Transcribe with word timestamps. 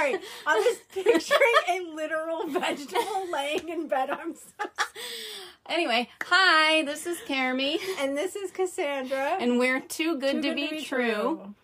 sorry. 0.00 0.16
I 0.46 0.56
was 0.56 0.78
picturing 1.04 1.40
a 1.68 1.94
literal 1.94 2.46
vegetable 2.46 3.30
laying 3.30 3.68
in 3.68 3.88
bed. 3.88 4.10
I'm 4.10 4.34
so 4.34 4.68
Anyway, 5.68 6.08
hi, 6.24 6.82
this 6.82 7.06
is 7.06 7.18
Carime, 7.28 7.78
And 7.98 8.16
this 8.16 8.34
is 8.34 8.50
Cassandra. 8.50 9.36
and 9.38 9.58
we're 9.58 9.80
too 9.80 10.18
good, 10.18 10.42
to, 10.42 10.54
be, 10.54 10.82
true. 10.82 11.54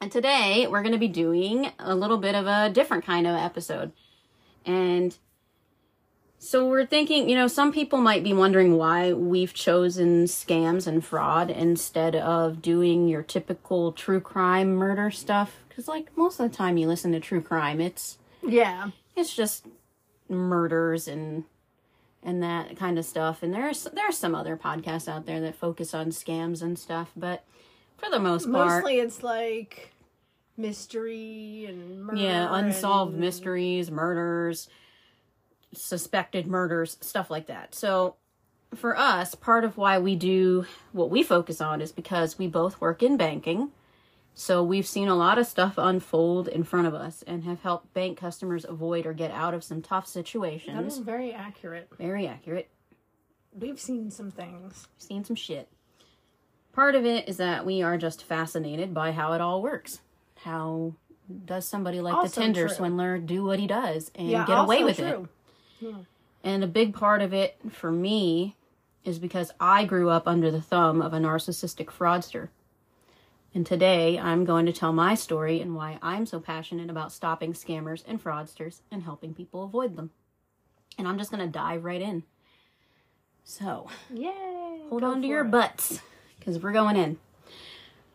And 0.00 0.12
today 0.12 0.68
we're 0.68 0.82
going 0.82 0.92
to 0.92 0.98
be 0.98 1.08
doing 1.08 1.72
a 1.80 1.96
little 1.96 2.18
bit 2.18 2.36
of 2.36 2.46
a 2.46 2.70
different 2.70 3.04
kind 3.04 3.26
of 3.26 3.34
episode. 3.34 3.92
And 4.64 5.16
so 6.38 6.68
we're 6.68 6.86
thinking, 6.86 7.28
you 7.28 7.34
know, 7.36 7.48
some 7.48 7.72
people 7.72 7.98
might 7.98 8.22
be 8.22 8.32
wondering 8.32 8.76
why 8.76 9.12
we've 9.12 9.52
chosen 9.54 10.24
scams 10.24 10.86
and 10.86 11.04
fraud 11.04 11.50
instead 11.50 12.14
of 12.16 12.60
doing 12.62 13.08
your 13.08 13.22
typical 13.22 13.92
true 13.92 14.20
crime 14.20 14.74
murder 14.74 15.10
stuff. 15.10 15.56
Because, 15.68 15.88
like, 15.88 16.16
most 16.16 16.38
of 16.40 16.50
the 16.50 16.56
time 16.56 16.76
you 16.76 16.86
listen 16.86 17.12
to 17.12 17.20
true 17.20 17.40
crime, 17.42 17.80
it's 17.80 18.18
Yeah. 18.46 18.90
it's 19.16 19.34
just 19.34 19.66
murders 20.28 21.06
and 21.08 21.44
and 22.22 22.42
that 22.42 22.76
kind 22.76 22.98
of 22.98 23.04
stuff 23.04 23.40
and 23.44 23.54
there's 23.54 23.84
there's 23.94 24.18
some 24.18 24.34
other 24.34 24.56
podcasts 24.56 25.06
out 25.06 25.24
there 25.26 25.40
that 25.40 25.54
focus 25.54 25.94
on 25.94 26.06
scams 26.08 26.60
and 26.60 26.76
stuff 26.76 27.12
but 27.14 27.44
for 27.96 28.10
the 28.10 28.18
most 28.18 28.50
part 28.50 28.82
Mostly 28.82 28.98
it's 28.98 29.22
like 29.22 29.92
mystery 30.56 31.66
and 31.68 32.02
murder. 32.04 32.20
yeah 32.20 32.48
unsolved 32.50 33.12
and- 33.12 33.20
mysteries 33.20 33.90
murders 33.92 34.68
suspected 35.76 36.46
murders 36.46 36.96
stuff 37.00 37.30
like 37.30 37.46
that 37.46 37.74
so 37.74 38.16
for 38.74 38.96
us 38.96 39.34
part 39.34 39.64
of 39.64 39.76
why 39.76 39.98
we 39.98 40.16
do 40.16 40.66
what 40.92 41.10
we 41.10 41.22
focus 41.22 41.60
on 41.60 41.80
is 41.80 41.92
because 41.92 42.38
we 42.38 42.46
both 42.46 42.80
work 42.80 43.02
in 43.02 43.16
banking 43.16 43.70
so 44.34 44.62
we've 44.62 44.86
seen 44.86 45.08
a 45.08 45.14
lot 45.14 45.38
of 45.38 45.46
stuff 45.46 45.74
unfold 45.78 46.46
in 46.48 46.62
front 46.62 46.86
of 46.86 46.92
us 46.94 47.22
and 47.26 47.44
have 47.44 47.62
helped 47.62 47.94
bank 47.94 48.18
customers 48.18 48.66
avoid 48.68 49.06
or 49.06 49.14
get 49.14 49.30
out 49.30 49.54
of 49.54 49.64
some 49.64 49.80
tough 49.80 50.06
situations 50.06 50.76
That 50.76 50.84
is 50.86 50.98
very 50.98 51.32
accurate. 51.32 51.88
very 51.98 52.26
accurate 52.26 52.68
We've 53.58 53.80
seen 53.80 54.10
some 54.10 54.30
things. 54.30 54.86
We've 54.98 55.02
seen 55.08 55.24
some 55.24 55.34
shit. 55.36 55.70
Part 56.74 56.94
of 56.94 57.06
it 57.06 57.26
is 57.26 57.38
that 57.38 57.64
we 57.64 57.80
are 57.80 57.96
just 57.96 58.22
fascinated 58.22 58.92
by 58.92 59.12
how 59.12 59.32
it 59.32 59.40
all 59.40 59.62
works. 59.62 60.00
How 60.44 60.92
does 61.46 61.66
somebody 61.66 62.02
like 62.02 62.12
Also 62.12 62.28
the 62.28 62.40
Tinder 62.42 62.66
true. 62.66 62.76
swindler 62.76 63.16
do 63.16 63.42
what 63.44 63.58
he 63.58 63.66
does 63.66 64.10
and 64.14 64.28
Yeah, 64.28 64.44
get 64.46 64.58
away 64.58 64.84
with 64.84 64.98
it? 64.98 65.24
True. 65.78 66.06
And 66.44 66.62
a 66.62 66.68
big 66.68 66.94
part 66.94 67.22
of 67.22 67.32
it 67.32 67.56
for 67.70 67.90
me 67.90 68.56
is 69.04 69.18
because 69.18 69.52
I 69.58 69.84
grew 69.84 70.10
up 70.10 70.26
under 70.26 70.50
the 70.50 70.60
thumb 70.60 71.00
of 71.00 71.12
a 71.12 71.18
narcissistic 71.18 71.86
fraudster. 71.86 72.48
And 73.54 73.64
today 73.64 74.18
I'm 74.18 74.44
going 74.44 74.66
to 74.66 74.72
tell 74.72 74.92
my 74.92 75.14
story 75.14 75.60
and 75.60 75.74
why 75.74 75.98
I'm 76.02 76.26
so 76.26 76.40
passionate 76.40 76.90
about 76.90 77.12
stopping 77.12 77.52
scammers 77.52 78.04
and 78.06 78.22
fraudsters 78.22 78.80
and 78.90 79.02
helping 79.02 79.32
people 79.32 79.64
avoid 79.64 79.96
them. 79.96 80.10
And 80.98 81.08
I'm 81.08 81.18
just 81.18 81.30
going 81.30 81.44
to 81.44 81.50
dive 81.50 81.84
right 81.84 82.02
in. 82.02 82.24
So, 83.44 83.88
Yay. 84.12 84.82
Hold 84.90 85.04
on 85.04 85.22
to 85.22 85.28
your 85.28 85.44
it. 85.44 85.50
butts 85.50 86.00
because 86.38 86.58
we're 86.62 86.72
going 86.72 86.96
in. 86.96 87.18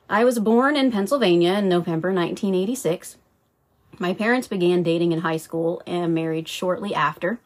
I 0.09 0.25
was 0.25 0.39
born 0.39 0.75
in 0.75 0.91
Pennsylvania 0.91 1.53
in 1.53 1.69
November 1.69 2.09
1986. 2.09 3.17
My 3.97 4.13
parents 4.13 4.47
began 4.47 4.83
dating 4.83 5.11
in 5.11 5.19
high 5.19 5.37
school 5.37 5.81
and 5.87 6.13
married 6.13 6.47
shortly 6.47 6.93
after. 6.93 7.39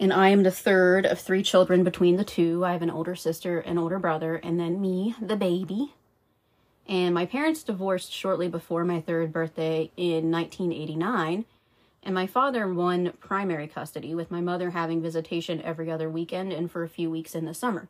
And 0.00 0.12
I 0.12 0.28
am 0.28 0.44
the 0.44 0.52
third 0.52 1.06
of 1.06 1.18
three 1.18 1.42
children 1.42 1.82
between 1.82 2.16
the 2.16 2.24
two. 2.24 2.64
I 2.64 2.72
have 2.72 2.82
an 2.82 2.90
older 2.90 3.16
sister, 3.16 3.58
an 3.58 3.78
older 3.78 3.98
brother, 3.98 4.36
and 4.36 4.58
then 4.58 4.80
me, 4.80 5.16
the 5.20 5.34
baby. 5.34 5.94
And 6.86 7.12
my 7.12 7.26
parents 7.26 7.64
divorced 7.64 8.12
shortly 8.12 8.48
before 8.48 8.84
my 8.84 9.00
third 9.00 9.32
birthday 9.32 9.90
in 9.96 10.30
1989. 10.30 11.44
And 12.04 12.14
my 12.14 12.28
father 12.28 12.72
won 12.72 13.12
primary 13.18 13.66
custody, 13.66 14.14
with 14.14 14.30
my 14.30 14.40
mother 14.40 14.70
having 14.70 15.02
visitation 15.02 15.60
every 15.62 15.90
other 15.90 16.08
weekend 16.08 16.52
and 16.52 16.70
for 16.70 16.84
a 16.84 16.88
few 16.88 17.10
weeks 17.10 17.34
in 17.34 17.44
the 17.44 17.52
summer. 17.52 17.88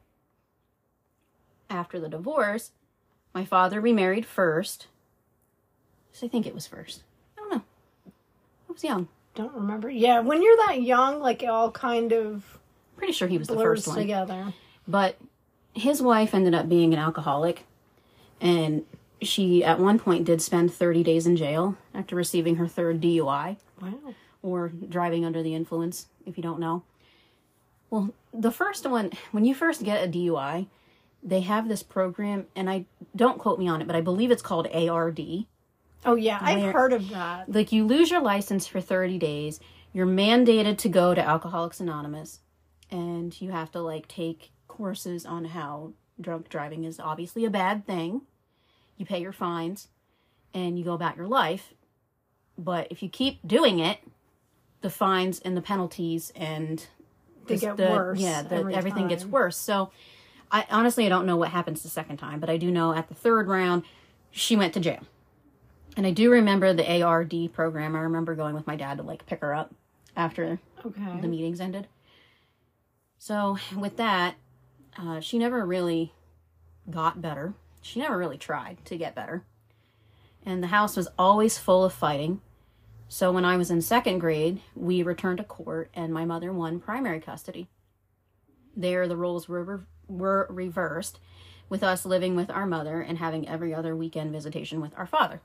After 1.69 2.00
the 2.00 2.09
divorce, 2.09 2.72
my 3.34 3.44
father 3.44 3.82
remarried 3.82 4.25
first. 4.25 4.87
So 6.12 6.27
I 6.27 6.31
think 6.31 6.47
it 6.47 6.55
was 6.55 6.66
first. 6.66 7.03
I 7.37 7.41
don't 7.41 7.50
know. 7.50 7.62
I 8.06 8.72
was 8.72 8.82
young. 8.82 9.09
Don't 9.38 9.54
remember. 9.54 9.88
Yeah, 9.88 10.19
when 10.19 10.43
you're 10.43 10.56
that 10.66 10.82
young, 10.82 11.21
like 11.21 11.44
it 11.44 11.49
all 11.49 11.71
kind 11.71 12.12
of 12.12 12.59
Pretty 12.97 13.12
sure 13.12 13.28
he 13.28 13.38
was 13.38 13.47
the 13.47 13.54
first 13.54 13.87
one. 13.87 13.97
together. 13.97 14.53
But 14.88 15.16
his 15.75 16.03
wife 16.03 16.34
ended 16.34 16.54
up 16.54 16.69
being 16.69 16.93
an 16.93 16.99
alcoholic, 16.99 17.62
and 18.41 18.84
she 19.22 19.62
at 19.62 19.78
one 19.78 20.00
point 20.00 20.25
did 20.25 20.43
spend 20.43 20.75
30 20.75 21.04
days 21.04 21.25
in 21.25 21.37
jail 21.37 21.76
after 21.94 22.16
receiving 22.16 22.56
her 22.56 22.66
third 22.66 23.00
DUI. 23.00 23.59
Wow. 23.81 23.94
or 24.43 24.71
driving 24.71 25.25
under 25.25 25.41
the 25.41 25.55
influence, 25.55 26.06
if 26.26 26.37
you 26.37 26.43
don't 26.43 26.59
know. 26.59 26.82
Well, 27.91 28.12
the 28.34 28.50
first 28.50 28.84
one, 28.91 29.12
when 29.31 29.44
you 29.44 29.55
first 29.55 29.84
get 29.84 30.03
a 30.03 30.09
DUI, 30.10 30.66
they 31.22 31.43
have 31.43 31.69
this 31.69 31.84
program, 31.84 32.47
and 32.56 32.69
I 32.69 32.87
don't 33.15 33.38
quote 33.38 33.60
me 33.60 33.69
on 33.69 33.81
it, 33.81 33.87
but 33.87 33.94
I 33.94 34.00
believe 34.00 34.32
it's 34.32 34.43
called 34.43 34.66
ARD. 34.75 35.47
Oh 36.04 36.14
yeah, 36.14 36.38
I've 36.41 36.72
heard 36.72 36.92
of 36.92 37.09
that. 37.10 37.53
Like, 37.53 37.72
you 37.72 37.86
lose 37.86 38.10
your 38.10 38.20
license 38.22 38.66
for 38.66 38.81
30 38.81 39.19
days, 39.19 39.60
you're 39.92 40.06
mandated 40.06 40.78
to 40.78 40.88
go 40.88 41.14
to 41.14 41.20
Alcoholics 41.20 41.81
Anonymous, 41.81 42.41
and 42.91 43.38
you 43.41 43.50
have 43.50 43.70
to, 43.72 43.81
like, 43.81 44.06
take 44.08 44.53
courses 44.69 45.26
on 45.26 45.47
how 45.47 45.92
drunk 46.20 46.48
driving 46.48 46.84
is 46.84 47.00
obviously 47.00 47.44
a 47.44 47.50
bad 47.50 47.87
thing. 47.87 48.22
You 48.97 49.06
pay 49.06 49.20
your 49.20 49.32
fines, 49.32 49.88
and 50.54 50.78
you 50.78 50.84
go 50.84 50.94
about 50.94 51.16
your 51.16 51.26
life. 51.26 51.75
But 52.56 52.88
if 52.91 53.03
you 53.03 53.08
keep 53.08 53.47
doing 53.47 53.78
it, 53.78 53.98
the 54.81 54.91
fines 54.91 55.41
and 55.41 55.56
the 55.56 55.60
penalties 55.62 56.32
and 56.37 56.87
They 57.47 57.56
get 57.56 57.76
the- 57.76 57.88
worse 57.88 58.20
Yeah, 58.20 58.42
the, 58.42 58.56
every 58.56 58.75
everything 58.75 59.08
gets 59.08 59.25
worse. 59.25 59.56
So, 59.56 59.91
I 60.50 60.64
honestly 60.70 61.04
I 61.06 61.08
don't 61.08 61.26
know 61.26 61.37
what 61.37 61.50
happens 61.50 61.82
the 61.82 61.88
second 61.88 62.16
time, 62.19 62.41
but 62.41 62.48
I 62.48 62.56
do 62.56 62.70
know 62.70 62.92
at 62.94 63.08
the 63.08 63.14
third 63.14 63.48
round 63.48 63.82
she 64.31 64.54
went 64.56 64.75
to 64.75 64.81
jail, 64.81 65.00
and 65.98 66.06
I 66.06 66.12
do 66.12 66.31
remember 66.31 66.72
the 66.72 67.03
ARD 67.03 67.34
program. 67.53 67.97
I 67.97 68.00
remember 68.00 68.36
going 68.36 68.54
with 68.54 68.69
my 68.69 68.76
dad 68.76 68.98
to 68.98 69.03
like 69.03 69.26
pick 69.26 69.41
her 69.41 69.53
up 69.53 69.75
after 70.16 70.60
Okay. 70.86 71.20
the 71.20 71.26
meetings 71.26 71.60
ended. 71.60 71.88
So 73.19 73.59
with 73.76 73.97
that, 73.97 74.37
uh, 74.97 75.19
she 75.19 75.38
never 75.38 75.66
really 75.66 76.12
got 76.88 77.20
better. 77.20 77.54
She 77.82 77.98
never 77.98 78.16
really 78.16 78.38
tried 78.38 78.78
to 78.84 78.97
get 78.97 79.16
better, 79.16 79.42
and 80.47 80.62
the 80.62 80.69
house 80.69 80.97
was 80.97 81.08
always 81.19 81.58
full 81.58 81.84
of 81.84 81.92
fighting. 81.92 82.41
So 83.08 83.32
when 83.32 83.44
I 83.44 83.56
was 83.56 83.70
in 83.70 83.82
second 83.82 84.20
grade, 84.20 84.60
we 84.76 85.03
returned 85.03 85.38
to 85.38 85.44
court, 85.44 85.91
and 85.94 86.12
my 86.14 86.25
mother 86.25 86.53
won 86.53 86.78
primary 86.78 87.20
custody. 87.20 87.66
There, 88.76 89.08
the 89.08 89.16
roles 89.16 89.48
were 89.48 89.64
re- 89.64 89.84
were 90.06 90.47
reversed, 90.48 91.19
with 91.69 91.82
us 91.82 92.06
living 92.06 92.37
with 92.37 92.50
our 92.50 92.66
mother 92.66 93.00
and 93.00 93.19
having 93.19 93.48
every 93.48 93.75
other 93.75 93.97
weekend 93.97 94.31
visitation 94.32 94.81
with 94.81 94.92
our 94.97 95.06
father. 95.06 95.41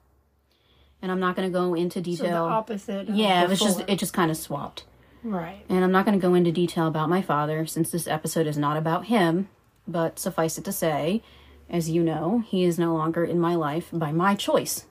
And 1.03 1.12
I'm 1.12 1.19
not 1.19 1.36
going 1.36 1.47
to 1.47 1.53
go 1.53 1.75
into 1.75 2.02
detail. 2.02 2.25
so 2.25 2.31
the 2.31 2.38
opposite. 2.38 3.09
of 3.09 3.16
yeah, 3.16 3.44
it 3.44 3.50
was 3.50 3.59
just 3.59 3.84
it 3.88 4.00
just 4.00 4.14
kind 4.14 4.31
of 4.31 4.38
swapped. 4.38 4.86
right. 5.22 5.64
And 5.69 5.84
I'm 5.84 5.91
not 5.91 6.06
going 6.06 6.18
to 6.18 6.22
go 6.22 6.34
into 6.34 6.52
detail 6.52 6.88
about 6.88 7.09
my 7.09 7.22
father 7.22 7.66
since 7.66 7.91
this 7.91 8.08
episode 8.08 8.47
is 8.47 8.58
not 8.58 8.78
about 8.78 9.06
him, 9.06 9.50
but 9.88 10.18
suffice 10.18 10.58
it 10.58 10.63
to 10.63 10.72
say, 10.72 11.22
as 11.69 11.90
you 11.90 12.03
know, 12.03 12.44
he 12.47 12.63
is 12.63 12.80
no 12.80 12.96
longer 12.96 13.25
in 13.25 13.38
my 13.40 13.53
life 13.53 13.90
by 13.92 14.12
my 14.13 14.34
choice. 14.34 14.86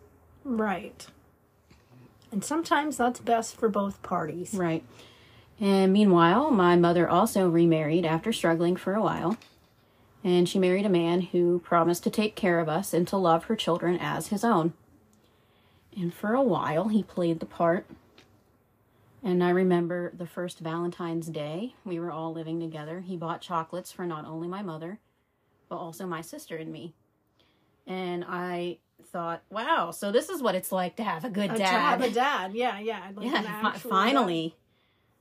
Right. 0.45 1.07
And 2.31 2.45
sometimes 2.45 2.99
that's 2.99 3.21
best 3.21 3.57
for 3.57 3.69
both 3.69 4.03
parties. 4.03 4.53
Right. 4.55 4.85
And 5.61 5.93
meanwhile, 5.93 6.51
my 6.51 6.77
mother 6.77 7.09
also 7.09 7.49
remarried 7.49 8.05
after 8.05 8.33
struggling 8.33 8.77
for 8.77 8.95
a 8.95 9.03
while. 9.03 9.39
And 10.25 10.49
she 10.49 10.59
married 10.59 10.87
a 10.87 10.91
man 10.91 11.23
who 11.23 11.61
promised 11.61 12.05
to 12.05 12.11
take 12.11 12.37
care 12.37 12.59
of 12.61 12.69
us 12.69 12.93
and 12.93 13.09
to 13.09 13.17
love 13.17 13.45
her 13.45 13.57
children 13.57 13.99
as 13.99 14.29
his 14.29 14.45
own. 14.45 14.73
And 15.97 16.13
for 16.13 16.35
a 16.35 16.43
while, 16.43 16.89
he 16.89 17.03
played 17.03 17.41
the 17.41 17.47
part. 17.47 17.87
And 19.23 19.45
I 19.45 19.51
remember 19.51 20.13
the 20.17 20.27
first 20.27 20.59
Valentine's 20.59 21.29
Day, 21.29 21.75
we 21.85 22.01
were 22.01 22.11
all 22.11 22.33
living 22.33 22.59
together. 22.59 23.01
He 23.01 23.17
bought 23.17 23.41
chocolates 23.41 23.93
for 23.93 24.05
not 24.05 24.25
only 24.25 24.49
my 24.49 24.63
mother, 24.63 24.99
but 25.69 25.77
also 25.77 26.07
my 26.07 26.23
sister 26.23 26.57
and 26.57 26.73
me. 26.73 26.95
And 27.87 28.25
I 28.27 28.79
thought, 29.13 29.43
wow, 29.51 29.91
so 29.93 30.11
this 30.11 30.29
is 30.29 30.43
what 30.43 30.55
it's 30.55 30.73
like 30.73 30.97
to 30.97 31.05
have 31.05 31.25
a 31.25 31.31
good 31.31 31.51
Uh, 31.51 31.57
dad. 31.57 31.71
To 31.73 31.79
have 31.79 32.03
a 32.03 32.11
dad. 32.15 32.55
Yeah, 32.55 32.79
yeah. 32.81 33.11
Like 33.15 33.27
yeah, 33.31 33.73
finally, 33.75 34.57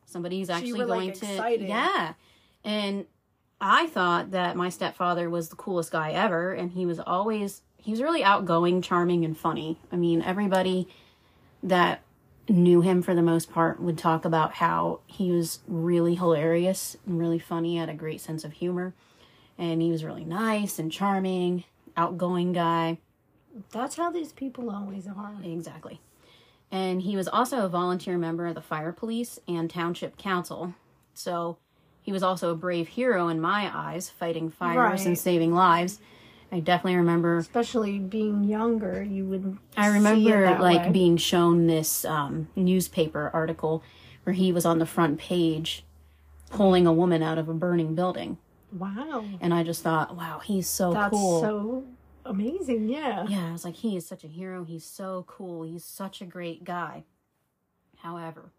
somebody's 0.06 0.50
you 0.50 0.56
actually 0.56 0.80
were, 0.80 0.86
like, 0.86 1.00
going 1.00 1.12
to. 1.14 1.26
excited. 1.34 1.68
Yeah, 1.68 2.14
and 2.64 3.06
I 3.60 3.88
thought 3.88 4.32
that 4.32 4.56
my 4.56 4.70
stepfather 4.70 5.30
was 5.30 5.50
the 5.50 5.56
coolest 5.56 5.92
guy 5.92 6.12
ever, 6.12 6.54
and 6.54 6.72
he 6.72 6.86
was 6.86 7.00
always 7.00 7.62
he 7.82 7.92
was 7.92 8.02
really 8.02 8.24
outgoing, 8.24 8.82
charming, 8.82 9.26
and 9.26 9.38
funny. 9.38 9.78
I 9.92 9.96
mean, 9.96 10.22
everybody 10.22 10.88
that 11.64 12.02
knew 12.48 12.82
him 12.82 13.02
for 13.02 13.14
the 13.14 13.22
most 13.22 13.52
part 13.52 13.82
would 13.82 13.98
talk 13.98 14.26
about 14.26 14.56
how 14.56 15.00
he 15.08 15.32
was 15.32 15.60
really 15.68 16.16
hilarious 16.16 16.98
and 17.06 17.20
really 17.20 17.40
funny, 17.40 17.78
had 17.78 17.90
a 17.90 17.94
great 17.94 18.22
sense 18.22 18.44
of 18.44 18.54
humor, 18.54 18.94
and 19.58 19.82
he 19.82 19.92
was 19.92 20.04
really 20.04 20.26
nice 20.26 20.80
and 20.80 20.92
charming, 20.92 21.64
outgoing 21.98 22.54
guy. 22.54 22.98
That's 23.72 23.96
how 23.96 24.12
these 24.12 24.32
people 24.32 24.70
always 24.70 25.08
are. 25.08 25.36
Exactly. 25.44 26.00
And 26.72 27.02
he 27.02 27.16
was 27.16 27.28
also 27.28 27.66
a 27.66 27.70
volunteer 27.70 28.18
member 28.18 28.48
of 28.48 28.56
the 28.56 28.62
fire 28.62 28.94
police 28.94 29.40
and 29.48 29.70
township 29.70 30.18
council. 30.18 30.74
So 31.14 31.58
he 32.02 32.12
was 32.12 32.24
also 32.24 32.52
a 32.52 32.56
brave 32.56 32.88
hero 32.88 33.28
in 33.28 33.42
my 33.42 33.70
eyes, 33.74 34.10
fighting 34.10 34.50
fires 34.50 35.06
and 35.06 35.18
saving 35.18 35.54
lives. 35.54 36.00
I 36.52 36.60
definitely 36.60 36.98
remember 36.98 37.38
Especially 37.38 37.98
being 38.00 38.44
younger, 38.44 39.02
you 39.02 39.26
would. 39.26 39.58
I 39.78 39.88
remember 39.88 40.60
like 40.60 40.88
way. 40.88 40.92
being 40.92 41.16
shown 41.18 41.68
this 41.68 42.04
um, 42.04 42.50
newspaper 42.56 43.32
article 43.34 43.84
where 44.24 44.34
he 44.34 44.52
was 44.52 44.66
on 44.66 44.80
the 44.80 44.86
front 44.86 45.18
page 45.18 45.86
pulling 46.50 46.86
a 46.86 46.94
woman 46.94 47.24
out 47.24 47.38
of 47.38 47.48
a 47.48 47.54
burning 47.54 47.96
building. 47.96 48.38
Wow, 48.74 49.26
And 49.42 49.54
I 49.54 49.64
just 49.64 49.82
thought, 49.84 50.16
wow, 50.16 50.40
he's 50.40 50.68
so 50.68 50.94
that's 50.94 51.12
cool. 51.12 51.42
so 51.42 51.84
amazing. 52.26 52.88
Yeah. 52.88 53.26
Yeah, 53.28 53.50
I 53.50 53.52
was 53.52 53.66
like, 53.66 53.76
he 53.76 53.98
is 53.98 54.06
such 54.06 54.24
a 54.24 54.28
hero. 54.28 54.64
He's 54.64 54.86
so 54.86 55.26
cool. 55.28 55.64
He's 55.64 55.84
such 55.84 56.22
a 56.22 56.26
great 56.26 56.64
guy. 56.64 57.04
However, 57.98 58.52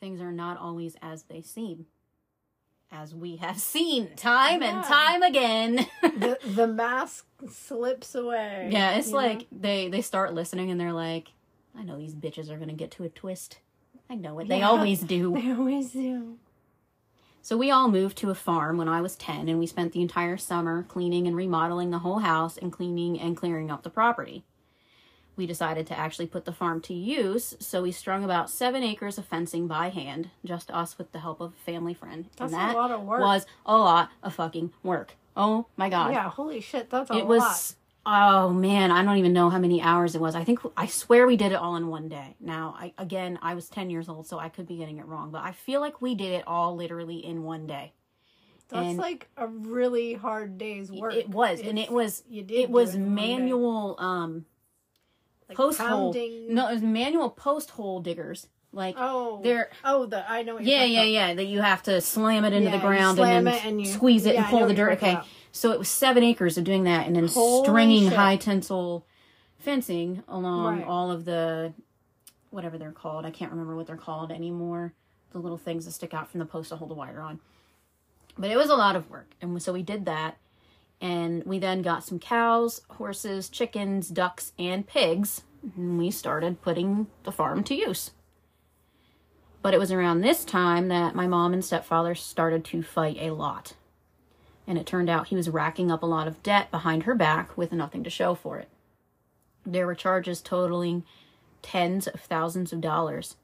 things 0.00 0.20
are 0.20 0.32
not 0.32 0.58
always 0.58 0.96
as 1.00 1.24
they 1.24 1.40
seem. 1.42 1.86
As 2.90 3.14
we 3.14 3.36
have 3.36 3.58
seen 3.58 4.16
time 4.16 4.62
and 4.62 4.82
time 4.84 5.22
again. 5.22 5.86
the 6.02 6.38
the 6.44 6.66
mask 6.66 7.26
slips 7.50 8.14
away. 8.14 8.68
yeah, 8.72 8.92
it's 8.96 9.08
you 9.08 9.12
know? 9.12 9.18
like 9.18 9.46
they 9.52 9.88
they 9.88 10.00
start 10.00 10.32
listening 10.34 10.70
and 10.70 10.80
they're 10.80 10.92
like, 10.92 11.28
I 11.78 11.82
know 11.84 11.98
these 11.98 12.14
bitches 12.14 12.50
are 12.50 12.58
to 12.58 12.72
get 12.72 12.90
to 12.92 13.04
a 13.04 13.08
twist. 13.10 13.58
I 14.08 14.14
know 14.14 14.38
it. 14.38 14.48
They 14.48 14.60
Yeah. 14.60 14.68
always 14.70 15.00
do. 15.00 15.34
they 15.34 15.52
always 15.52 15.92
do. 15.92 16.38
So 17.42 17.56
we 17.56 17.70
all 17.70 17.88
moved 17.88 18.16
to 18.18 18.30
a 18.30 18.34
farm 18.34 18.76
when 18.78 18.88
I 18.88 19.00
was 19.00 19.16
10 19.16 19.48
and 19.48 19.58
we 19.58 19.66
spent 19.66 19.92
the 19.92 20.02
entire 20.02 20.36
summer 20.36 20.82
cleaning 20.82 21.26
and 21.26 21.36
remodeling 21.36 21.90
the 21.90 22.00
whole 22.00 22.18
house 22.18 22.56
and 22.58 22.72
cleaning 22.72 23.18
and 23.20 23.36
clearing 23.36 23.70
up 23.70 23.82
the 23.82 23.90
property. 23.90 24.44
We 25.38 25.46
decided 25.46 25.86
to 25.86 25.98
actually 25.98 26.26
put 26.26 26.44
the 26.44 26.52
farm 26.52 26.80
to 26.82 26.92
use, 26.92 27.54
so 27.60 27.82
we 27.82 27.92
strung 27.92 28.24
about 28.24 28.50
seven 28.50 28.82
acres 28.82 29.16
of 29.18 29.24
fencing 29.24 29.68
by 29.68 29.88
hand, 29.88 30.30
just 30.44 30.68
us 30.70 30.98
with 30.98 31.12
the 31.12 31.20
help 31.20 31.40
of 31.40 31.52
a 31.52 31.64
family 31.64 31.94
friend. 31.94 32.26
That's 32.36 32.52
a 32.52 32.56
and 32.56 32.68
that 32.70 32.76
lot 32.76 32.90
of 32.90 33.04
work. 33.04 33.20
was 33.20 33.46
a 33.64 33.78
lot 33.78 34.10
of 34.22 34.34
fucking 34.34 34.72
work. 34.82 35.14
Oh 35.36 35.66
my 35.76 35.88
god. 35.88 36.12
Yeah, 36.12 36.28
holy 36.28 36.60
shit, 36.60 36.90
that's 36.90 37.08
a 37.10 37.14
it 37.14 37.18
lot. 37.18 37.28
was 37.28 37.76
oh 38.04 38.50
man, 38.50 38.90
I 38.90 39.04
don't 39.04 39.18
even 39.18 39.32
know 39.32 39.48
how 39.48 39.58
many 39.58 39.80
hours 39.80 40.16
it 40.16 40.20
was. 40.20 40.34
I 40.34 40.42
think 40.42 40.58
I 40.76 40.86
swear 40.86 41.26
we 41.26 41.36
did 41.36 41.52
it 41.52 41.58
all 41.58 41.76
in 41.76 41.86
one 41.86 42.08
day. 42.08 42.34
Now, 42.40 42.74
I 42.76 42.92
again, 42.98 43.38
I 43.40 43.54
was 43.54 43.68
10 43.68 43.90
years 43.90 44.08
old, 44.08 44.26
so 44.26 44.40
I 44.40 44.48
could 44.48 44.66
be 44.66 44.76
getting 44.76 44.98
it 44.98 45.06
wrong, 45.06 45.30
but 45.30 45.42
I 45.44 45.52
feel 45.52 45.80
like 45.80 46.02
we 46.02 46.16
did 46.16 46.32
it 46.32 46.44
all 46.48 46.74
literally 46.74 47.24
in 47.24 47.44
one 47.44 47.66
day. 47.68 47.92
That's 48.70 48.84
and- 48.86 48.98
like 48.98 49.28
a 49.36 49.46
really 49.46 50.14
hard 50.14 50.58
day's 50.58 50.90
work. 50.90 51.14
It 51.14 51.28
was, 51.28 51.60
and 51.60 51.78
it 51.78 51.90
was 51.90 52.24
you 52.28 52.42
did 52.42 52.58
it 52.58 52.70
was 52.70 52.96
in 52.96 53.14
one 53.14 53.14
day. 53.14 53.36
manual 53.36 53.96
um 54.00 54.44
Like 55.48 55.56
post 55.56 55.78
hole. 55.80 56.12
No, 56.48 56.68
it 56.68 56.72
was 56.74 56.82
manual 56.82 57.30
post 57.30 57.70
hole 57.70 58.00
diggers. 58.00 58.46
Like 58.72 58.96
Oh, 58.98 59.40
they're 59.42 59.70
oh 59.84 60.04
the 60.06 60.30
I 60.30 60.42
know. 60.42 60.54
What 60.54 60.64
you're 60.64 60.76
yeah, 60.76 60.84
yeah, 60.84 61.02
yeah. 61.04 61.34
That 61.34 61.44
you 61.46 61.62
have 61.62 61.82
to 61.84 62.00
slam 62.02 62.44
it 62.44 62.52
into 62.52 62.68
Yeah, 62.70 62.76
the 62.76 62.86
ground 62.86 63.18
and 63.18 63.46
then 63.46 63.54
it 63.54 63.64
and 63.64 63.80
you- 63.80 63.86
squeeze 63.86 64.26
it 64.26 64.34
yeah, 64.34 64.42
and 64.42 64.50
pull 64.50 64.66
the 64.66 64.74
dirt. 64.74 64.92
Okay, 64.94 65.18
so 65.52 65.72
it 65.72 65.78
was 65.78 65.88
seven 65.88 66.22
acres 66.22 66.58
of 66.58 66.64
doing 66.64 66.84
that, 66.84 67.06
and 67.06 67.16
then 67.16 67.26
Holy 67.28 67.64
stringing 67.66 68.04
shit. 68.10 68.12
high 68.18 68.36
tensile 68.36 69.06
fencing 69.58 70.22
along 70.28 70.78
Right. 70.80 70.86
all 70.86 71.10
of 71.10 71.24
the 71.24 71.72
whatever 72.50 72.76
they're 72.78 72.92
called. 72.92 73.24
I 73.24 73.30
can't 73.30 73.50
remember 73.50 73.74
what 73.74 73.86
they're 73.86 73.96
called 73.96 74.30
anymore. 74.30 74.92
The 75.32 75.38
little 75.38 75.58
things 75.58 75.84
that 75.86 75.92
stick 75.92 76.12
out 76.14 76.30
from 76.30 76.40
the 76.40 76.46
post 76.46 76.68
to 76.70 76.76
hold 76.76 76.90
the 76.90 76.94
wire 76.94 77.20
on. 77.20 77.40
But 78.38 78.50
it 78.50 78.56
was 78.56 78.68
a 78.70 78.76
lot 78.76 78.96
of 78.96 79.10
work, 79.10 79.30
and 79.40 79.62
so 79.62 79.72
we 79.72 79.82
did 79.82 80.04
that. 80.04 80.36
And 81.00 81.44
we 81.44 81.58
then 81.58 81.82
got 81.82 82.04
some 82.04 82.18
cows, 82.18 82.80
horses, 82.90 83.48
chickens, 83.48 84.08
ducks, 84.08 84.52
and 84.58 84.86
pigs. 84.86 85.42
And 85.76 85.98
we 85.98 86.10
started 86.10 86.62
putting 86.62 87.06
the 87.24 87.32
farm 87.32 87.62
to 87.64 87.74
use. 87.74 88.10
But 89.62 89.74
it 89.74 89.78
was 89.78 89.92
around 89.92 90.20
this 90.20 90.44
time 90.44 90.88
that 90.88 91.14
my 91.14 91.26
mom 91.26 91.52
and 91.52 91.64
stepfather 91.64 92.14
started 92.14 92.64
to 92.66 92.82
fight 92.82 93.16
a 93.20 93.30
lot. 93.30 93.74
And 94.66 94.76
it 94.78 94.86
turned 94.86 95.08
out 95.08 95.28
he 95.28 95.36
was 95.36 95.48
racking 95.48 95.90
up 95.90 96.02
a 96.02 96.06
lot 96.06 96.28
of 96.28 96.42
debt 96.42 96.70
behind 96.70 97.04
her 97.04 97.14
back 97.14 97.56
with 97.56 97.72
nothing 97.72 98.04
to 98.04 98.10
show 98.10 98.34
for 98.34 98.58
it. 98.58 98.68
There 99.64 99.86
were 99.86 99.94
charges 99.94 100.40
totaling 100.40 101.04
tens 101.62 102.06
of 102.06 102.20
thousands 102.20 102.72
of 102.72 102.80
dollars. 102.80 103.36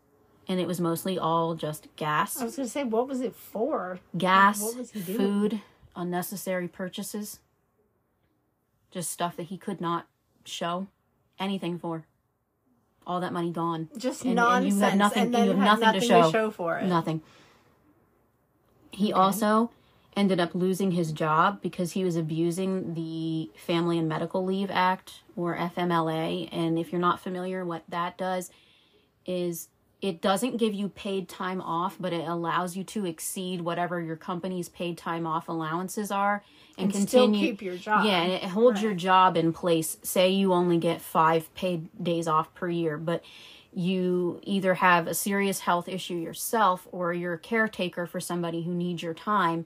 And 0.47 0.61
it 0.61 0.67
was 0.67 0.81
mostly 0.81 1.19
all 1.19 1.55
just 1.55 1.89
gas, 1.97 2.41
I 2.41 2.45
was 2.45 2.57
gonna 2.57 2.69
say, 2.69 2.85
what 2.85 3.09
was 3.09 3.21
it 3.21 3.35
for? 3.35 3.99
gas, 4.17 4.61
what 4.61 4.77
was 4.77 4.91
he 4.91 5.00
doing? 5.00 5.19
food, 5.19 5.61
unnecessary 5.97 6.69
purchases. 6.69 7.39
Just 8.94 9.11
stuff 9.11 9.35
that 9.37 9.46
he 9.46 9.58
could 9.58 9.81
not 9.81 10.06
show 10.44 10.87
anything 11.41 11.81
for. 11.81 12.05
All 13.05 13.19
that 13.20 13.32
money 13.32 13.50
gone. 13.50 13.88
Just 13.99 14.25
And- 14.25 14.38
and 14.38 14.64
you 14.69 14.79
have 14.79 14.94
nothing- 14.94 15.25
and 15.25 15.35
then 15.35 15.44
you 15.46 15.50
have 15.56 15.58
had 15.58 15.81
nothing 15.81 16.00
to 16.00 16.06
show. 16.06 16.31
show 16.31 16.50
for 16.52 16.79
it. 16.79 16.87
Nothing. 16.87 17.20
He 18.93 19.12
also 19.12 19.70
ended 20.17 20.38
up 20.38 20.55
losing 20.55 20.93
his 20.93 21.11
job 21.11 21.61
because 21.61 21.93
he 21.93 22.05
was 22.05 22.14
abusing 22.14 22.94
the 22.94 23.50
Family 23.56 23.99
and 23.99 24.08
Medical 24.08 24.44
Leave 24.44 24.70
Act 24.70 25.23
or 25.35 25.56
FMLA. 25.56 26.49
And 26.52 26.79
if 26.79 26.93
you're 26.93 27.00
not 27.00 27.19
familiar, 27.19 27.64
what 27.64 27.82
that 27.88 28.17
does 28.17 28.52
is 29.26 29.70
it 30.05 30.21
doesn't 30.21 30.59
give 30.59 30.75
you 30.75 30.91
paid 30.91 31.31
time 31.31 31.62
off, 31.62 31.97
but 31.99 32.12
it 32.12 32.29
allows 32.29 32.77
you 32.77 32.85
to 32.85 33.06
exceed 33.06 33.62
whatever 33.62 34.03
your 34.03 34.17
company's 34.17 34.69
paid 34.69 34.99
time 34.99 35.27
off 35.27 35.49
allowances 35.49 36.11
are 36.11 36.45
and, 36.77 36.95
And 36.95 37.09
still 37.09 37.25
continue 37.25 37.49
keep 37.53 37.62
your 37.62 37.77
job. 37.77 38.05
Yeah, 38.05 38.21
and 38.21 38.33
it 38.33 38.45
holds 38.45 38.83
your 38.83 38.93
job 38.93 39.35
in 39.35 39.55
place. 39.55 39.97
Say 40.03 40.29
you 40.29 40.53
only 40.53 40.77
get 40.77 41.01
five 41.01 41.53
paid 41.55 41.89
days 42.05 42.29
off 42.29 42.53
per 42.53 42.69
year, 42.69 42.99
but 42.99 43.25
you 43.73 44.41
either 44.43 44.75
have 44.75 45.06
a 45.06 45.15
serious 45.15 45.61
health 45.61 45.89
issue 45.89 46.17
yourself 46.17 46.87
or 46.93 47.15
you're 47.15 47.33
a 47.33 47.39
caretaker 47.39 48.05
for 48.05 48.21
somebody 48.21 48.65
who 48.65 48.75
needs 48.75 49.03
your 49.03 49.15
time, 49.15 49.65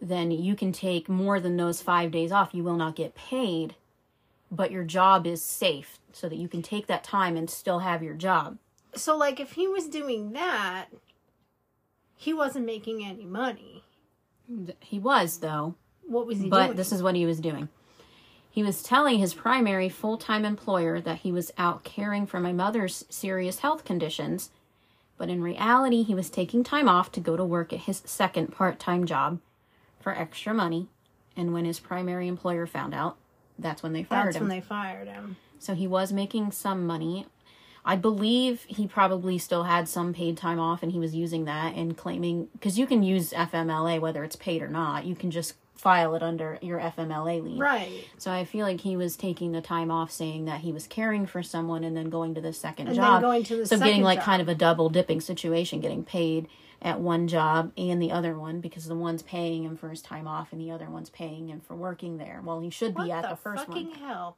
then 0.00 0.32
you 0.32 0.56
can 0.56 0.72
take 0.72 1.08
more 1.08 1.38
than 1.38 1.56
those 1.56 1.80
five 1.80 2.10
days 2.10 2.32
off. 2.32 2.52
You 2.52 2.64
will 2.64 2.76
not 2.76 2.96
get 2.96 3.14
paid, 3.14 3.76
but 4.50 4.72
your 4.72 4.82
job 4.82 5.24
is 5.24 5.40
safe 5.40 6.00
so 6.12 6.28
that 6.28 6.36
you 6.36 6.48
can 6.48 6.62
take 6.62 6.88
that 6.88 7.04
time 7.04 7.36
and 7.36 7.48
still 7.48 7.78
have 7.78 8.02
your 8.02 8.14
job. 8.14 8.58
So, 8.94 9.16
like, 9.16 9.40
if 9.40 9.52
he 9.52 9.66
was 9.68 9.88
doing 9.88 10.32
that, 10.32 10.86
he 12.16 12.32
wasn't 12.32 12.66
making 12.66 13.04
any 13.04 13.24
money. 13.24 13.84
He 14.80 14.98
was, 14.98 15.38
though. 15.38 15.76
What 16.06 16.26
was 16.26 16.36
he 16.38 16.42
doing? 16.42 16.50
but 16.50 16.64
doing? 16.66 16.76
this 16.76 16.92
is 16.92 17.02
what 17.02 17.14
he 17.14 17.24
was 17.24 17.40
doing. 17.40 17.68
He 18.50 18.62
was 18.62 18.82
telling 18.82 19.18
his 19.18 19.32
primary 19.32 19.88
full 19.88 20.18
time 20.18 20.44
employer 20.44 21.00
that 21.00 21.20
he 21.20 21.32
was 21.32 21.50
out 21.56 21.84
caring 21.84 22.26
for 22.26 22.38
my 22.38 22.52
mother's 22.52 23.06
serious 23.08 23.60
health 23.60 23.84
conditions, 23.84 24.50
but 25.16 25.30
in 25.30 25.42
reality, 25.42 26.02
he 26.02 26.14
was 26.14 26.28
taking 26.28 26.62
time 26.62 26.88
off 26.88 27.10
to 27.12 27.20
go 27.20 27.36
to 27.36 27.44
work 27.44 27.72
at 27.72 27.80
his 27.80 28.02
second 28.04 28.48
part 28.48 28.78
time 28.78 29.06
job 29.06 29.40
for 30.00 30.12
extra 30.14 30.52
money. 30.52 30.88
And 31.34 31.54
when 31.54 31.64
his 31.64 31.80
primary 31.80 32.28
employer 32.28 32.66
found 32.66 32.92
out, 32.92 33.16
that's 33.58 33.82
when 33.82 33.94
they 33.94 34.02
fired 34.02 34.26
That's 34.26 34.36
him. 34.36 34.48
That's 34.48 34.50
when 34.50 34.58
they 34.58 34.66
fired 34.66 35.08
him. 35.08 35.36
So 35.58 35.74
he 35.74 35.86
was 35.86 36.12
making 36.12 36.52
some 36.52 36.86
money. 36.86 37.26
I 37.84 37.96
believe 37.96 38.62
he 38.68 38.86
probably 38.86 39.38
still 39.38 39.64
had 39.64 39.88
some 39.88 40.12
paid 40.14 40.36
time 40.36 40.60
off 40.60 40.82
and 40.82 40.92
he 40.92 40.98
was 40.98 41.14
using 41.14 41.44
that 41.46 41.74
and 41.74 41.96
claiming 41.96 42.48
because 42.52 42.78
you 42.78 42.86
can 42.86 43.02
use 43.02 43.32
FMLA 43.32 44.00
whether 44.00 44.22
it's 44.22 44.36
paid 44.36 44.62
or 44.62 44.68
not. 44.68 45.04
You 45.04 45.14
can 45.16 45.30
just 45.30 45.54
file 45.74 46.14
it 46.14 46.22
under 46.22 46.58
your 46.62 46.78
FMLA 46.78 47.42
leave. 47.42 47.58
Right. 47.58 48.04
So 48.18 48.30
I 48.30 48.44
feel 48.44 48.64
like 48.64 48.82
he 48.82 48.96
was 48.96 49.16
taking 49.16 49.50
the 49.50 49.60
time 49.60 49.90
off 49.90 50.12
saying 50.12 50.44
that 50.44 50.60
he 50.60 50.70
was 50.70 50.86
caring 50.86 51.26
for 51.26 51.42
someone 51.42 51.82
and 51.82 51.96
then 51.96 52.08
going 52.08 52.36
to 52.36 52.40
the 52.40 52.52
second 52.52 52.86
And 52.86 52.96
then 52.96 53.02
job. 53.04 53.20
going 53.22 53.42
to 53.44 53.56
the 53.56 53.66
so 53.66 53.78
getting 53.78 54.02
like 54.04 54.18
job. 54.20 54.24
kind 54.26 54.42
of 54.42 54.48
a 54.48 54.54
double 54.54 54.88
dipping 54.88 55.20
situation, 55.20 55.80
getting 55.80 56.04
paid 56.04 56.46
at 56.80 57.00
one 57.00 57.26
job 57.26 57.72
and 57.76 58.00
the 58.00 58.12
other 58.12 58.38
one 58.38 58.60
because 58.60 58.86
the 58.86 58.94
one's 58.94 59.22
paying 59.22 59.64
him 59.64 59.76
for 59.76 59.88
his 59.88 60.02
time 60.02 60.28
off 60.28 60.52
and 60.52 60.60
the 60.60 60.70
other 60.70 60.88
one's 60.88 61.10
paying 61.10 61.48
him 61.48 61.60
for 61.60 61.74
working 61.74 62.16
there. 62.18 62.40
Well, 62.44 62.60
he 62.60 62.70
should 62.70 62.94
What 62.94 63.04
be 63.06 63.10
at 63.12 63.22
the, 63.22 63.28
the 63.30 63.36
first 63.36 63.66
one. 63.68 63.84
fucking 63.86 63.94
hell? 64.00 64.36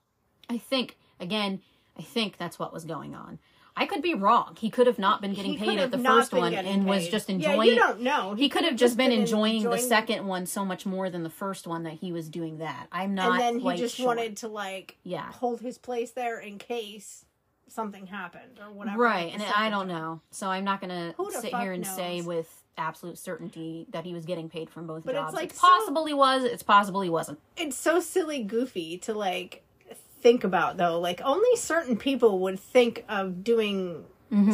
I 0.49 0.57
think 0.57 0.97
again, 1.21 1.61
I 1.99 2.03
think 2.03 2.37
that's 2.39 2.59
what 2.59 2.73
was 2.73 2.85
going 2.85 3.15
on. 3.15 3.39
I 3.77 3.87
could 3.87 4.03
be 4.03 4.15
wrong. 4.15 4.57
He 4.59 4.71
could 4.71 4.87
have 4.87 5.01
not 5.01 5.21
been 5.21 5.35
getting 5.35 5.53
He 5.55 5.59
paid 5.59 5.81
at 5.81 5.91
the 5.91 5.99
first 5.99 6.33
one 6.33 6.55
and 6.55 6.87
was 6.87 7.05
paid. 7.05 7.11
just 7.11 7.29
Yeah, 7.29 7.35
enjoying 7.35 7.71
you 7.71 7.75
don't 7.75 8.01
know. 8.03 8.35
He, 8.35 8.49
could 8.49 8.61
could 8.61 8.69
have 8.71 8.77
just 8.77 8.97
been, 8.97 9.11
been 9.11 9.21
enjoying, 9.21 9.63
the 9.65 9.71
enjoying- 9.71 9.89
second 9.89 10.27
one 10.27 10.47
so 10.47 10.65
much 10.65 10.87
more 10.87 11.11
than 11.11 11.25
the 11.25 11.31
first 11.31 11.67
one 11.67 11.83
that 11.83 11.95
he 11.95 12.13
was 12.13 12.29
doing 12.29 12.59
that. 12.59 12.87
I'm 12.93 13.15
not 13.17 13.41
and 13.41 13.61
then 13.61 13.73
he 13.73 13.77
just 13.77 13.97
sure. 13.97 14.07
wanted 14.07 14.37
to 14.39 14.49
like 14.49 14.97
Yeah. 15.03 15.31
hold 15.33 15.61
his 15.61 15.77
place 15.77 16.13
there 16.13 16.39
in 16.39 16.59
case 16.59 17.25
something 17.67 18.07
happened 18.07 18.61
or 18.65 18.71
whatever. 18.73 19.03
Right, 19.03 19.33
and 19.33 19.43
the 19.43 19.59
I 19.59 19.71
don't 19.71 19.89
know. 19.89 20.21
So 20.31 20.49
I'm 20.49 20.63
not 20.65 20.81
gonna 20.81 21.13
Who 21.17 21.33
sit 21.33 21.53
here 21.57 21.73
and 21.73 21.85
say 21.85 22.21
with 22.21 22.63
absolute 22.79 23.19
certainty 23.19 23.87
that 23.91 24.05
he 24.05 24.15
was 24.15 24.25
getting 24.25 24.49
paid 24.49 24.71
from 24.71 24.87
both 24.87 25.05
But 25.05 25.17
it's, 25.17 25.21
jobs. 25.23 25.35
like, 25.35 25.51
it's 25.51 25.61
so- 25.61 25.67
possible 25.67 26.07
he 26.07 26.15
was. 26.15 26.45
It's 26.45 26.63
possible 26.63 27.01
he 27.01 27.11
wasn't. 27.11 27.41
It's 27.57 27.77
so 27.77 27.99
silly, 27.99 28.45
goofy 28.45 28.99
to 28.99 29.15
like 29.15 29.65
think 30.25 30.43
about 30.43 30.77
though. 30.79 30.99
Like 30.99 31.21
only 31.25 31.55
certain 31.55 31.97
people 31.97 32.41
would 32.41 32.59
think 32.59 33.05
of 33.09 33.45
doing 33.45 34.05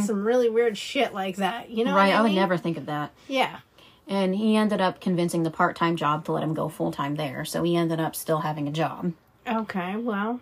some 0.04 0.24
really 0.26 0.50
weird 0.50 0.76
shit 0.76 1.14
like 1.14 1.36
that. 1.36 1.70
You 1.70 1.84
know, 1.84 1.92
Mm-hmm. 1.92 1.96
right? 1.96 2.12
I 2.12 2.18
I, 2.18 2.20
would 2.22 2.32
never 2.32 2.58
think 2.58 2.76
of 2.76 2.84
that. 2.84 3.12
Yeah. 3.28 3.60
And 4.06 4.34
he 4.34 4.56
ended 4.56 4.80
up 4.82 5.00
convincing 5.00 5.42
the 5.44 5.50
part-time 5.50 5.96
job 5.96 6.26
to 6.26 6.32
let 6.32 6.42
him 6.42 6.52
go 6.52 6.68
full-time 6.68 7.14
there. 7.14 7.46
So 7.46 7.62
he 7.62 7.76
ended 7.76 7.98
up 7.98 8.14
still 8.14 8.40
having 8.40 8.68
a 8.68 8.72
job. 8.72 9.14
Okay. 9.48 9.96
Well. 9.96 10.40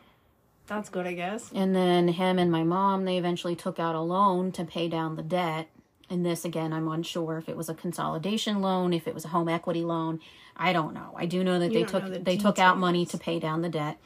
That's 0.66 0.88
good, 0.88 1.06
I 1.06 1.12
guess. 1.14 1.50
And 1.54 1.74
then 1.76 2.08
him 2.08 2.38
and 2.38 2.50
my 2.50 2.62
mom, 2.64 3.04
they 3.04 3.16
eventually 3.16 3.54
took 3.54 3.78
out 3.78 3.94
a 3.94 4.00
loan 4.00 4.50
to 4.52 4.64
pay 4.64 4.88
down 4.88 5.14
the 5.16 5.22
debt. 5.22 5.68
And 6.10 6.26
this, 6.26 6.44
again, 6.44 6.72
I'm 6.72 6.88
unsure 6.88 7.38
if 7.38 7.48
it 7.48 7.56
was 7.56 7.68
a 7.68 7.74
consolidation 7.74 8.60
loan, 8.60 8.92
if 8.92 9.06
it 9.06 9.14
was 9.14 9.24
a 9.24 9.28
home 9.28 9.48
equity 9.48 9.84
loan. 9.84 10.20
I 10.56 10.72
don't 10.72 10.92
know. 10.94 11.14
I 11.16 11.26
do 11.26 11.44
know 11.44 11.58
that 11.60 11.72
they 11.72 11.84
took 11.84 12.04
the 12.10 12.18
they 12.18 12.36
took 12.36 12.58
out 12.58 12.76
money 12.76 13.06
to 13.06 13.16
pay 13.18 13.38
down 13.38 13.62
the 13.62 13.68
debt, 13.68 13.98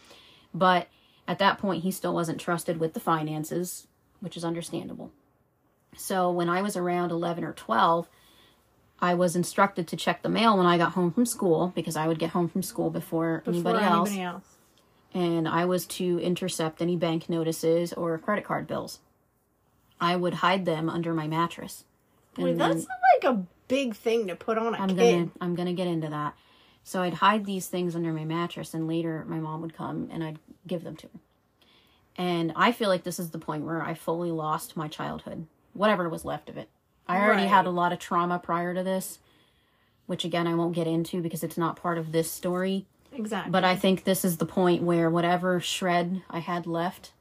but 0.53 0.89
at 1.29 1.39
that 1.39 1.59
point, 1.59 1.83
he 1.83 1.91
still 1.91 2.15
wasn't 2.15 2.41
trusted 2.41 2.79
with 2.79 2.95
the 2.95 3.01
finances, 3.01 3.87
which 4.21 4.37
is 4.37 4.45
understandable. 4.45 5.11
So 5.97 6.31
when 6.31 6.49
I 6.49 6.63
was 6.63 6.77
around 6.77 7.11
11 7.11 7.45
or 7.45 7.53
12, 7.53 8.09
I 9.01 9.15
was 9.15 9.35
instructed 9.37 9.87
to 9.89 9.97
check 9.97 10.23
the 10.23 10.29
mail 10.29 10.57
when 10.57 10.67
I 10.67 10.79
got 10.79 10.93
home 10.93 11.11
from 11.13 11.27
school 11.27 11.73
because 11.75 11.97
I 11.97 12.07
would 12.09 12.19
get 12.19 12.31
home 12.31 12.49
from 12.49 12.63
school 12.63 12.89
before, 12.91 13.43
Before 13.45 13.53
anybody 13.55 13.85
else 13.85 14.09
anybody 14.11 14.23
else. 14.25 14.45
and 15.13 15.49
I 15.49 15.65
was 15.65 15.87
to 15.87 16.19
intercept 16.21 16.81
any 16.81 16.97
bank 16.97 17.29
notices 17.29 17.93
or 17.93 18.17
credit 18.19 18.45
card 18.45 18.67
bills. 18.67 19.01
I 20.01 20.17
would 20.17 20.35
hide 20.35 20.65
them 20.65 20.89
under 20.89 21.13
my 21.15 21.27
mattress. 21.29 21.85
Wait, 22.39 22.57
that's 22.59 22.87
not 22.87 22.99
like 23.15 23.35
a 23.35 23.45
big 23.69 23.95
thing 23.95 24.29
to 24.29 24.35
put 24.37 24.57
on 24.59 24.75
a 24.75 24.79
I'm 24.79 24.89
kid. 24.89 24.97
gonna 24.97 25.31
I'm 25.41 25.55
gonna 25.55 25.73
get 25.75 25.87
into 25.87 26.09
that. 26.09 26.35
So 26.85 27.03
I'd 27.03 27.15
hide 27.15 27.45
these 27.45 27.69
things 27.69 27.95
under 27.95 28.13
my 28.13 28.25
mattress, 28.25 28.75
and 28.75 28.89
later 28.89 29.25
my 29.29 29.39
mom 29.39 29.61
would 29.63 29.75
come 29.75 30.09
and 30.13 30.23
I'd 30.25 30.39
give 30.67 30.85
them 30.85 30.97
to 30.97 31.07
her. 31.07 31.21
And 32.17 32.53
I 32.57 32.73
feel 32.73 32.89
like 32.89 33.05
this 33.05 33.19
is 33.19 33.31
the 33.31 33.39
point 33.39 33.65
where 33.65 33.83
I 33.83 33.95
fully 33.95 34.31
lost 34.31 34.77
my 34.77 34.89
childhood, 34.89 35.47
whatever 35.73 36.09
was 36.09 36.25
left 36.25 36.49
of 36.49 36.57
it. 36.59 36.69
I 37.09 37.19
already 37.21 37.43
Right. 37.43 37.51
had 37.51 37.67
a 37.67 37.71
lot 37.71 37.93
of 37.93 37.99
trauma 37.99 38.39
prior 38.39 38.75
to 38.75 38.83
this, 38.83 39.19
which 40.07 40.25
again 40.25 40.47
I 40.47 40.55
won't 40.55 40.75
get 40.75 40.87
into 40.87 41.23
because 41.23 41.43
it's 41.43 41.57
not 41.57 41.77
part 41.77 41.99
of 41.99 42.13
this 42.13 42.31
story. 42.31 42.87
Exactly. 43.13 43.51
But 43.51 43.65
I 43.65 43.77
think 43.77 44.05
this 44.05 44.25
is 44.25 44.39
the 44.39 44.47
point 44.47 44.83
where 44.83 45.09
whatever 45.11 45.61
shred 45.61 46.23
I 46.31 46.41
had 46.41 46.67
left, 46.67 47.13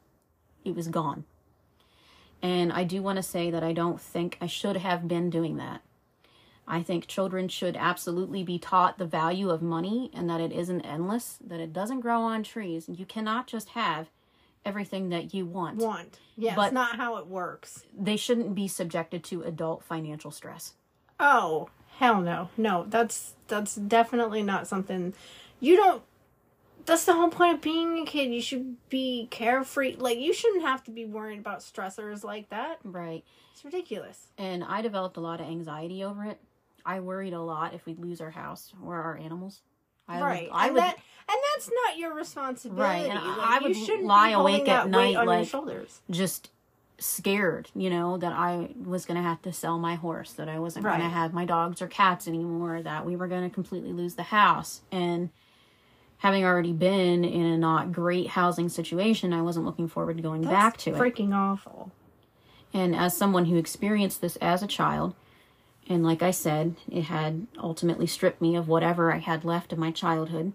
it 0.66 0.76
was 0.76 0.88
gone. 0.88 1.26
And 2.42 2.72
I 2.74 2.84
do 2.84 3.02
want 3.02 3.18
to 3.18 3.24
say 3.24 3.52
that 3.52 3.64
I 3.64 3.72
don't 3.74 4.00
think 4.02 4.38
I 4.42 4.48
should 4.48 4.78
have 4.78 5.08
been 5.08 5.30
doing 5.30 5.58
that. 5.58 5.82
I 6.72 6.84
think 6.84 7.06
children 7.06 7.50
should 7.50 7.76
absolutely 7.76 8.44
be 8.44 8.58
taught 8.58 8.98
the 8.98 9.06
value 9.06 9.50
of 9.50 9.62
money 9.62 10.10
and 10.14 10.30
that 10.30 10.40
it 10.40 10.54
isn't 10.54 10.82
endless, 10.82 11.38
that 11.46 11.60
it 11.60 11.74
doesn't 11.74 12.00
grow 12.00 12.22
on 12.22 12.44
trees. 12.44 12.86
You 12.88 13.06
cannot 13.06 13.46
just 13.46 13.70
have 13.70 14.10
everything 14.64 15.10
that 15.10 15.34
you 15.34 15.46
want. 15.46 15.80
want. 15.80 16.20
Yeah, 16.38 16.56
But- 16.56 16.68
it's 16.68 16.74
not 16.74 16.96
how 16.96 17.18
it 17.18 17.28
works. 17.28 17.84
They 17.94 18.16
shouldn't 18.16 18.56
be 18.56 18.70
subjected 18.70 19.22
to 19.26 19.42
adult 19.42 19.84
financial 19.84 20.32
stress. 20.32 20.76
Oh, 21.20 21.70
hell 21.98 22.22
no. 22.22 22.50
No, 22.56 22.86
that's 22.88 23.36
that's 23.50 23.76
definitely 23.76 24.42
not 24.42 24.66
something 24.66 25.14
you 25.60 25.76
don't 25.76 26.02
that's 26.86 27.04
the 27.06 27.14
whole 27.14 27.30
point 27.30 27.56
of 27.56 27.62
being 27.62 28.00
a 28.00 28.06
kid. 28.06 28.32
You 28.34 28.42
should 28.42 28.78
be 28.90 29.28
carefree. 29.30 29.98
Like 29.98 30.20
you 30.20 30.34
shouldn't 30.34 30.64
have 30.64 30.84
to 30.86 30.92
be 30.92 31.06
worried 31.06 31.40
about 31.40 31.60
stressors 31.60 32.24
like 32.24 32.50
that. 32.50 32.80
Right. 32.84 33.24
It's 33.52 33.66
ridiculous. 33.66 34.28
And 34.38 34.64
I 34.64 34.82
developed 34.82 35.18
a 35.18 35.20
lot 35.20 35.42
of 35.42 35.48
anxiety 35.48 36.02
over 36.04 36.24
it. 36.24 36.40
I 36.86 37.00
worried 37.00 37.34
a 37.34 37.42
lot 37.42 37.74
if 37.74 37.86
we'd 37.86 38.00
lose 38.00 38.22
our 38.22 38.32
house 38.32 38.74
or 38.86 38.96
our 38.96 39.18
animals. 39.18 39.62
I 40.08 40.16
would- 40.20 40.26
right. 40.26 40.50
I 40.52 40.66
and 40.68 40.74
would 40.76 40.84
that 40.84 40.96
and 41.30 41.38
that's 41.56 41.70
not 41.86 41.98
your 41.98 42.14
responsibility. 42.14 42.82
Right, 42.82 43.06
and 43.10 43.14
Like, 43.14 43.38
I 43.40 43.60
you 43.60 43.68
would 43.68 43.78
shouldn't 43.78 44.04
lie 44.06 44.30
awake 44.32 44.68
at 44.68 44.90
night, 44.90 44.98
weight 45.10 45.16
on 45.16 45.26
your 45.28 45.36
like- 45.38 45.48
shoulders. 45.48 46.02
just 46.10 46.50
scared, 46.98 47.70
you 47.74 47.90
know, 47.90 48.18
that 48.18 48.34
I 48.34 48.70
was 48.84 49.06
going 49.06 49.16
to 49.16 49.24
have 49.24 49.42
to 49.44 49.54
sell 49.54 49.80
my 49.80 49.96
horse, 49.96 50.34
that 50.34 50.50
I 50.50 50.60
wasn't 50.60 50.86
going 50.86 51.00
to 51.00 51.10
have 51.10 51.34
my 51.34 51.46
dogs 51.46 51.82
or 51.82 51.88
cats 51.88 52.28
anymore, 52.28 52.82
that 52.84 53.06
we 53.06 53.16
were 53.16 53.28
going 53.28 53.44
to 53.48 53.54
completely 53.54 53.92
lose 53.94 54.16
the 54.16 54.24
house. 54.24 54.82
And 54.92 55.30
having 56.20 56.44
already 56.46 56.74
been 56.74 57.24
in 57.24 57.46
a 57.46 57.58
not 57.58 57.92
great 57.92 58.28
housing 58.30 58.70
situation, 58.70 59.34
I 59.34 59.42
wasn't 59.42 59.66
looking 59.66 59.88
forward 59.88 60.18
to 60.18 60.24
going 60.24 60.44
back 60.44 60.78
to 60.78 60.92
it. 60.92 60.96
freaking 60.98 61.34
awful. 61.34 61.92
And 62.74 62.96
as 62.96 63.18
someone 63.18 63.46
who 63.46 63.56
experienced 63.58 64.22
this 64.22 64.36
as 64.38 64.62
a 64.62 64.68
child, 64.68 65.16
and 65.92 66.06
like 66.06 66.22
I 66.22 66.32
said, 66.32 66.76
it 66.90 67.04
had 67.04 67.48
ultimately 67.58 68.08
stripped 68.08 68.42
me 68.42 68.56
of 68.56 68.70
whatever 68.70 69.14
I 69.14 69.18
had 69.18 69.44
left 69.44 69.74
of 69.74 69.78
my 69.80 69.92
childhood. 69.92 70.54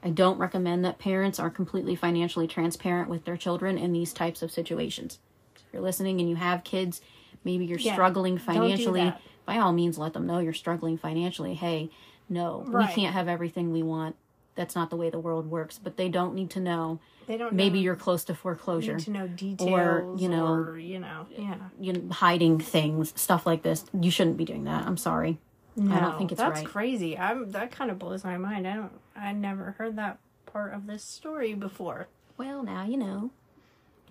I 0.00 0.10
don't 0.10 0.38
recommend 0.38 0.84
that 0.84 1.00
parents 1.00 1.40
are 1.40 1.50
completely 1.50 1.96
financially 1.96 2.46
transparent 2.46 3.10
with 3.10 3.24
their 3.24 3.36
children 3.36 3.78
in 3.78 3.92
these 3.92 4.12
types 4.12 4.42
of 4.42 4.52
situations. 4.52 5.18
If 5.56 5.64
you're 5.72 5.82
listening 5.82 6.20
and 6.20 6.30
you 6.30 6.36
have 6.36 6.62
kids, 6.62 7.00
maybe 7.44 7.64
you're 7.66 7.80
Yeah, 7.80 7.94
struggling 7.94 8.38
financially, 8.38 9.12
by 9.44 9.58
all 9.58 9.72
means 9.72 9.98
let 9.98 10.12
them 10.12 10.24
know 10.26 10.38
you're 10.38 10.52
struggling 10.52 10.96
financially. 10.98 11.54
Hey, 11.54 11.90
no, 12.28 12.62
Right. 12.68 12.88
we 12.88 12.94
can't 12.94 13.14
have 13.14 13.26
everything 13.26 13.72
we 13.72 13.82
want. 13.82 14.14
That's 14.56 14.74
not 14.74 14.90
the 14.90 14.96
way 14.96 15.10
the 15.10 15.18
world 15.20 15.50
works. 15.50 15.78
But 15.78 15.96
they 15.96 16.08
don't 16.08 16.34
need 16.34 16.50
to 16.50 16.60
know 16.60 16.98
They 17.26 17.36
don't 17.36 17.52
maybe 17.52 17.78
know, 17.78 17.84
you're 17.84 17.96
close 17.96 18.24
to 18.24 18.34
foreclosure 18.34 18.96
need 18.96 19.04
to 19.04 19.10
know 19.12 19.28
details 19.28 19.70
or 19.70 20.16
you 20.18 20.28
know- 20.28 20.46
or, 20.46 20.78
you 20.78 20.98
know, 20.98 21.26
yeah. 21.30 21.56
you 21.78 21.92
know, 21.92 22.12
hiding 22.12 22.58
things, 22.58 23.12
stuff 23.14 23.46
like 23.46 23.62
this. 23.62 23.84
You 23.98 24.10
shouldn't 24.10 24.36
be 24.36 24.44
doing 24.44 24.64
that. 24.64 24.84
I'm 24.86 24.96
sorry. 24.96 25.38
I 25.78 26.00
don't 26.00 26.16
think 26.16 26.32
it's 26.32 26.40
that's 26.40 26.60
right. 26.60 26.66
crazy. 26.66 27.18
I'm 27.18 27.52
that 27.52 27.70
kind 27.70 27.90
of 27.90 27.98
blows 27.98 28.24
my 28.24 28.38
mind. 28.38 28.66
I 28.66 28.76
don't. 28.76 28.92
I 29.14 29.32
never 29.32 29.74
heard 29.78 29.96
that 29.96 30.18
part 30.46 30.72
of 30.72 30.86
this 30.86 31.04
story 31.04 31.52
before. 31.52 32.08
Well, 32.38 32.62
now 32.62 32.84
you 32.86 32.96
know. 32.96 33.30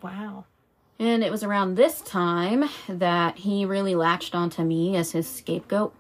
Wow. 0.02 0.46
And 1.00 1.24
it 1.24 1.32
was 1.32 1.44
around 1.44 1.76
this 1.76 2.02
time 2.02 2.70
that 2.88 3.40
he 3.40 3.66
really 3.66 3.96
latched 3.96 4.36
onto 4.36 4.64
me 4.64 4.96
as 4.96 5.12
his 5.12 5.28
scapegoat. 5.28 5.94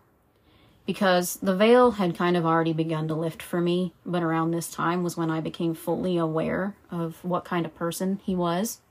Because 0.85 1.37
the 1.37 1.55
veil 1.55 1.91
had 1.91 2.15
kind 2.15 2.37
of 2.37 2.45
already 2.45 2.73
begun 2.73 3.07
to 3.07 3.15
lift 3.15 3.41
for 3.41 3.59
me, 3.59 3.93
but 4.05 4.21
around 4.21 4.51
this 4.51 4.69
time 4.69 5.01
was 5.01 5.17
when 5.17 5.31
I 5.31 5.41
became 5.41 5.73
fully 5.73 6.15
aware 6.17 6.75
of 6.91 7.23
what 7.23 7.43
kind 7.43 7.65
of 7.65 7.73
person 7.73 8.19
he 8.23 8.35
was. 8.35 8.81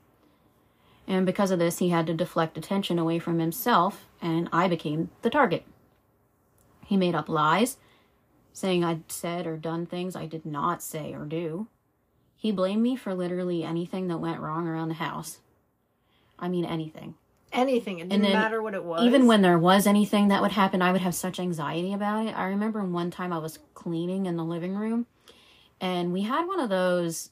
And 1.07 1.25
because 1.25 1.51
of 1.51 1.59
this, 1.59 1.79
he 1.79 1.91
had 1.91 2.07
to 2.09 2.15
deflect 2.15 2.59
attention 2.59 2.99
away 2.99 3.19
from 3.19 3.39
himself, 3.39 4.07
and 4.21 4.49
I 4.53 4.67
became 4.67 5.11
the 5.23 5.31
target. 5.31 5.65
He 6.85 6.97
made 6.97 7.15
up 7.15 7.29
lies, 7.29 7.77
saying 8.53 8.83
I'd 8.83 9.11
said 9.11 9.47
or 9.47 9.57
done 9.57 9.87
things 9.87 10.17
I 10.17 10.27
did 10.27 10.45
not 10.45 10.83
say 10.83 11.13
or 11.13 11.25
do. 11.25 11.69
He 12.37 12.53
blamed 12.53 12.83
me 12.83 12.97
for 12.97 13.15
literally 13.15 13.63
anything 13.65 14.09
that 14.09 14.19
went 14.19 14.41
wrong 14.41 14.67
around 14.67 14.89
the 14.89 14.95
house. 14.95 15.39
I 16.39 16.49
mean, 16.49 16.65
anything. 16.65 17.15
Anything. 17.55 18.01
It 18.01 18.09
didn't 18.09 18.33
matter 18.33 18.61
what 18.61 18.75
it 18.75 18.85
was. 18.85 19.03
Even 19.05 19.27
when 19.27 19.41
there 19.43 19.59
was 19.59 19.87
anything 19.87 20.29
that 20.29 20.43
would 20.43 20.53
happen, 20.53 20.83
I 20.83 20.93
would 20.93 21.01
have 21.01 21.15
such 21.15 21.39
anxiety 21.41 21.93
about 21.93 22.27
it. 22.27 22.37
I 22.37 22.47
remember 22.47 22.85
one 22.85 23.11
time 23.11 23.33
I 23.33 23.39
was 23.39 23.59
cleaning 23.75 24.27
in 24.27 24.37
the 24.37 24.45
living 24.45 24.75
room, 24.75 25.07
and 25.81 26.13
we 26.13 26.23
had 26.23 26.47
one 26.47 26.61
of 26.61 26.69
those 26.69 27.31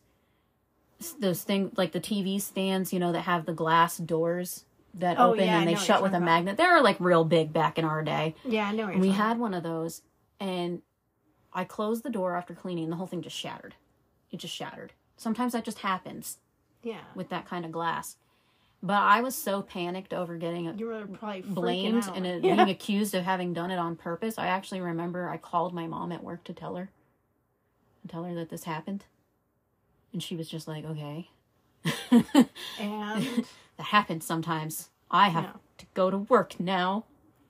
those 1.18 1.42
things 1.42 1.76
like 1.76 1.90
the 1.92 2.00
TV 2.00 2.40
stands, 2.40 2.92
you 2.92 3.00
know, 3.00 3.10
that 3.10 3.22
have 3.22 3.44
the 3.44 3.52
glass 3.52 3.96
doors 3.98 4.64
that 4.94 5.18
Oh, 5.18 5.32
open 5.32 5.44
yeah, 5.44 5.58
and 5.58 5.68
they 5.68 5.74
shut 5.74 6.00
with 6.02 6.12
a 6.12 6.18
about. 6.18 6.24
magnet. 6.26 6.56
They 6.56 6.66
were 6.66 6.80
like 6.80 6.96
real 7.00 7.24
big 7.24 7.52
back 7.52 7.76
in 7.78 7.84
our 7.84 8.02
day. 8.02 8.36
Yeah, 8.44 8.68
I 8.68 8.72
know. 8.72 8.86
We 8.86 8.92
talking 8.92 9.10
had 9.12 9.38
one 9.40 9.54
of 9.54 9.64
those, 9.64 10.02
and 10.38 10.82
I 11.52 11.64
closed 11.64 12.04
the 12.04 12.10
door 12.10 12.36
after 12.36 12.54
cleaning, 12.54 12.84
and 12.84 12.92
the 12.92 12.96
whole 12.96 13.08
thing 13.08 13.20
just 13.22 13.36
shattered. 13.36 13.74
It 14.30 14.36
just 14.38 14.54
shattered. 14.54 14.92
Sometimes 15.16 15.52
that 15.54 15.64
just 15.64 15.78
happens. 15.80 16.38
Yeah. 16.84 16.98
with 17.14 17.28
that 17.28 17.46
kind 17.46 17.64
of 17.64 17.70
glass. 17.70 18.16
But 18.84 19.00
I 19.00 19.20
was 19.20 19.36
so 19.36 19.62
panicked 19.62 20.12
over 20.12 20.36
getting 20.36 20.76
You 20.76 20.86
were 20.86 21.06
probably 21.06 21.42
blamed 21.42 22.04
out. 22.04 22.16
and 22.16 22.26
uh, 22.26 22.46
yeah. 22.46 22.56
being 22.56 22.68
accused 22.70 23.14
of 23.14 23.22
having 23.24 23.52
done 23.52 23.70
it 23.70 23.78
on 23.78 23.94
purpose. 23.94 24.38
I 24.38 24.46
actually 24.48 24.80
remember 24.80 25.28
I 25.28 25.36
called 25.36 25.72
my 25.72 25.86
mom 25.86 26.10
at 26.10 26.24
work 26.24 26.42
to 26.44 26.52
tell 26.52 26.74
her, 26.74 26.90
and 28.02 28.10
tell 28.10 28.24
her 28.24 28.34
that 28.34 28.48
this 28.50 28.64
happened, 28.64 29.04
and 30.12 30.20
she 30.22 30.34
was 30.34 30.48
just 30.48 30.66
like, 30.66 30.84
"Okay, 30.84 31.30
and 32.10 33.44
that 33.76 33.84
happens 33.86 34.24
sometimes. 34.26 34.88
I 35.10 35.28
have 35.28 35.44
Yeah. 35.44 35.52
to 35.78 35.86
go 35.94 36.10
to 36.10 36.18
work 36.18 36.58
now." 36.58 37.04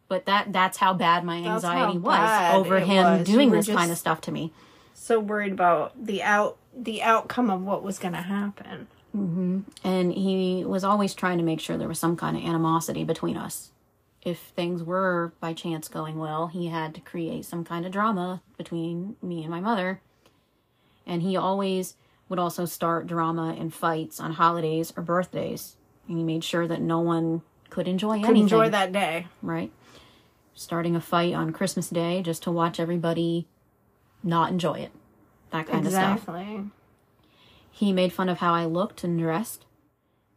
But 0.08 0.26
that 0.26 0.52
that's 0.52 0.76
how 0.78 0.92
bad 0.92 1.24
my 1.24 1.36
anxiety 1.38 1.94
how 1.94 1.98
was 1.98 2.54
over 2.56 2.80
him 2.80 3.04
was. 3.20 3.26
Doing 3.26 3.50
this 3.50 3.66
kind 3.68 3.90
of 3.90 3.96
stuff 3.96 4.20
to 4.22 4.32
me. 4.32 4.52
so 4.92 5.18
worried 5.18 5.52
about 5.52 5.92
the 6.04 6.22
out 6.22 6.58
the 6.76 7.02
outcome 7.02 7.48
of 7.48 7.62
what 7.62 7.82
was 7.82 7.98
going 7.98 8.12
to 8.14 8.20
happen. 8.20 8.88
Mm-hmm. 9.16 9.60
And 9.84 10.12
he 10.12 10.64
was 10.64 10.84
always 10.84 11.14
trying 11.14 11.38
to 11.38 11.44
make 11.44 11.60
sure 11.60 11.76
there 11.76 11.88
was 11.88 11.98
some 11.98 12.16
kind 12.16 12.36
of 12.36 12.44
animosity 12.44 13.04
between 13.04 13.36
us. 13.36 13.70
If 14.22 14.38
things 14.38 14.82
were 14.82 15.32
by 15.40 15.52
chance 15.52 15.88
going 15.88 16.18
well, 16.18 16.46
he 16.46 16.68
had 16.68 16.94
to 16.94 17.00
create 17.00 17.44
some 17.44 17.64
kind 17.64 17.84
of 17.84 17.92
drama 17.92 18.40
between 18.56 19.16
me 19.20 19.42
and 19.42 19.50
my 19.50 19.60
mother. 19.60 20.00
And 21.06 21.22
he 21.22 21.36
always 21.36 21.96
would 22.28 22.38
also 22.38 22.64
start 22.64 23.06
drama 23.06 23.56
and 23.58 23.74
fights 23.74 24.20
on 24.20 24.32
holidays 24.32 24.92
or 24.96 25.02
birthdays. 25.02 25.76
And 26.08 26.18
he 26.18 26.24
made 26.24 26.44
sure 26.44 26.66
that 26.66 26.80
no 26.80 27.00
one 27.00 27.42
could 27.68 27.88
enjoy 27.88 28.20
Could 28.20 28.30
anything. 28.30 28.42
enjoy 28.42 28.70
that 28.70 28.92
day. 28.92 29.26
Right? 29.42 29.72
Starting 30.54 30.94
a 30.94 31.00
fight 31.00 31.34
on 31.34 31.52
Christmas 31.52 31.88
Day 31.90 32.22
just 32.22 32.42
to 32.44 32.50
watch 32.52 32.78
everybody 32.78 33.48
not 34.22 34.50
enjoy 34.50 34.74
it. 34.74 34.92
That 35.50 35.66
kind 35.66 35.84
of 35.84 35.92
stuff. 35.92 36.18
Exactly. 36.18 36.64
He 37.72 37.92
made 37.92 38.12
fun 38.12 38.28
of 38.28 38.38
how 38.38 38.54
I 38.54 38.66
looked 38.66 39.02
and 39.02 39.18
dressed. 39.18 39.64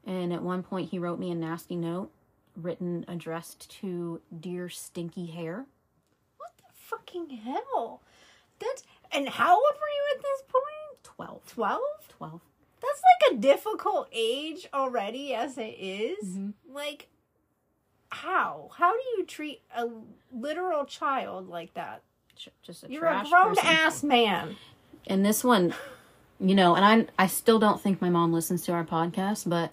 And 0.06 0.34
at 0.34 0.42
one 0.42 0.64
point, 0.64 0.90
he 0.90 1.00
wrote 1.00 1.20
me 1.20 1.30
a 1.32 1.36
nasty 1.36 1.76
note 1.76 2.10
written 2.56 3.06
addressed 3.08 3.70
to 3.82 4.22
Dear 4.40 4.70
Stinky 4.70 5.28
Hair. 5.28 5.66
What 6.38 6.52
the 6.58 6.74
fucking 6.74 7.30
hell? 7.30 8.02
That's 8.60 8.84
and 9.12 9.30
how 9.30 9.56
old 9.56 9.74
were 9.74 9.88
you 9.88 10.16
at 10.16 10.22
this 10.22 10.42
point? 10.48 11.04
12. 11.04 11.46
Twelve? 11.48 11.82
12. 12.10 12.42
That's 12.82 12.96
that's 12.96 13.02
like 13.32 13.38
a 13.38 13.42
difficult 13.42 14.10
age 14.12 14.68
already 14.74 15.34
as 15.34 15.58
it 15.58 15.76
is. 15.80 16.26
Mm-hmm. 16.26 16.74
Like, 16.74 17.08
how? 18.10 18.70
How 18.78 18.94
do 18.94 19.04
you 19.18 19.26
treat 19.26 19.62
a 19.76 19.88
literal 20.32 20.86
child 20.86 21.50
like 21.50 21.74
that? 21.74 22.02
Just 22.62 22.84
a 22.84 22.92
You're 22.92 23.06
a 23.06 23.26
grown 23.30 23.56
person. 23.56 23.66
ass 23.66 24.04
man. 24.04 24.58
And 25.08 25.26
this 25.26 25.44
one, 25.44 25.74
you 26.40 26.56
know, 26.56 26.76
and 26.76 26.86
I 26.86 27.24
I 27.24 27.28
still 27.28 27.60
don't 27.60 27.80
think 27.82 28.02
my 28.02 28.10
mom 28.10 28.34
listens 28.34 28.64
to 28.66 28.74
our 28.74 28.84
podcast, 28.84 29.50
but 29.50 29.72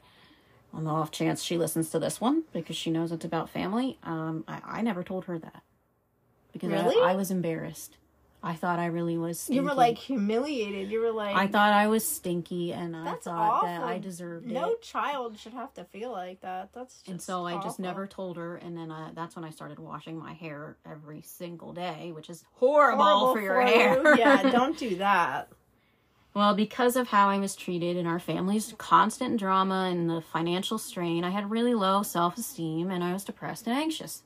on 0.74 0.84
the 0.84 0.90
off 0.90 1.10
chance 1.10 1.42
she 1.42 1.58
listens 1.58 1.90
to 1.90 1.98
this 1.98 2.20
one 2.20 2.44
because 2.52 2.76
she 2.76 2.90
knows 2.90 3.12
it's 3.12 3.24
about 3.24 3.50
family, 3.50 3.98
um, 4.04 4.42
I, 4.48 4.60
I 4.78 4.80
never 4.82 5.02
told 5.02 5.26
her 5.26 5.38
that 5.38 5.62
because 6.52 6.70
I- 6.70 6.82
Really? 6.82 7.02
I, 7.02 7.14
was 7.14 7.30
embarrassed. 7.30 7.98
I 8.44 8.54
thought 8.54 8.78
I 8.80 8.86
really 8.86 9.16
was. 9.18 9.38
Stinky. 9.38 9.56
You 9.56 9.62
were 9.64 9.74
like 9.74 9.96
humiliated. 9.98 10.90
You 10.90 11.00
were 11.00 11.12
like, 11.12 11.36
I 11.36 11.46
thought 11.46 11.72
I 11.72 11.86
was 11.86 12.04
stinky, 12.04 12.72
and 12.72 12.96
I 12.96 13.12
thought 13.14 13.26
awful. 13.52 13.68
that 13.68 13.84
I 13.84 13.98
deserved 13.98 14.46
No 14.46 14.50
it. 14.50 14.54
No 14.62 14.74
child 14.76 15.38
should 15.38 15.52
have 15.52 15.72
to 15.74 15.84
feel 15.84 16.10
like 16.10 16.40
that. 16.40 16.70
That's 16.74 16.94
just 16.96 17.08
And 17.08 17.22
so 17.22 17.46
I 17.46 17.62
just 17.62 17.78
never 17.78 18.06
told 18.08 18.36
her, 18.38 18.56
and 18.56 18.76
then 18.76 18.90
I, 18.90 19.10
that's 19.14 19.36
when 19.36 19.44
I 19.44 19.50
started 19.50 19.78
washing 19.78 20.18
my 20.18 20.32
hair 20.32 20.76
every 20.90 21.20
single 21.22 21.72
day, 21.72 22.10
which 22.12 22.28
is 22.30 22.44
horrible, 22.54 23.04
Horrible 23.04 23.34
for 23.34 23.40
your 23.42 23.60
you. 23.62 23.66
hair. 23.68 24.16
yeah, 24.18 24.42
don't 24.50 24.76
do 24.76 24.96
that. 24.96 25.48
Well, 26.34 26.54
because 26.54 26.96
of 26.96 27.08
how 27.08 27.28
I 27.28 27.38
was 27.38 27.54
treated 27.54 27.96
in 27.96 28.06
our 28.06 28.18
family's 28.18 28.74
constant 28.78 29.38
drama 29.38 29.88
and 29.90 30.08
the 30.08 30.22
financial 30.22 30.78
strain, 30.78 31.24
I 31.24 31.30
had 31.30 31.50
really 31.50 31.74
low 31.74 32.02
self 32.02 32.38
esteem 32.38 32.90
and 32.90 33.04
I 33.04 33.12
was 33.12 33.24
depressed 33.24 33.66
and 33.66 33.76
anxious. 33.76 34.22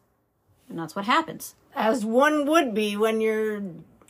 And 0.68 0.78
that's 0.78 0.94
what 0.94 1.04
happens. 1.04 1.54
As 1.74 2.04
one 2.04 2.46
would 2.46 2.74
be 2.74 2.96
when 2.96 3.20
you're 3.20 3.62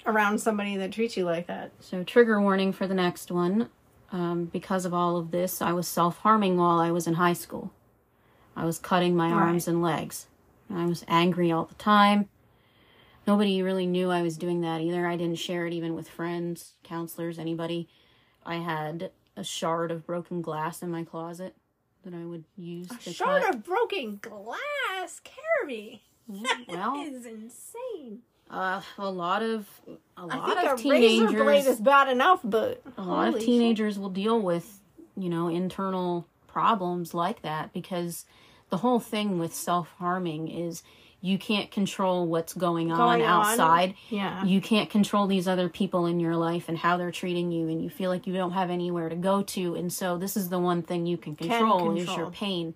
around 0.04 0.38
somebody 0.40 0.76
that 0.76 0.92
treats 0.92 1.16
you 1.16 1.24
like 1.24 1.46
that. 1.46 1.72
So, 1.80 2.04
trigger 2.04 2.40
warning 2.40 2.72
for 2.72 2.86
the 2.86 2.94
next 2.94 3.30
one. 3.30 3.70
Um, 4.12 4.44
because 4.46 4.84
of 4.84 4.94
all 4.94 5.16
of 5.16 5.30
this, 5.30 5.60
I 5.60 5.72
was 5.72 5.88
self 5.88 6.18
harming 6.18 6.56
while 6.56 6.78
I 6.78 6.90
was 6.90 7.06
in 7.06 7.14
high 7.14 7.32
school. 7.32 7.72
I 8.54 8.64
was 8.64 8.78
cutting 8.78 9.16
my 9.16 9.30
arms 9.30 9.68
and 9.68 9.82
legs. 9.82 10.26
I 10.70 10.86
was 10.86 11.04
angry 11.08 11.52
all 11.52 11.64
the 11.64 11.74
time. 11.74 12.28
Nobody 13.26 13.60
really 13.62 13.86
knew 13.86 14.10
I 14.10 14.22
was 14.22 14.36
doing 14.36 14.60
that 14.60 14.80
either. 14.80 15.06
I 15.06 15.16
didn't 15.16 15.38
share 15.38 15.66
it 15.66 15.72
even 15.72 15.94
with 15.94 16.08
friends, 16.08 16.74
counselors, 16.84 17.38
anybody. 17.38 17.88
I 18.44 18.56
had 18.56 19.10
a 19.36 19.42
shard 19.44 19.90
of 19.90 20.06
broken 20.06 20.42
glass 20.42 20.82
in 20.82 20.90
my 20.90 21.02
closet 21.04 21.54
that 22.04 22.14
I 22.14 22.24
would 22.24 22.44
use 22.56 22.86
to 22.88 23.12
Shard 23.12 23.42
cut. 23.42 23.54
of 23.56 23.64
broken 23.64 24.20
glass, 24.22 25.20
Carrie. 25.24 26.02
well, 26.28 26.42
That 26.68 27.06
is 27.12 27.26
insane. 27.26 28.20
uh, 28.48 28.80
a 28.96 29.10
lot 29.10 29.42
of 29.42 29.66
a 29.88 30.20
I 30.20 30.22
lot 30.24 30.46
think 30.46 30.58
of 30.58 30.64
a 30.64 30.70
razor 30.76 30.82
blade 30.82 31.26
teenagers 31.28 31.66
is 31.66 31.80
bad 31.80 32.08
enough, 32.08 32.40
but 32.44 32.80
a 32.96 33.02
lot 33.02 33.26
of 33.28 33.34
holy 33.34 33.40
shit. 33.40 33.46
teenagers 33.46 33.98
will 33.98 34.08
deal 34.10 34.40
with 34.40 34.80
you 35.16 35.28
know 35.28 35.48
internal 35.48 36.26
problems 36.46 37.12
like 37.12 37.42
that 37.42 37.72
because 37.72 38.24
the 38.70 38.76
whole 38.78 39.00
thing 39.00 39.38
with 39.40 39.52
self-harming 39.54 40.48
is 40.48 40.82
you 41.20 41.38
can't 41.38 41.70
control 41.70 42.26
what's 42.26 42.52
going, 42.54 42.92
on 42.92 42.98
Going 42.98 43.22
on. 43.22 43.46
outside 43.46 43.94
Yeah. 44.10 44.44
you 44.44 44.60
can't 44.60 44.90
control 44.90 45.26
these 45.26 45.48
other 45.48 45.68
people 45.68 46.06
in 46.06 46.20
your 46.20 46.36
life 46.36 46.68
and 46.68 46.78
how 46.78 46.96
they're 46.96 47.10
treating 47.10 47.50
you 47.50 47.68
and 47.68 47.82
you 47.82 47.90
feel 47.90 48.10
like 48.10 48.26
you 48.26 48.34
don't 48.34 48.52
have 48.52 48.70
anywhere 48.70 49.08
to 49.08 49.16
go 49.16 49.42
to 49.42 49.74
and 49.74 49.92
so 49.92 50.18
this 50.18 50.36
is 50.36 50.48
the 50.48 50.58
one 50.58 50.82
thing 50.82 51.06
you 51.06 51.16
can 51.16 51.34
control, 51.34 51.96
is 51.96 52.04
control. 52.04 52.18
your 52.18 52.30
pain 52.30 52.74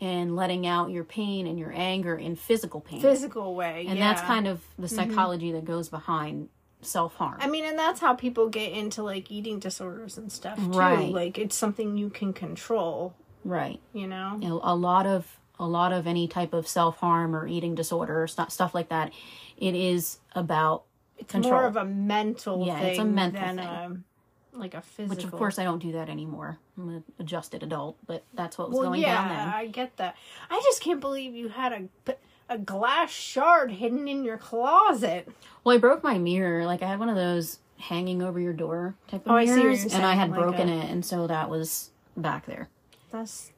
and 0.00 0.36
letting 0.36 0.66
out 0.66 0.90
your 0.90 1.04
pain 1.04 1.46
and 1.46 1.58
your 1.58 1.72
anger 1.74 2.14
in 2.16 2.36
physical 2.36 2.80
pain 2.80 3.00
Physical 3.00 3.54
way. 3.54 3.86
and 3.88 3.98
yeah. 3.98 4.08
that's 4.08 4.20
kind 4.22 4.46
of 4.46 4.60
the 4.78 4.86
mm-hmm. 4.86 4.96
psychology 4.96 5.52
that 5.52 5.64
goes 5.64 5.88
behind 5.88 6.48
self-harm 6.82 7.38
I 7.40 7.48
mean, 7.48 7.64
and 7.64 7.78
that's 7.78 8.00
how 8.00 8.14
people 8.14 8.48
get 8.48 8.72
into 8.72 9.02
like 9.02 9.30
eating 9.30 9.58
disorders 9.58 10.18
and 10.18 10.30
stuff 10.30 10.56
too. 10.58 10.68
Right. 10.70 11.10
Like 11.10 11.38
it's 11.38 11.56
something 11.56 11.96
you 11.96 12.10
can 12.10 12.32
control, 12.32 13.14
right 13.44 13.80
you 13.92 14.06
know, 14.06 14.38
a 14.62 14.74
lot 14.74 15.06
of 15.06 15.38
a 15.58 15.66
lot 15.66 15.92
of 15.92 16.06
any 16.06 16.28
type 16.28 16.52
of 16.52 16.66
self 16.68 16.98
harm 16.98 17.34
or 17.34 17.46
eating 17.46 17.74
disorder 17.74 18.22
or 18.22 18.26
stuff 18.26 18.50
stuff 18.50 18.74
like 18.74 18.88
that. 18.90 19.12
It 19.56 19.74
is 19.74 20.18
about 20.34 20.82
It's 21.18 21.30
control, 21.30 21.54
more 21.54 21.64
of 21.66 21.76
a 21.76 21.84
mental 21.84 22.66
Yeah, 22.66 22.78
thing 22.80 22.90
it's 22.90 22.98
a 22.98 23.04
mental 23.04 23.40
than 23.40 23.56
thing. 23.56 23.66
a 23.66 24.58
like 24.58 24.74
a 24.74 24.80
physical. 24.80 25.16
which 25.16 25.24
of 25.24 25.32
course 25.32 25.58
I 25.58 25.64
don't 25.64 25.80
do 25.80 25.92
that 25.92 26.08
anymore. 26.08 26.58
I'm 26.78 26.88
an 26.88 27.04
adjusted 27.18 27.62
adult, 27.62 27.96
but 28.06 28.24
that's 28.34 28.56
what 28.58 28.68
was 28.70 28.78
well, 28.78 28.88
going 28.88 29.02
yeah, 29.02 29.14
down 29.14 29.28
then. 29.28 29.48
I 29.48 29.66
get 29.66 29.96
that. 29.98 30.16
I 30.50 30.60
just 30.64 30.82
can't 30.82 31.00
believe 31.00 31.34
you 31.34 31.48
had 31.48 31.72
a 32.06 32.14
a 32.48 32.56
glass 32.58 33.10
shard 33.10 33.72
hidden 33.72 34.06
in 34.08 34.22
your 34.24 34.38
closet. 34.38 35.28
Well, 35.64 35.74
I 35.74 35.78
broke 35.80 36.04
my 36.04 36.16
mirror. 36.16 36.64
Like 36.64 36.80
I 36.82 36.86
had 36.86 36.98
one 37.00 37.08
of 37.08 37.16
those 37.16 37.58
hanging 37.78 38.22
over 38.22 38.38
your 38.40 38.52
door 38.52 38.94
type 39.08 39.26
of 39.26 39.32
Oh, 39.32 39.36
I 39.36 39.44
mirrors, 39.44 39.84
you're 39.84 39.94
and 39.94 40.06
I 40.06 40.14
had 40.14 40.30
like 40.30 40.38
broken 40.40 40.68
a- 40.68 40.78
it, 40.84 40.90
and 40.90 41.04
so 41.04 41.26
that 41.26 41.50
was 41.50 41.90
back 42.16 42.46
there. 42.46 42.68
That's 43.10 43.50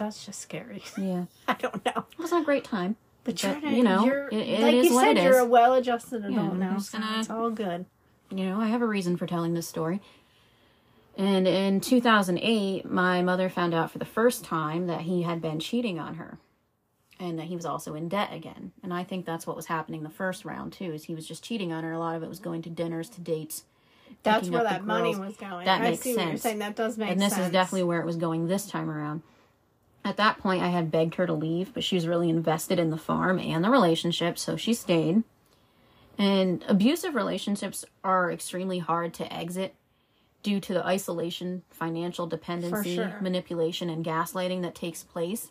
that's 0.00 0.26
just 0.26 0.40
scary. 0.40 0.82
Yeah, 0.98 1.26
I 1.46 1.54
don't 1.54 1.84
know. 1.84 2.04
it 2.10 2.18
wasn't 2.18 2.42
a 2.42 2.44
great 2.44 2.64
time. 2.64 2.96
But, 3.22 3.40
But, 3.42 3.62
you 3.64 3.84
know, 3.84 4.04
you're, 4.04 4.28
it- 4.28 4.34
it 4.48 4.60
like 4.60 4.74
you 4.74 4.98
said, 4.98 5.16
you're 5.18 5.32
is. 5.34 5.38
a 5.40 5.44
well-adjusted 5.44 6.24
adult 6.24 6.52
I'm 6.52 6.58
now, 6.58 6.78
so 6.78 6.98
gonna- 6.98 7.18
it's 7.20 7.30
all 7.30 7.50
good. 7.50 7.84
you 8.30 8.44
know, 8.46 8.60
I 8.60 8.66
have 8.68 8.82
a 8.82 8.86
reason 8.86 9.16
for 9.16 9.26
telling 9.26 9.54
this 9.54 9.68
story. 9.68 10.00
And 11.16 11.46
in 11.46 11.80
2008, 11.80 12.90
my 12.90 13.20
mother 13.22 13.48
found 13.50 13.74
out 13.74 13.90
for 13.90 13.98
the 13.98 14.04
first 14.06 14.44
time 14.44 14.86
that 14.86 15.02
he 15.02 15.22
had 15.22 15.42
been 15.42 15.60
cheating 15.60 15.98
on 15.98 16.14
her 16.14 16.38
and 17.18 17.38
that 17.38 17.46
he 17.46 17.56
was 17.56 17.66
also 17.66 17.94
in 17.94 18.08
debt 18.08 18.32
again. 18.32 18.72
And 18.82 18.94
I 18.94 19.04
think 19.04 19.26
that's 19.26 19.46
what 19.46 19.54
was 19.56 19.66
happening 19.66 20.02
the 20.02 20.08
first 20.08 20.44
round 20.46 20.72
too, 20.72 20.92
is 20.94 21.04
he 21.04 21.14
was 21.14 21.26
just 21.28 21.44
cheating 21.44 21.72
on 21.72 21.84
her. 21.84 21.92
A 21.92 21.98
lot 21.98 22.16
of 22.16 22.22
it 22.22 22.28
was 22.28 22.38
going 22.38 22.62
to 22.62 22.70
dinners, 22.70 23.10
to 23.10 23.20
dates. 23.20 23.64
That's 24.22 24.48
where 24.48 24.62
that 24.64 24.84
money 24.86 25.14
was 25.14 25.36
going. 25.36 25.66
That 25.66 25.82
I 25.82 25.90
makes 25.90 26.00
see 26.02 26.14
what 26.16 26.22
you're 26.22 26.30
sense. 26.32 26.42
saying. 26.42 26.58
That 26.60 26.74
does 26.76 26.96
make 26.96 27.10
and 27.10 27.20
this 27.20 27.34
sense. 27.34 27.46
is 27.46 27.52
definitely 27.52 27.82
where 27.84 28.00
it 28.00 28.06
was 28.06 28.16
going 28.16 28.46
this 28.46 28.66
time 28.66 28.88
around. 28.90 29.22
At 30.04 30.16
that 30.16 30.38
point, 30.38 30.62
I 30.62 30.68
had 30.68 30.90
begged 30.90 31.16
her 31.16 31.26
to 31.26 31.32
leave, 31.32 31.74
but 31.74 31.84
she 31.84 31.94
was 31.94 32.06
really 32.06 32.30
invested 32.30 32.78
in 32.78 32.90
the 32.90 32.96
farm 32.96 33.38
and 33.38 33.62
the 33.62 33.70
relationship, 33.70 34.38
so 34.38 34.56
she 34.56 34.72
stayed. 34.72 35.22
And 36.18 36.64
abusive 36.68 37.14
relationships 37.14 37.84
are 38.02 38.30
extremely 38.30 38.78
hard 38.78 39.14
to 39.14 39.32
exit 39.32 39.74
due 40.42 40.60
to 40.60 40.74
the 40.74 40.86
isolation, 40.86 41.62
financial 41.70 42.26
dependency, 42.26 42.96
sure. 42.96 43.18
manipulation, 43.20 43.90
and 43.90 44.04
gaslighting 44.04 44.62
that 44.62 44.74
takes 44.74 45.02
place. 45.02 45.50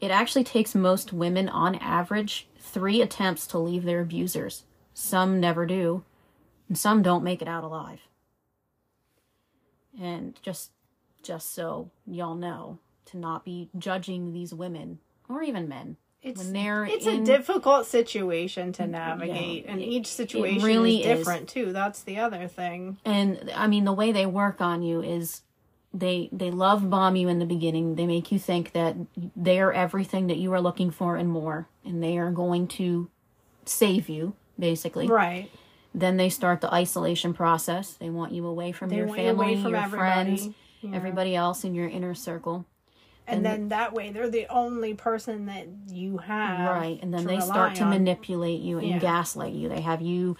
It 0.00 0.10
actually 0.10 0.44
takes 0.44 0.74
most 0.74 1.12
women, 1.12 1.48
on 1.48 1.74
average, 1.76 2.46
three 2.58 3.02
attempts 3.02 3.46
to 3.48 3.58
leave 3.58 3.84
their 3.84 4.00
abusers. 4.00 4.64
Some 4.94 5.40
never 5.40 5.66
do, 5.66 6.04
and 6.68 6.78
some 6.78 7.02
don't 7.02 7.24
make 7.24 7.42
it 7.42 7.48
out 7.48 7.64
alive. 7.64 8.00
And 10.00 10.38
just 10.42 10.70
just 11.22 11.52
so 11.54 11.90
y'all 12.06 12.34
know, 12.34 12.78
to 13.10 13.18
not 13.18 13.44
be 13.44 13.68
judging 13.78 14.32
these 14.32 14.52
women 14.54 14.98
or 15.28 15.42
even 15.42 15.68
men 15.68 15.96
It's 16.22 16.42
when 16.42 16.52
they're 16.52 16.84
it's 16.84 17.06
in, 17.06 17.22
a 17.22 17.24
difficult 17.24 17.86
situation 17.86 18.72
to 18.74 18.86
navigate, 18.86 19.66
and 19.66 19.80
it- 19.80 19.84
each 19.86 20.06
situation 20.06 20.62
really 20.64 21.00
is 21.02 21.06
is. 21.06 21.18
different 21.18 21.48
too. 21.48 21.72
That's 21.72 22.02
the 22.02 22.18
other 22.18 22.46
thing. 22.48 22.98
and 23.04 23.50
I 23.54 23.66
mean 23.66 23.84
the 23.84 23.92
way 23.92 24.12
they 24.12 24.26
work 24.26 24.60
on 24.60 24.82
you 24.82 25.02
is 25.02 25.42
they 25.92 26.28
they 26.32 26.50
love 26.50 26.88
bomb 26.88 27.16
you 27.16 27.28
in 27.28 27.38
the 27.40 27.46
beginning. 27.46 27.96
They 27.96 28.06
make 28.06 28.30
you 28.30 28.38
think 28.38 28.72
that 28.72 28.94
they 29.36 29.60
are 29.60 29.72
everything 29.72 30.28
that 30.28 30.36
you 30.38 30.52
are 30.52 30.60
looking 30.60 30.90
for 30.92 31.16
and 31.16 31.28
more, 31.28 31.68
and 31.84 32.02
they 32.02 32.16
are 32.18 32.30
going 32.30 32.68
to 32.68 33.08
save 33.64 34.08
you 34.08 34.34
basically. 34.58 35.06
Right. 35.08 35.50
Then 35.92 36.16
they 36.16 36.28
start 36.28 36.60
the 36.60 36.72
isolation 36.72 37.34
process. 37.34 37.94
They 37.94 38.10
want 38.10 38.30
you 38.32 38.46
away 38.46 38.70
from 38.72 38.90
They 38.90 38.96
your 38.98 39.08
you 39.08 39.14
family, 39.14 39.54
away 39.54 39.62
from 39.62 39.72
your 39.72 39.80
everybody. 39.80 40.36
friends, 40.36 40.54
Yeah. 40.82 40.90
everybody 40.94 41.34
else 41.34 41.64
in 41.64 41.74
your 41.74 41.88
inner 41.88 42.14
circle. 42.14 42.64
And, 43.30 43.44
then 43.46 43.68
that 43.68 43.92
way 43.92 44.10
they're 44.10 44.28
the 44.30 44.46
only 44.48 44.94
person 44.94 45.46
that 45.46 45.66
you 45.88 46.18
have. 46.18 46.66
right 46.66 46.98
and 47.02 47.12
then 47.14 47.26
they 47.26 47.40
start 47.40 47.74
to 47.76 47.84
on. 47.84 47.90
manipulate 47.90 48.60
you 48.60 48.78
and 48.78 48.88
Yeah. 48.88 48.98
gaslight 48.98 49.52
you 49.52 49.68
they 49.68 49.80
have 49.80 50.00
you 50.02 50.36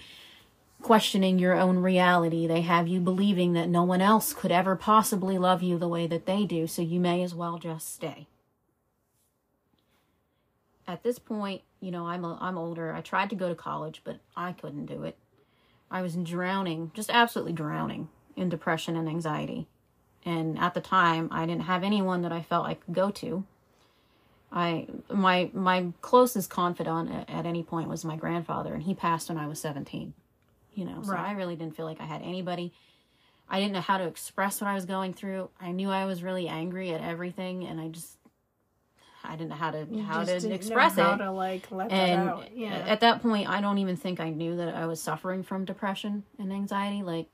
questioning 0.82 1.38
your 1.38 1.54
own 1.54 1.78
reality 1.78 2.46
they 2.46 2.62
have 2.62 2.88
you 2.88 3.00
believing 3.00 3.52
that 3.52 3.68
no 3.68 3.82
one 3.82 4.00
else 4.00 4.32
could 4.32 4.50
ever 4.50 4.74
possibly 4.76 5.36
love 5.38 5.62
you 5.62 5.76
the 5.78 5.88
way 5.88 6.06
that 6.06 6.26
they 6.26 6.44
do 6.46 6.66
so 6.66 6.80
you 6.82 6.98
may 6.98 7.22
as 7.22 7.34
well 7.34 7.58
just 7.58 7.92
stay 7.94 8.26
at 10.88 11.02
this 11.02 11.18
point 11.18 11.60
you 11.80 11.90
know 11.90 12.06
i'm 12.06 12.24
a, 12.24 12.38
i'm 12.40 12.56
older 12.56 12.94
i 12.94 13.00
tried 13.00 13.28
to 13.30 13.36
go 13.36 13.48
to 13.48 13.54
college 13.54 14.00
but 14.04 14.18
i 14.36 14.52
couldn't 14.52 14.86
do 14.86 15.02
it 15.02 15.16
i 15.90 16.00
was 16.02 16.16
drowning 16.16 16.90
just 16.94 17.10
absolutely 17.10 17.52
drowning 17.52 18.08
in 18.36 18.48
depression 18.48 18.96
and 18.96 19.08
anxiety 19.08 19.66
and 20.24 20.58
at 20.58 20.74
the 20.74 20.80
time 20.80 21.28
i 21.32 21.46
didn't 21.46 21.62
have 21.62 21.82
anyone 21.82 22.22
that 22.22 22.32
i 22.32 22.42
felt 22.42 22.66
i 22.66 22.74
could 22.74 22.94
go 22.94 23.10
to 23.10 23.44
I 24.52 24.88
my 25.08 25.50
my 25.52 25.92
closest 26.00 26.50
confidant 26.50 27.08
at, 27.10 27.30
at 27.30 27.46
any 27.46 27.62
point 27.62 27.88
was 27.88 28.04
my 28.04 28.16
grandfather, 28.16 28.74
and 28.74 28.82
he 28.82 28.94
passed 28.94 29.28
when 29.28 29.38
I 29.38 29.46
was 29.46 29.60
seventeen. 29.60 30.12
You 30.74 30.86
know, 30.86 31.02
so 31.04 31.12
Right. 31.12 31.28
I 31.28 31.32
really 31.34 31.54
didn't 31.54 31.76
feel 31.76 31.86
like 31.86 32.00
I 32.00 32.04
had 32.04 32.22
anybody. 32.22 32.72
I 33.48 33.60
didn't 33.60 33.74
know 33.74 33.80
how 33.80 33.98
to 33.98 34.06
express 34.08 34.60
what 34.60 34.66
I 34.68 34.74
was 34.74 34.86
going 34.86 35.12
through. 35.14 35.50
I 35.60 35.70
knew 35.70 35.90
I 35.90 36.04
was 36.04 36.22
really 36.24 36.48
angry 36.48 36.90
at 36.92 37.00
everything, 37.00 37.64
and 37.64 37.80
I 37.80 37.88
just 37.88 38.18
I 39.22 39.36
didn't 39.36 39.50
know 39.50 39.54
how 39.56 39.70
to 39.70 39.86
You 39.88 40.02
how 40.02 40.24
to 40.24 40.52
express 40.52 40.96
how 40.96 41.14
it. 41.14 41.18
to 41.18 41.30
like 41.30 41.70
let 41.70 41.92
and 41.92 42.28
that 42.28 42.32
out. 42.34 42.56
Yeah. 42.56 42.74
at 42.74 42.98
that 43.00 43.22
point, 43.22 43.48
I 43.48 43.60
don't 43.60 43.78
even 43.78 43.94
think 43.96 44.18
I 44.18 44.30
knew 44.30 44.56
that 44.56 44.74
I 44.74 44.86
was 44.86 45.00
suffering 45.00 45.44
from 45.44 45.64
depression 45.64 46.24
and 46.40 46.52
anxiety. 46.52 47.02
Like 47.04 47.28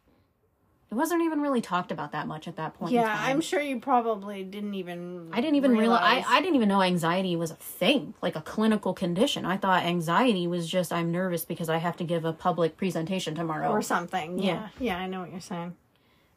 it 0.89 0.95
wasn't 0.95 1.23
even 1.23 1.41
really 1.41 1.61
talked 1.61 1.91
about 1.91 2.13
that 2.13 2.29
much 2.29 2.47
at 2.47 2.57
that 2.57 2.75
point. 2.75 2.93
in 2.93 3.01
Yeah. 3.01 3.17
I'm 3.19 3.41
sure 3.41 3.61
you 3.61 3.81
probably 3.81 4.45
didn't 4.45 4.75
even. 4.75 5.31
I 5.33 5.41
didn't 5.41 5.57
even 5.57 5.77
realize, 5.77 6.25
I, 6.29 6.37
I 6.37 6.41
didn't 6.41 6.55
even 6.55 6.69
know 6.69 6.81
anxiety 6.81 7.35
was 7.35 7.51
a 7.51 7.57
thing, 7.57 8.15
like 8.23 8.37
a 8.37 8.41
clinical 8.41 8.95
condition. 8.95 9.45
I 9.45 9.57
thought 9.57 9.83
anxiety 9.83 10.47
was 10.47 10.69
just 10.69 10.93
I'm 10.93 11.11
nervous 11.11 11.45
because 11.45 11.69
I 11.69 11.79
have 11.79 11.97
to 11.97 12.05
give 12.05 12.25
a 12.25 12.33
public 12.33 12.77
presentation 12.77 13.35
tomorrow. 13.35 13.71
or 13.71 13.83
something. 13.83 14.39
Yeah. 14.39 14.69
yeah, 14.79 14.99
I 14.99 15.07
know 15.07 15.21
what 15.21 15.33
you're 15.33 15.41
saying. 15.41 15.75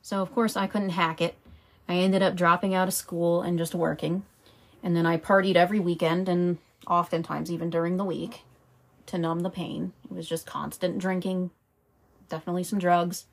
So 0.01 0.21
of 0.21 0.33
course 0.33 0.57
I 0.57 0.65
couldn't 0.65 0.89
hack 0.89 1.21
it. 1.21 1.35
I 1.87 1.95
ended 1.95 2.23
up 2.23 2.35
dropping 2.35 2.73
out 2.73 2.87
of 2.87 2.93
school 2.93 3.41
and 3.41 3.57
just 3.57 3.75
working. 3.75 4.23
And 4.81 4.95
then 4.95 5.05
I 5.05 5.17
partied 5.17 5.55
every 5.55 5.79
weekend 5.79 6.27
and 6.27 6.57
oftentimes 6.87 7.51
even 7.51 7.69
during 7.69 7.97
the 7.97 8.05
week 8.05 8.41
to 9.07 9.17
numb 9.17 9.41
the 9.41 9.49
pain. 9.49 9.93
It 10.09 10.15
was 10.15 10.27
just 10.27 10.45
constant 10.45 10.97
drinking, 10.97 11.51
definitely 12.29 12.63
some 12.63 12.79
drugs. 12.79 13.25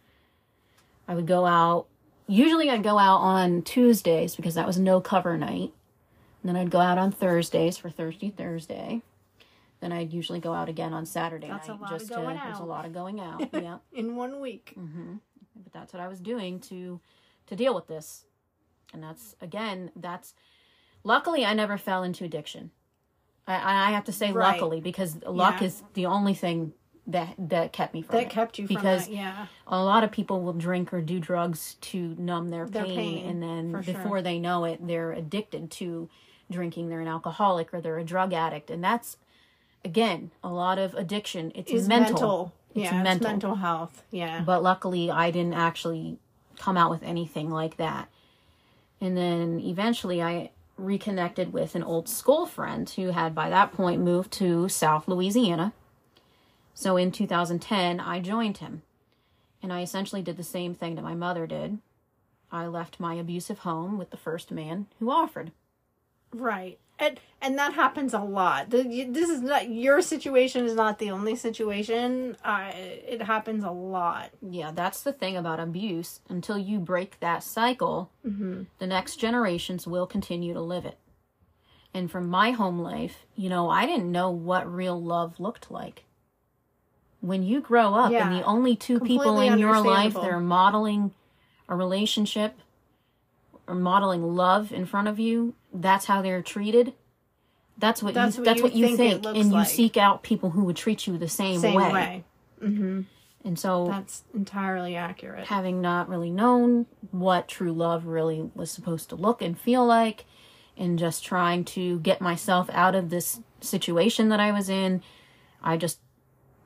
I 1.08 1.14
would 1.14 1.26
go 1.26 1.46
out. 1.46 1.86
Usually 2.26 2.68
I'd 2.70 2.82
go 2.82 2.98
out 2.98 3.18
on 3.18 3.62
Tuesdays 3.62 4.34
because 4.36 4.54
that 4.54 4.66
was 4.66 4.78
no 4.78 5.00
cover 5.00 5.36
night. 5.38 5.72
And 6.42 6.54
then 6.54 6.56
I'd 6.56 6.70
go 6.70 6.80
out 6.80 6.98
on 6.98 7.12
Thursdays 7.12 7.76
for 7.76 7.90
Thirsty 7.90 8.30
Thursday. 8.30 9.02
Then 9.80 9.92
I'd 9.92 10.12
usually 10.12 10.40
go 10.40 10.52
out 10.52 10.68
again 10.68 10.92
on 10.92 11.06
Saturday 11.06 11.48
That's 11.48 11.68
a 11.68 11.76
night. 11.76 11.90
just 11.90 12.08
going 12.08 12.36
to, 12.36 12.42
There's 12.44 12.58
a 12.58 12.64
lot 12.64 12.84
of 12.86 12.92
going 12.92 13.20
out. 13.20 13.48
yeah 13.52 13.78
In 13.92 14.16
one 14.16 14.40
week. 14.40 14.74
Mm-hmm. 14.78 15.14
but 15.62 15.72
that's 15.72 15.92
what 15.92 16.00
I 16.02 16.08
was 16.08 16.20
doing 16.20 16.60
to 16.60 17.00
to 17.48 17.56
deal 17.56 17.74
with 17.74 17.86
this. 17.86 18.24
And 18.92 19.02
that's 19.02 19.36
again, 19.40 19.90
that's 19.94 20.34
luckily 21.04 21.44
I 21.44 21.54
never 21.54 21.78
fell 21.78 22.02
into 22.02 22.24
addiction. 22.24 22.70
I, 23.46 23.88
I 23.88 23.90
have 23.92 24.04
to 24.04 24.12
say 24.12 24.32
Right. 24.32 24.52
luckily 24.60 24.80
because 24.80 25.22
luck 25.24 25.60
Yeah. 25.60 25.66
is 25.68 25.82
the 25.94 26.06
only 26.06 26.34
thing 26.34 26.72
that 27.06 27.34
that 27.38 27.72
kept 27.72 27.94
me 27.94 28.02
from 28.02 28.16
That 28.16 28.22
it. 28.24 28.30
kept 28.30 28.58
you 28.58 28.66
from 28.66 28.76
because 28.76 29.06
that. 29.06 29.12
Yeah. 29.12 29.46
a 29.66 29.82
lot 29.82 30.02
of 30.04 30.10
people 30.10 30.42
will 30.42 30.52
drink 30.52 30.92
or 30.92 31.00
do 31.00 31.20
drugs 31.20 31.76
to 31.82 32.14
numb 32.18 32.50
their, 32.50 32.66
Their 32.66 32.84
pain, 32.84 32.96
pain, 32.96 33.28
and 33.28 33.42
then 33.42 33.72
for 33.72 33.82
sure. 33.82 33.94
before 33.94 34.22
they 34.22 34.38
know 34.38 34.64
it 34.64 34.84
they're 34.86 35.12
addicted 35.12 35.70
to 35.72 36.08
drinking 36.50 36.88
they're 36.88 37.00
an 37.00 37.08
alcoholic 37.08 37.72
or 37.72 37.80
they're 37.80 37.98
a 37.98 38.04
drug 38.04 38.32
addict 38.32 38.70
and 38.70 38.82
that's 38.82 39.16
again 39.84 40.30
a 40.42 40.48
lot 40.48 40.78
of 40.78 40.94
addiction 40.94 41.52
it's 41.54 41.70
Is 41.72 41.86
mental, 41.88 42.12
mental. 42.14 42.52
It's 42.74 42.84
yeah, 42.84 43.02
mental. 43.02 43.12
it's 43.14 43.22
mental 43.32 43.54
health. 43.56 44.02
Yeah. 44.10 44.42
but 44.44 44.62
luckily 44.62 45.10
I 45.10 45.30
didn't 45.30 45.54
actually 45.54 46.18
come 46.58 46.76
out 46.76 46.90
with 46.90 47.02
anything 47.02 47.50
like 47.50 47.76
that. 47.76 48.08
And 49.00 49.16
then 49.16 49.60
eventually 49.60 50.22
I 50.22 50.50
reconnected 50.76 51.52
with 51.52 51.74
an 51.74 51.82
old 51.82 52.08
school 52.08 52.46
friend 52.46 52.88
who 52.90 53.10
had 53.10 53.34
by 53.34 53.48
that 53.50 53.72
point 53.72 54.02
moved 54.02 54.30
to 54.32 54.68
South 54.68 55.06
Louisiana. 55.08 55.72
So 56.78 56.98
in 56.98 57.10
2010, 57.10 58.00
I 58.00 58.20
joined 58.20 58.58
him. 58.58 58.82
And 59.62 59.72
I 59.72 59.80
essentially 59.80 60.20
did 60.20 60.36
the 60.36 60.44
same 60.44 60.74
thing 60.74 60.94
that 60.94 61.02
my 61.02 61.14
mother 61.14 61.46
did. 61.46 61.78
I 62.52 62.66
left 62.66 63.00
my 63.00 63.14
abusive 63.14 63.60
home 63.60 63.96
with 63.96 64.10
the 64.10 64.18
first 64.18 64.50
man 64.50 64.86
who 64.98 65.10
offered. 65.10 65.52
Right. 66.34 66.78
And 66.98 67.18
and 67.40 67.58
that 67.58 67.72
happens 67.72 68.12
a 68.12 68.20
lot. 68.20 68.70
This 68.70 68.86
is 68.86 69.40
not 69.40 69.70
your 69.70 70.02
situation 70.02 70.66
is 70.66 70.74
not 70.74 70.98
the 70.98 71.10
only 71.10 71.34
situation. 71.34 72.36
Uh, 72.44 72.70
it 72.74 73.22
happens 73.22 73.64
a 73.64 73.70
lot. 73.70 74.30
Yeah, 74.42 74.70
that's 74.70 75.02
the 75.02 75.12
thing 75.14 75.36
about 75.36 75.60
abuse. 75.60 76.20
Until 76.28 76.58
you 76.58 76.78
break 76.78 77.20
that 77.20 77.42
cycle, 77.42 78.10
the 78.78 78.86
next 78.86 79.16
generations 79.16 79.86
will 79.86 80.06
continue 80.06 80.52
to 80.52 80.60
live 80.60 80.84
it. 80.84 80.98
And 81.94 82.10
from 82.10 82.28
my 82.28 82.50
home 82.50 82.78
life, 82.80 83.24
you 83.34 83.48
know, 83.48 83.70
I 83.70 83.86
didn't 83.86 84.12
know 84.12 84.30
what 84.30 84.70
real 84.70 85.00
love 85.02 85.40
looked 85.40 85.70
like. 85.70 86.04
When 87.26 87.42
you 87.42 87.60
grow 87.60 87.94
up 87.94 88.12
Yeah, 88.12 88.26
and 88.28 88.36
the 88.36 88.44
only 88.44 88.76
two 88.76 89.00
people 89.00 89.40
in 89.40 89.58
your 89.58 89.80
life 89.80 90.14
that 90.14 90.24
are 90.24 90.40
modeling 90.40 91.12
a 91.68 91.74
relationship 91.74 92.56
or 93.66 93.74
modeling 93.74 94.22
love 94.36 94.72
in 94.72 94.86
front 94.86 95.08
of 95.08 95.18
you, 95.18 95.54
that's 95.74 96.04
how 96.06 96.22
they're 96.22 96.42
treated. 96.42 96.92
That's 97.78 98.02
what 98.02 98.14
That's 98.14 98.36
you 98.36 98.42
what 98.42 98.44
that's 98.44 98.58
you 98.58 98.62
what 98.64 98.74
you 98.74 98.96
think 98.96 99.22
think, 99.24 99.36
and 99.36 99.52
you 99.52 99.64
seek 99.64 99.96
out 99.96 100.22
people 100.22 100.50
who 100.50 100.64
would 100.64 100.76
treat 100.76 101.06
you 101.06 101.18
the 101.18 101.28
same, 101.28 101.60
Same 101.60 101.74
way. 101.74 101.92
way. 101.92 102.24
Mm-hmm. 102.62 103.00
And 103.44 103.58
so 103.58 103.86
That's 103.88 104.24
entirely 104.34 104.96
accurate. 104.96 105.46
having 105.46 105.80
not 105.80 106.08
really 106.08 106.30
known 106.30 106.86
what 107.10 107.48
true 107.48 107.72
love 107.72 108.06
really 108.06 108.50
was 108.54 108.70
supposed 108.70 109.08
to 109.10 109.14
look 109.16 109.42
and 109.42 109.58
feel 109.58 109.84
like, 109.84 110.24
and 110.76 110.98
just 110.98 111.24
trying 111.24 111.64
to 111.64 112.00
get 112.00 112.20
myself 112.20 112.68
out 112.72 112.94
of 112.94 113.10
this 113.10 113.40
situation 113.60 114.30
that 114.30 114.40
I 114.40 114.52
was 114.52 114.68
in, 114.68 115.02
I 115.62 115.76
just 115.76 115.98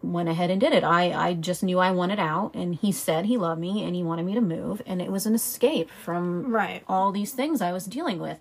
went 0.03 0.29
ahead 0.29 0.51
and 0.51 0.61
did 0.61 0.73
it. 0.73 0.83
I, 0.85 1.13
I 1.13 1.35
just 1.35 1.63
knew 1.63 1.79
I 1.79 1.91
wanted 1.91 2.19
out, 2.19 2.55
and 2.55 2.75
he 2.75 2.91
said 2.93 3.27
he 3.27 3.37
loved 3.37 3.61
me 3.61 3.85
and 3.85 3.95
he 3.95 4.03
wanted 4.03 4.25
me 4.27 4.35
to 4.35 4.41
move, 4.41 4.81
and 4.87 5.01
it 5.03 5.11
was 5.13 5.27
an 5.27 5.35
escape 5.35 5.91
from 5.91 6.51
Right. 6.51 6.83
all 6.89 7.13
these 7.13 7.33
things 7.33 7.61
I 7.61 7.73
was 7.73 7.85
dealing 7.87 8.19
with. 8.19 8.39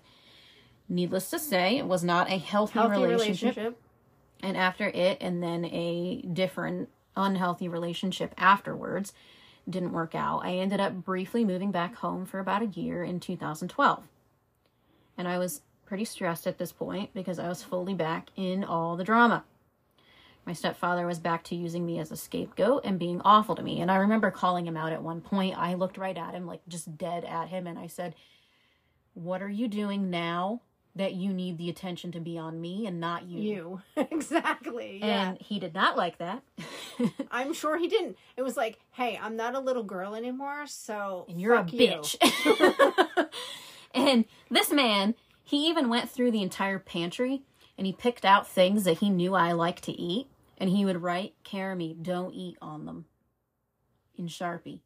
Needless 0.88 1.30
to 1.30 1.38
say, 1.38 1.76
it 1.78 1.86
was 1.86 2.02
not 2.02 2.28
a 2.30 2.38
healthy, 2.38 2.78
Healthy 2.78 3.02
relationship 3.02 3.56
relationship. 3.56 3.80
and 4.42 4.56
after 4.56 4.88
it 4.88 5.18
and 5.20 5.42
then 5.42 5.64
a 5.66 6.22
different 6.32 6.88
unhealthy 7.16 7.68
relationship 7.68 8.34
afterwards 8.38 9.12
didn't 9.68 9.92
work 9.92 10.14
out 10.14 10.40
i 10.44 10.52
ended 10.54 10.80
up 10.80 10.92
briefly 11.04 11.44
moving 11.44 11.70
back 11.70 11.96
home 11.96 12.24
for 12.24 12.38
about 12.38 12.62
a 12.62 12.66
year 12.66 13.04
in 13.04 13.20
2012 13.20 14.08
and 15.18 15.28
i 15.28 15.36
was 15.36 15.60
pretty 15.84 16.04
stressed 16.04 16.46
at 16.46 16.56
this 16.58 16.72
point 16.72 17.12
because 17.12 17.38
i 17.38 17.46
was 17.48 17.62
fully 17.62 17.92
back 17.94 18.28
in 18.36 18.64
all 18.64 18.96
the 18.96 19.04
drama 19.04 19.44
my 20.46 20.52
stepfather 20.52 21.06
was 21.06 21.18
back 21.18 21.44
to 21.44 21.54
using 21.54 21.84
me 21.86 21.98
as 21.98 22.10
a 22.10 22.16
scapegoat 22.16 22.84
and 22.84 22.98
being 22.98 23.20
awful 23.22 23.54
to 23.54 23.62
me 23.62 23.80
and 23.80 23.90
i 23.90 23.96
remember 23.96 24.30
calling 24.30 24.66
him 24.66 24.76
out 24.76 24.92
at 24.92 25.02
one 25.02 25.20
point 25.20 25.56
i 25.56 25.74
looked 25.74 25.98
right 25.98 26.18
at 26.18 26.34
him 26.34 26.46
like 26.46 26.60
just 26.68 26.96
dead 26.96 27.24
at 27.24 27.48
him 27.48 27.66
and 27.66 27.78
i 27.78 27.86
said 27.86 28.14
what 29.14 29.42
are 29.42 29.48
you 29.48 29.68
doing 29.68 30.10
now 30.10 30.60
that 30.96 31.14
you 31.14 31.32
need 31.32 31.56
the 31.56 31.70
attention 31.70 32.12
to 32.12 32.20
be 32.20 32.36
on 32.36 32.60
me 32.60 32.86
and 32.86 32.98
not 33.00 33.24
You. 33.24 33.40
You. 33.40 33.82
exactly. 34.10 34.98
Yeah. 35.00 35.30
and 35.30 35.38
he 35.38 35.58
did 35.60 35.72
not 35.72 35.96
like 35.96 36.18
that. 36.18 36.42
I'm 37.30 37.52
sure 37.52 37.78
he 37.78 37.88
didn't. 37.88 38.16
It 38.36 38.42
was 38.42 38.56
like, 38.56 38.78
hey, 38.92 39.18
I'm 39.20 39.36
not 39.36 39.54
a 39.54 39.60
little 39.60 39.84
girl 39.84 40.14
anymore, 40.14 40.66
so 40.66 41.26
and 41.28 41.40
you're 41.40 41.54
a 41.54 41.58
fuck 41.58 41.72
you. 41.72 41.80
bitch. 41.80 43.28
and 43.94 44.24
this 44.50 44.72
man, 44.72 45.14
he 45.44 45.68
even 45.68 45.88
went 45.88 46.10
through 46.10 46.32
the 46.32 46.42
entire 46.42 46.78
pantry 46.78 47.42
and 47.78 47.86
he 47.86 47.92
picked 47.92 48.24
out 48.24 48.48
things 48.48 48.84
that 48.84 48.98
he 48.98 49.10
knew 49.10 49.34
I 49.34 49.52
like 49.52 49.80
to 49.82 49.92
eat. 49.92 50.26
And 50.60 50.70
he 50.70 50.84
would 50.84 51.02
write, 51.02 51.34
Carime, 51.44 52.02
don't 52.02 52.32
eat 52.34 52.58
on 52.60 52.84
them 52.84 53.06
in 54.16 54.26
Sharpie 54.28 54.80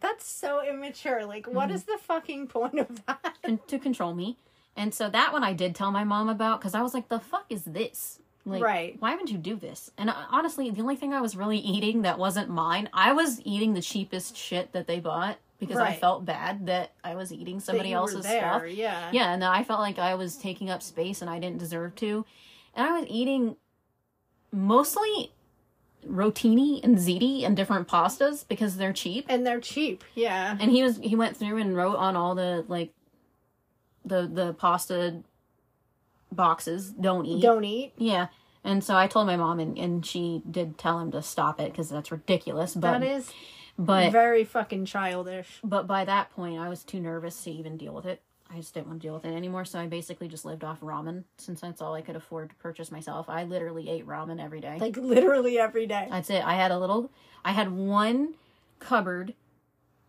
That's 0.00 0.26
so 0.26 0.64
immature. 0.66 1.24
Like, 1.26 1.44
Mm-hmm. 1.44 1.54
what 1.54 1.70
is 1.70 1.84
the 1.84 1.98
fucking 1.98 2.46
point 2.48 2.78
of 2.78 3.04
that? 3.06 3.36
con- 3.44 3.60
to 3.68 3.78
control 3.78 4.14
me. 4.14 4.38
And 4.76 4.94
so 4.94 5.10
that 5.10 5.32
one 5.32 5.44
I 5.44 5.52
did 5.52 5.74
tell 5.74 5.90
my 5.90 6.04
mom 6.04 6.28
about 6.28 6.60
because 6.60 6.74
I 6.74 6.82
was 6.82 6.94
like, 6.94 7.08
the 7.08 7.20
fuck 7.20 7.44
is 7.50 7.64
this? 7.64 8.18
Like, 8.46 8.62
Right. 8.62 8.96
why 9.00 9.14
would 9.16 9.28
you 9.28 9.36
do 9.36 9.56
this? 9.56 9.90
And 9.98 10.08
uh, 10.08 10.14
honestly, 10.30 10.70
the 10.70 10.80
only 10.80 10.96
thing 10.96 11.12
I 11.12 11.20
was 11.20 11.36
really 11.36 11.58
eating 11.58 12.02
that 12.02 12.18
wasn't 12.18 12.48
mine, 12.48 12.88
I 12.94 13.12
was 13.12 13.40
eating 13.44 13.74
the 13.74 13.82
cheapest 13.82 14.36
shit 14.36 14.72
that 14.72 14.86
they 14.86 15.00
bought 15.00 15.36
because 15.58 15.76
I 15.78 15.92
felt 15.94 16.24
bad 16.24 16.66
that 16.66 16.92
I 17.02 17.16
was 17.16 17.32
eating 17.32 17.58
somebody 17.60 17.88
That 17.88 17.90
you 17.90 17.96
were 17.96 18.00
else's 18.02 18.22
there, 18.22 18.40
stuff. 18.40 18.62
Yeah. 18.70 19.10
Yeah, 19.12 19.34
and 19.34 19.44
I 19.44 19.64
felt 19.64 19.80
like 19.80 19.98
I 19.98 20.14
was 20.14 20.36
taking 20.36 20.70
up 20.70 20.82
space 20.82 21.20
and 21.20 21.28
I 21.28 21.40
didn't 21.40 21.58
deserve 21.58 21.96
to. 21.96 22.24
And 22.76 22.86
I 22.86 22.98
was 23.00 23.06
eating 23.10 23.56
mostly 24.52 25.32
rotini 26.06 26.82
and 26.82 26.96
ziti 26.96 27.44
and 27.44 27.56
different 27.56 27.88
pastas 27.88 28.46
because 28.46 28.76
they're 28.76 28.92
cheap. 28.92 29.26
And 29.28 29.46
they're 29.46 29.60
cheap. 29.60 30.04
Yeah. 30.14 30.56
And 30.58 30.70
he 30.70 30.82
was 30.82 30.98
he 30.98 31.16
went 31.16 31.36
through 31.36 31.58
and 31.58 31.76
wrote 31.76 31.96
on 31.96 32.16
all 32.16 32.34
the 32.34 32.64
like 32.68 32.92
the 34.04 34.28
the 34.32 34.54
pasta 34.54 35.22
boxes 36.32 36.90
don't 36.90 37.26
eat. 37.26 37.42
Don't 37.42 37.64
eat. 37.64 37.92
Yeah. 37.96 38.28
And 38.64 38.82
so 38.82 38.96
I 38.96 39.06
told 39.06 39.26
my 39.26 39.36
mom 39.36 39.60
and, 39.60 39.78
and 39.78 40.04
she 40.04 40.42
did 40.50 40.78
tell 40.78 40.98
him 40.98 41.10
to 41.12 41.22
stop 41.22 41.60
it 41.60 41.70
because 41.70 41.88
that's 41.88 42.10
ridiculous. 42.10 42.74
But 42.74 42.98
that 42.98 43.02
is 43.02 43.30
but 43.78 44.10
very 44.10 44.44
fucking 44.44 44.84
childish. 44.84 45.60
but 45.62 45.86
by 45.86 46.04
that 46.04 46.30
point 46.32 46.58
I 46.58 46.68
was 46.68 46.82
too 46.82 47.00
nervous 47.00 47.44
to 47.44 47.50
even 47.50 47.76
deal 47.76 47.94
with 47.94 48.06
it. 48.06 48.20
I 48.50 48.56
just 48.56 48.72
didn't 48.72 48.88
want 48.88 49.02
to 49.02 49.06
deal 49.06 49.14
with 49.14 49.24
it 49.24 49.34
anymore, 49.34 49.64
so 49.64 49.78
I 49.78 49.86
basically 49.86 50.26
just 50.26 50.44
lived 50.44 50.64
off 50.64 50.80
ramen 50.80 51.24
since 51.36 51.60
that's 51.60 51.82
all 51.82 51.94
I 51.94 52.00
could 52.00 52.16
afford 52.16 52.50
to 52.50 52.56
purchase 52.56 52.90
myself. 52.90 53.28
I 53.28 53.44
literally 53.44 53.88
ate 53.90 54.06
ramen 54.06 54.42
every 54.42 54.60
day. 54.60 54.78
Like 54.80 54.96
literally 54.96 55.58
every 55.58 55.86
day. 55.86 56.08
That's 56.10 56.30
it. 56.30 56.42
I 56.44 56.54
had 56.54 56.70
a 56.70 56.78
little 56.78 57.12
I 57.44 57.52
had 57.52 57.70
one 57.70 58.34
cupboard 58.78 59.34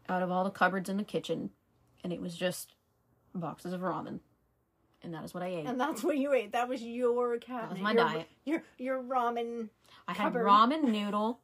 out 0.07 0.23
of 0.23 0.31
all 0.31 0.43
the 0.43 0.49
cupboards 0.49 0.89
in 0.89 0.97
the 0.97 1.03
kitchen 1.03 1.49
and 2.03 2.13
it 2.13 2.21
was 2.21 2.35
just 2.35 2.73
boxes 3.35 3.73
of 3.73 3.81
ramen. 3.81 4.19
And 5.01 5.13
that 5.13 5.23
is 5.23 5.33
what 5.33 5.43
I 5.43 5.47
ate. 5.47 5.65
And 5.65 5.79
that's 5.79 6.03
what 6.03 6.17
you 6.17 6.33
ate. 6.33 6.51
That 6.51 6.67
was 6.67 6.81
your 6.81 7.37
cat. 7.37 7.69
That 7.69 7.71
was 7.71 7.79
my 7.79 7.93
your, 7.93 8.03
diet. 8.03 8.27
Your 8.45 8.63
your 8.77 9.03
ramen. 9.03 9.69
I 10.07 10.13
had 10.13 10.33
ramen 10.33 10.83
noodle 10.85 11.39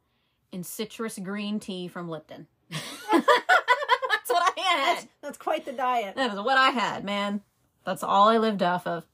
and 0.52 0.66
citrus 0.66 1.18
green 1.20 1.60
tea 1.60 1.88
from 1.88 2.10
Lipton. 2.10 2.48
That's 2.70 2.84
what 4.30 4.54
I 4.58 4.60
had. 4.60 4.85
That's, 4.96 5.08
that's 5.22 5.38
quite 5.38 5.66
the 5.66 5.72
diet. 5.74 6.16
That 6.16 6.32
is 6.32 6.40
what 6.40 6.58
I 6.58 6.70
had, 6.72 7.04
man. 7.04 7.42
That's 7.86 8.04
all 8.04 8.30
I 8.30 8.38
lived 8.38 8.64
off 8.64 8.88
of. 8.88 9.06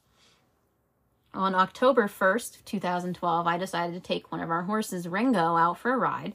On 1.34 1.56
October 1.56 2.08
1st, 2.08 2.64
2012, 2.66 3.48
I 3.48 3.58
decided 3.58 3.94
to 3.94 4.00
take 4.06 4.32
one 4.32 4.42
of 4.42 4.50
our 4.50 4.64
horses, 4.64 5.08
Ringo, 5.08 5.56
out 5.56 5.78
for 5.78 5.94
a 5.94 5.98
ride. 5.98 6.34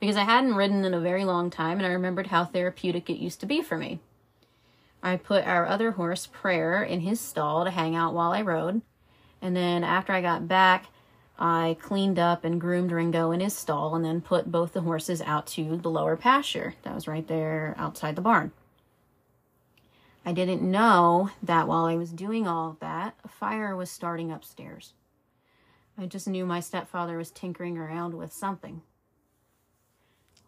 because 0.00 0.16
I 0.16 0.24
hadn't 0.24 0.54
ridden 0.54 0.84
in 0.84 0.92
a 0.92 1.00
very 1.00 1.24
long 1.24 1.48
time 1.50 1.78
and 1.78 1.86
I 1.86 1.90
remembered 1.92 2.26
how 2.26 2.44
therapeutic 2.44 3.08
it 3.08 3.18
used 3.18 3.40
to 3.40 3.46
be 3.46 3.62
for 3.62 3.78
me. 3.78 4.00
I 5.02 5.16
put 5.16 5.46
our 5.46 5.66
other 5.66 5.92
horse, 5.92 6.26
Prayer, 6.26 6.82
in 6.82 7.00
his 7.00 7.20
stall 7.20 7.64
to 7.64 7.70
hang 7.70 7.94
out 7.94 8.14
while 8.14 8.32
I 8.32 8.42
rode. 8.42 8.82
And 9.40 9.54
then 9.56 9.84
after 9.84 10.12
I 10.12 10.20
got 10.20 10.48
back, 10.48 10.86
I 11.38 11.76
cleaned 11.80 12.18
up 12.18 12.44
and 12.44 12.60
groomed 12.60 12.92
Ringo 12.92 13.30
in 13.30 13.40
his 13.40 13.56
stall 13.56 13.94
and 13.94 14.04
then 14.04 14.20
put 14.20 14.50
both 14.50 14.72
the 14.72 14.82
horses 14.82 15.20
out 15.22 15.46
to 15.48 15.76
the 15.76 15.90
lower 15.90 16.16
pasture 16.16 16.74
that 16.82 16.94
was 16.94 17.08
right 17.08 17.26
there 17.26 17.74
outside 17.78 18.16
the 18.16 18.22
barn. 18.22 18.52
I 20.26 20.32
didn't 20.32 20.62
know 20.62 21.30
that 21.42 21.68
while 21.68 21.84
I 21.84 21.96
was 21.96 22.10
doing 22.10 22.46
all 22.46 22.70
of 22.70 22.80
that, 22.80 23.14
a 23.24 23.28
fire 23.28 23.76
was 23.76 23.90
starting 23.90 24.32
upstairs. 24.32 24.94
I 25.98 26.06
just 26.06 26.26
knew 26.26 26.46
my 26.46 26.60
stepfather 26.60 27.16
was 27.18 27.30
tinkering 27.30 27.76
around 27.78 28.14
with 28.14 28.32
something. 28.32 28.82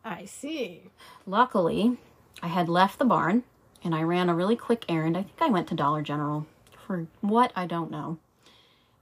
I 0.04 0.24
see. 0.24 0.90
Luckily, 1.26 1.98
I 2.42 2.48
had 2.48 2.68
left 2.68 2.98
the 2.98 3.04
barn 3.04 3.44
and 3.84 3.94
I 3.94 4.02
ran 4.02 4.28
a 4.28 4.34
really 4.34 4.56
quick 4.56 4.84
errand. 4.88 5.16
I 5.16 5.22
think 5.22 5.40
I 5.40 5.48
went 5.48 5.68
to 5.68 5.74
Dollar 5.74 6.02
General 6.02 6.46
for 6.86 7.06
what 7.20 7.52
I 7.54 7.66
don't 7.66 7.90
know. 7.90 8.18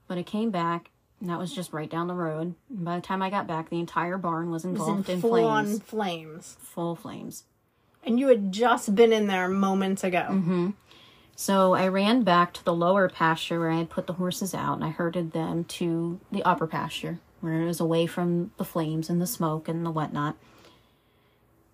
But 0.08 0.18
I 0.18 0.22
came 0.22 0.50
back 0.50 0.90
and 1.20 1.30
that 1.30 1.38
was 1.38 1.54
just 1.54 1.72
right 1.72 1.88
down 1.90 2.08
the 2.08 2.14
road. 2.14 2.54
And 2.68 2.84
by 2.84 2.96
the 2.96 3.02
time 3.02 3.22
I 3.22 3.30
got 3.30 3.46
back, 3.46 3.70
the 3.70 3.80
entire 3.80 4.18
barn 4.18 4.50
was 4.50 4.64
It 4.64 4.70
was 4.72 4.80
engulfed 4.80 5.08
in 5.08 5.14
in, 5.16 5.20
full 5.20 5.30
flames. 5.30 5.74
on 5.74 5.80
flames. 5.80 6.56
Full 6.60 6.96
flames. 6.96 7.44
And 8.06 8.18
you 8.20 8.28
had 8.28 8.52
just 8.52 8.94
been 8.94 9.12
in 9.12 9.26
there 9.26 9.48
moments 9.48 10.04
ago. 10.04 10.26
Mm-hmm. 10.30 10.70
So 11.36 11.74
I 11.74 11.88
ran 11.88 12.22
back 12.22 12.52
to 12.54 12.64
the 12.64 12.74
lower 12.74 13.08
pasture 13.08 13.58
where 13.58 13.70
I 13.70 13.76
had 13.78 13.90
put 13.90 14.06
the 14.06 14.12
horses 14.14 14.54
out 14.54 14.74
and 14.74 14.84
I 14.84 14.90
herded 14.90 15.32
them 15.32 15.64
to 15.64 16.20
the 16.30 16.42
upper 16.44 16.66
pasture 16.66 17.18
where 17.40 17.60
it 17.60 17.66
was 17.66 17.80
away 17.80 18.06
from 18.06 18.52
the 18.56 18.64
flames 18.64 19.10
and 19.10 19.20
the 19.20 19.26
smoke 19.26 19.68
and 19.68 19.84
the 19.84 19.90
whatnot. 19.90 20.36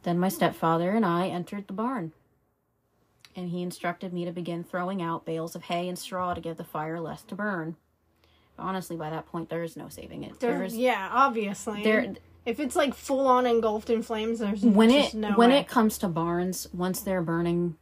Then 0.03 0.19
my 0.19 0.29
stepfather 0.29 0.91
and 0.93 1.05
I 1.05 1.29
entered 1.29 1.67
the 1.67 1.73
barn. 1.75 2.13
And 3.37 3.51
he 3.51 3.63
instructed 3.63 4.13
me 4.13 4.25
to 4.25 4.33
begin 4.33 4.65
throwing 4.65 5.01
out 5.03 5.25
bales 5.25 5.55
of 5.55 5.65
hay 5.65 5.89
and 5.89 5.99
straw 5.99 6.35
to 6.35 6.41
give 6.41 6.57
the 6.57 6.65
fire 6.65 6.99
less 6.99 7.23
to 7.25 7.35
burn. 7.35 7.77
Honestly, 8.59 8.97
by 8.97 9.11
that 9.11 9.27
point, 9.27 9.49
there 9.49 9.63
is 9.63 9.77
no 9.77 9.89
saving 9.89 10.25
it. 10.25 10.41
There- 10.41 10.59
There's 10.59 10.77
yeah, 10.77 11.09
obviously. 11.13 11.83
there 11.85 12.15
if 12.47 12.59
it's 12.61 12.77
like 12.77 12.95
full 12.95 13.27
on 13.27 13.47
engulfed 13.47 13.91
in 13.91 14.03
flames, 14.03 14.39
there's 14.39 14.63
when 14.63 14.91
just 14.91 15.15
it 15.15 15.19
no 15.19 15.33
when 15.33 15.51
way. 15.51 15.59
it 15.59 15.69
comes 15.69 15.99
to 15.99 16.09
barns, 16.09 16.67
once 16.73 17.01
they're 17.01 17.23
burning, 17.23 17.77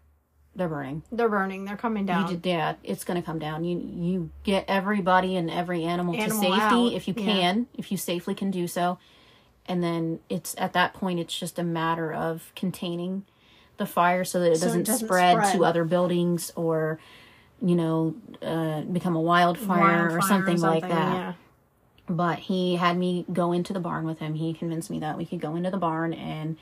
they're 0.54 0.68
burning. 0.68 1.02
they're 1.12 1.28
burning, 1.28 1.64
they're 1.64 1.76
coming 1.76 2.04
down. 2.06 2.28
You 2.30 2.36
did, 2.36 2.48
yeah, 2.48 2.74
it's 2.82 3.04
going 3.04 3.20
to 3.20 3.24
come 3.24 3.38
down. 3.38 3.64
You 3.64 3.78
you 3.78 4.30
get 4.44 4.64
everybody 4.68 5.36
and 5.36 5.50
every 5.50 5.84
animal, 5.84 6.14
Animal 6.14 6.28
to 6.40 6.42
safety 6.42 6.60
out, 6.60 6.92
if 6.92 7.06
you 7.08 7.14
yeah. 7.16 7.24
can, 7.24 7.66
if 7.74 7.90
you 7.92 7.96
safely 7.96 8.34
can 8.34 8.50
do 8.50 8.66
so. 8.66 8.98
And 9.66 9.82
then 9.84 10.20
it's 10.28 10.54
at 10.58 10.72
that 10.72 10.94
point 10.94 11.20
it's 11.20 11.38
just 11.38 11.58
a 11.58 11.62
matter 11.62 12.12
of 12.12 12.50
containing 12.56 13.24
the 13.76 13.86
fire 13.86 14.24
so 14.24 14.40
that 14.40 14.52
it 14.52 14.56
So 14.56 14.66
doesn't, 14.66 14.86
doesn't 14.86 15.06
spread, 15.06 15.36
spread. 15.36 15.52
to 15.54 15.64
other 15.64 15.84
buildings 15.84 16.50
or 16.56 16.98
you 17.60 17.76
know 17.76 18.14
uh, 18.42 18.80
become 18.82 19.14
a 19.14 19.20
wildfire, 19.20 20.06
or 20.06 20.18
Wildfire 20.18 20.22
something 20.22 20.60
like 20.60 20.82
that. 20.82 20.90
Yeah. 20.90 21.32
But 22.08 22.38
he 22.38 22.76
had 22.76 22.96
me 22.96 23.26
go 23.32 23.52
into 23.52 23.72
the 23.72 23.80
barn 23.80 24.06
with 24.06 24.18
him. 24.18 24.34
He 24.34 24.54
convinced 24.54 24.90
me 24.90 25.00
that 25.00 25.18
we 25.18 25.26
could 25.26 25.40
go 25.40 25.56
into 25.56 25.70
the 25.70 25.76
barn 25.76 26.14
and 26.14 26.56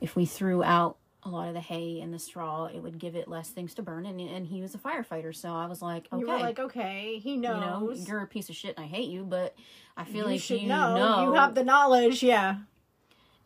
if 0.00 0.16
we 0.16 0.26
threw 0.26 0.64
out 0.64 0.96
a 1.22 1.28
lot 1.28 1.46
of 1.46 1.54
the 1.54 1.60
hay 1.60 2.00
and 2.00 2.12
the 2.12 2.18
straw, 2.18 2.66
it 2.66 2.82
would 2.82 2.98
give 2.98 3.14
it 3.14 3.28
less 3.28 3.50
things 3.50 3.74
to 3.74 3.82
burn. 3.82 4.04
And, 4.04 4.20
and 4.20 4.46
he 4.46 4.60
was 4.60 4.74
a 4.74 4.78
firefighter, 4.78 5.34
so 5.34 5.54
I 5.54 5.66
was 5.66 5.80
like, 5.80 6.08
okay, 6.12 6.20
you 6.20 6.26
were 6.26 6.38
like, 6.38 6.58
okay, 6.58 7.20
he 7.22 7.36
knows. 7.36 7.54
You 7.54 7.60
know, 7.60 7.92
you're 8.08 8.22
a 8.22 8.26
piece 8.26 8.48
of 8.48 8.56
shit 8.56 8.76
and 8.76 8.84
I 8.84 8.88
hate 8.88 9.08
you, 9.08 9.22
but 9.22 9.54
I 9.96 10.04
feel 10.04 10.24
you 10.28 10.32
like 10.32 10.50
you 10.50 10.66
know. 10.66 10.96
know. 10.96 11.24
You 11.24 11.34
have 11.34 11.54
the 11.54 11.62
knowledge, 11.62 12.22
yeah. 12.22 12.56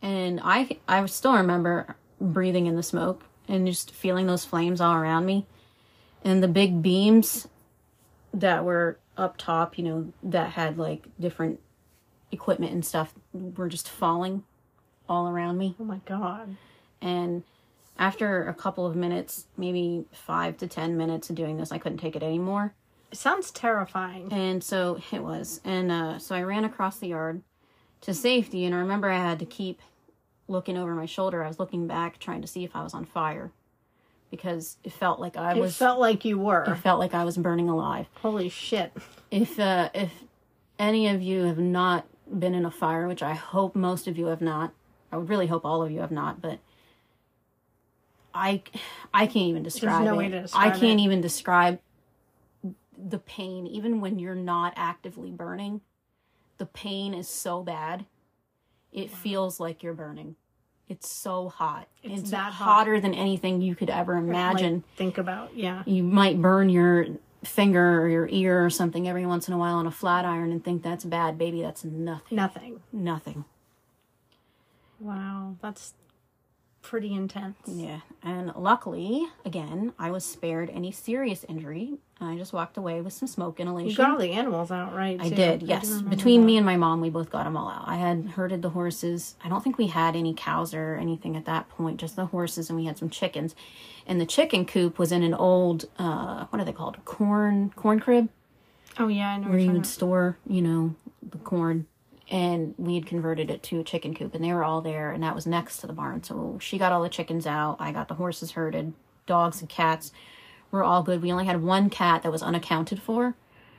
And 0.00 0.40
I, 0.42 0.78
I 0.88 1.04
still 1.06 1.34
remember 1.34 1.96
breathing 2.20 2.66
in 2.66 2.76
the 2.76 2.82
smoke 2.82 3.22
and 3.46 3.66
just 3.66 3.90
feeling 3.90 4.26
those 4.26 4.44
flames 4.44 4.80
all 4.80 4.94
around 4.94 5.26
me. 5.26 5.46
And 6.24 6.42
the 6.42 6.48
big 6.48 6.80
beams 6.80 7.46
that 8.32 8.64
were 8.64 8.98
up 9.16 9.36
top, 9.36 9.78
you 9.78 9.84
know, 9.84 10.12
that 10.22 10.50
had 10.52 10.78
like 10.78 11.06
different 11.18 11.60
equipment 12.32 12.72
and 12.72 12.84
stuff 12.84 13.14
were 13.32 13.68
just 13.68 13.88
falling 13.88 14.44
all 15.08 15.28
around 15.28 15.58
me. 15.58 15.76
Oh 15.80 15.84
my 15.84 16.00
god. 16.04 16.56
And 17.00 17.42
after 17.98 18.48
a 18.48 18.54
couple 18.54 18.86
of 18.86 18.96
minutes, 18.96 19.46
maybe 19.56 20.04
five 20.12 20.56
to 20.58 20.66
ten 20.66 20.96
minutes 20.96 21.30
of 21.30 21.36
doing 21.36 21.56
this, 21.56 21.72
I 21.72 21.78
couldn't 21.78 21.98
take 21.98 22.16
it 22.16 22.22
anymore. 22.22 22.74
It 23.12 23.18
sounds 23.18 23.50
terrifying. 23.50 24.32
And 24.32 24.62
so 24.62 25.00
it 25.12 25.22
was. 25.22 25.60
And 25.64 25.92
uh, 25.92 26.18
so 26.18 26.34
I 26.34 26.42
ran 26.42 26.64
across 26.64 26.98
the 26.98 27.08
yard 27.08 27.42
to 28.02 28.12
safety. 28.12 28.64
And 28.64 28.74
I 28.74 28.78
remember 28.78 29.08
I 29.08 29.18
had 29.18 29.38
to 29.38 29.46
keep 29.46 29.80
looking 30.48 30.76
over 30.76 30.94
my 30.94 31.06
shoulder. 31.06 31.42
I 31.42 31.48
was 31.48 31.58
looking 31.58 31.86
back, 31.86 32.18
trying 32.18 32.42
to 32.42 32.48
see 32.48 32.64
if 32.64 32.74
I 32.74 32.82
was 32.82 32.94
on 32.94 33.04
fire 33.04 33.52
because 34.36 34.76
it 34.84 34.92
felt 34.92 35.18
like 35.20 35.36
I 35.36 35.52
It 35.52 35.60
was. 35.60 35.76
felt 35.76 35.98
like 35.98 36.24
you 36.24 36.38
were. 36.38 36.64
it 36.64 36.76
felt 36.76 36.98
like 37.00 37.14
I 37.14 37.24
was 37.24 37.36
burning 37.36 37.68
alive. 37.68 38.06
Holy 38.22 38.48
shit. 38.48 38.92
If 39.30 39.58
uh, 39.58 39.90
if 39.94 40.12
any 40.78 41.08
of 41.08 41.22
you 41.22 41.44
have 41.44 41.58
not 41.58 42.06
been 42.38 42.54
in 42.54 42.64
a 42.64 42.70
fire, 42.70 43.08
which 43.08 43.22
I 43.22 43.34
hope 43.34 43.74
most 43.74 44.06
of 44.06 44.16
you 44.18 44.26
have 44.26 44.40
not, 44.40 44.72
I 45.10 45.16
would 45.16 45.28
really 45.28 45.46
hope 45.46 45.64
all 45.64 45.82
of 45.82 45.90
you 45.90 46.00
have 46.00 46.10
not, 46.10 46.40
but 46.40 46.58
I 48.34 48.62
I 49.14 49.26
can't 49.26 49.46
even 49.48 49.62
describe 49.62 49.96
There's 50.02 50.04
no 50.06 50.14
it. 50.14 50.18
way 50.18 50.28
to 50.28 50.42
describe 50.42 50.72
I 50.74 50.78
can't 50.78 51.00
it. 51.00 51.04
even 51.04 51.20
describe 51.20 51.78
the 52.98 53.18
pain, 53.18 53.66
even 53.66 54.00
when 54.00 54.18
you're 54.18 54.34
not 54.34 54.72
actively 54.76 55.30
burning. 55.30 55.80
The 56.58 56.66
pain 56.66 57.12
is 57.12 57.28
so 57.28 57.62
bad, 57.62 58.06
it 58.92 59.10
feels 59.10 59.60
like 59.60 59.82
you're 59.82 59.92
burning. 59.94 60.36
It's 60.88 61.08
so 61.10 61.48
hot. 61.48 61.88
It's 62.02 62.22
It's, 62.22 62.30
that 62.30 62.52
hot. 62.52 62.64
hotter 62.64 63.00
than 63.00 63.12
anything 63.14 63.60
you 63.60 63.74
could 63.74 63.90
ever 63.90 64.16
imagine 64.16 64.74
Like, 64.76 64.96
think 64.96 65.18
about, 65.18 65.56
yeah. 65.56 65.82
you 65.86 66.02
might 66.04 66.40
burn 66.40 66.68
your 66.68 67.06
finger 67.44 68.00
or 68.02 68.08
your 68.08 68.28
ear 68.30 68.64
or 68.64 68.70
something 68.70 69.08
every 69.08 69.26
once 69.26 69.46
in 69.48 69.54
a 69.54 69.58
while 69.58 69.76
on 69.76 69.86
a 69.86 69.90
flat 69.90 70.24
iron 70.24 70.50
and 70.52 70.64
think 70.64 70.82
that's 70.82 71.04
bad 71.04 71.36
baby 71.38 71.62
that's 71.62 71.84
nothing 71.84 72.36
Nothing. 72.36 72.80
nothing 72.92 73.44
Wow. 74.98 75.56
That's 75.60 75.92
pretty 76.86 77.12
intense. 77.14 77.56
yeah 77.66 78.00
and 78.22 78.52
luckily 78.54 79.26
again 79.44 79.92
i 79.98 80.08
was 80.10 80.24
spared 80.24 80.70
any 80.70 80.92
serious 80.92 81.44
injury 81.48 81.94
i 82.20 82.36
just 82.36 82.52
walked 82.52 82.76
away 82.76 83.00
with 83.00 83.12
some 83.12 83.26
smoke 83.26 83.58
inhalation 83.58 83.90
You 83.90 83.96
got 83.96 84.10
all 84.12 84.18
the 84.18 84.30
animals 84.32 84.70
out, 84.70 84.94
right? 84.94 85.18
I 85.20 85.28
too? 85.28 85.34
did, 85.34 85.62
yes. 85.62 85.88
remember 85.88 86.10
Between 86.10 86.40
that. 86.42 86.46
me 86.46 86.56
and 86.56 86.64
my 86.64 86.76
mom, 86.76 87.00
we 87.00 87.10
both 87.10 87.30
got 87.30 87.44
them 87.44 87.56
all 87.56 87.68
out. 87.68 87.84
I 87.86 87.96
had 87.96 88.18
herded 88.36 88.62
the 88.62 88.70
horses. 88.70 89.34
I 89.44 89.48
don't 89.50 89.62
think 89.62 89.76
we 89.78 89.88
had 89.88 90.16
any 90.16 90.32
cows 90.32 90.72
or 90.72 90.94
anything 90.94 91.36
at 91.36 91.44
that 91.44 91.68
point, 91.68 91.98
just 92.00 92.16
the 92.16 92.26
horses, 92.26 92.70
and 92.70 92.78
we 92.78 92.86
had 92.86 92.96
some 92.96 93.10
chickens. 93.10 93.54
And 94.06 94.18
the 94.18 94.24
chicken 94.26 94.64
coop 94.64 94.98
was 94.98 95.12
in 95.12 95.22
an 95.22 95.34
old, 95.34 95.86
uh, 95.98 96.46
what 96.46 96.58
are 96.60 96.64
they 96.64 96.72
called? 96.72 96.96
Corn, 97.04 97.70
corn 97.76 98.00
crib? 98.00 98.28
Oh, 98.98 99.08
yeah, 99.08 99.32
I 99.32 99.36
know. 99.38 99.48
where 99.50 99.58
you'd 99.58 99.84
store, 99.86 100.38
you 100.48 100.62
know, 100.62 100.94
the 101.22 101.38
corn. 101.38 101.86
And 102.28 102.74
we 102.76 102.96
had 102.96 103.06
converted 103.06 103.50
it 103.50 103.62
to 103.64 103.78
a 103.78 103.84
chicken 103.84 104.12
coop, 104.14 104.34
and 104.34 104.42
they 104.42 104.52
were 104.52 104.64
all 104.64 104.80
there, 104.80 105.12
and 105.12 105.22
that 105.22 105.34
was 105.34 105.46
next 105.46 105.78
to 105.78 105.86
the 105.86 105.92
barn. 105.92 106.24
So 106.24 106.58
she 106.60 106.76
got 106.76 106.90
all 106.90 107.02
the 107.02 107.08
chickens 107.08 107.46
out. 107.46 107.76
I 107.78 107.92
got 107.92 108.08
the 108.08 108.14
horses 108.14 108.52
herded, 108.52 108.94
dogs 109.26 109.60
and 109.60 109.68
cats 109.68 110.10
were 110.72 110.82
all 110.82 111.04
good. 111.04 111.22
We 111.22 111.30
only 111.30 111.44
had 111.44 111.62
one 111.62 111.88
cat 111.88 112.24
that 112.24 112.32
was 112.32 112.42
unaccounted 112.42 113.00
for, 113.00 113.36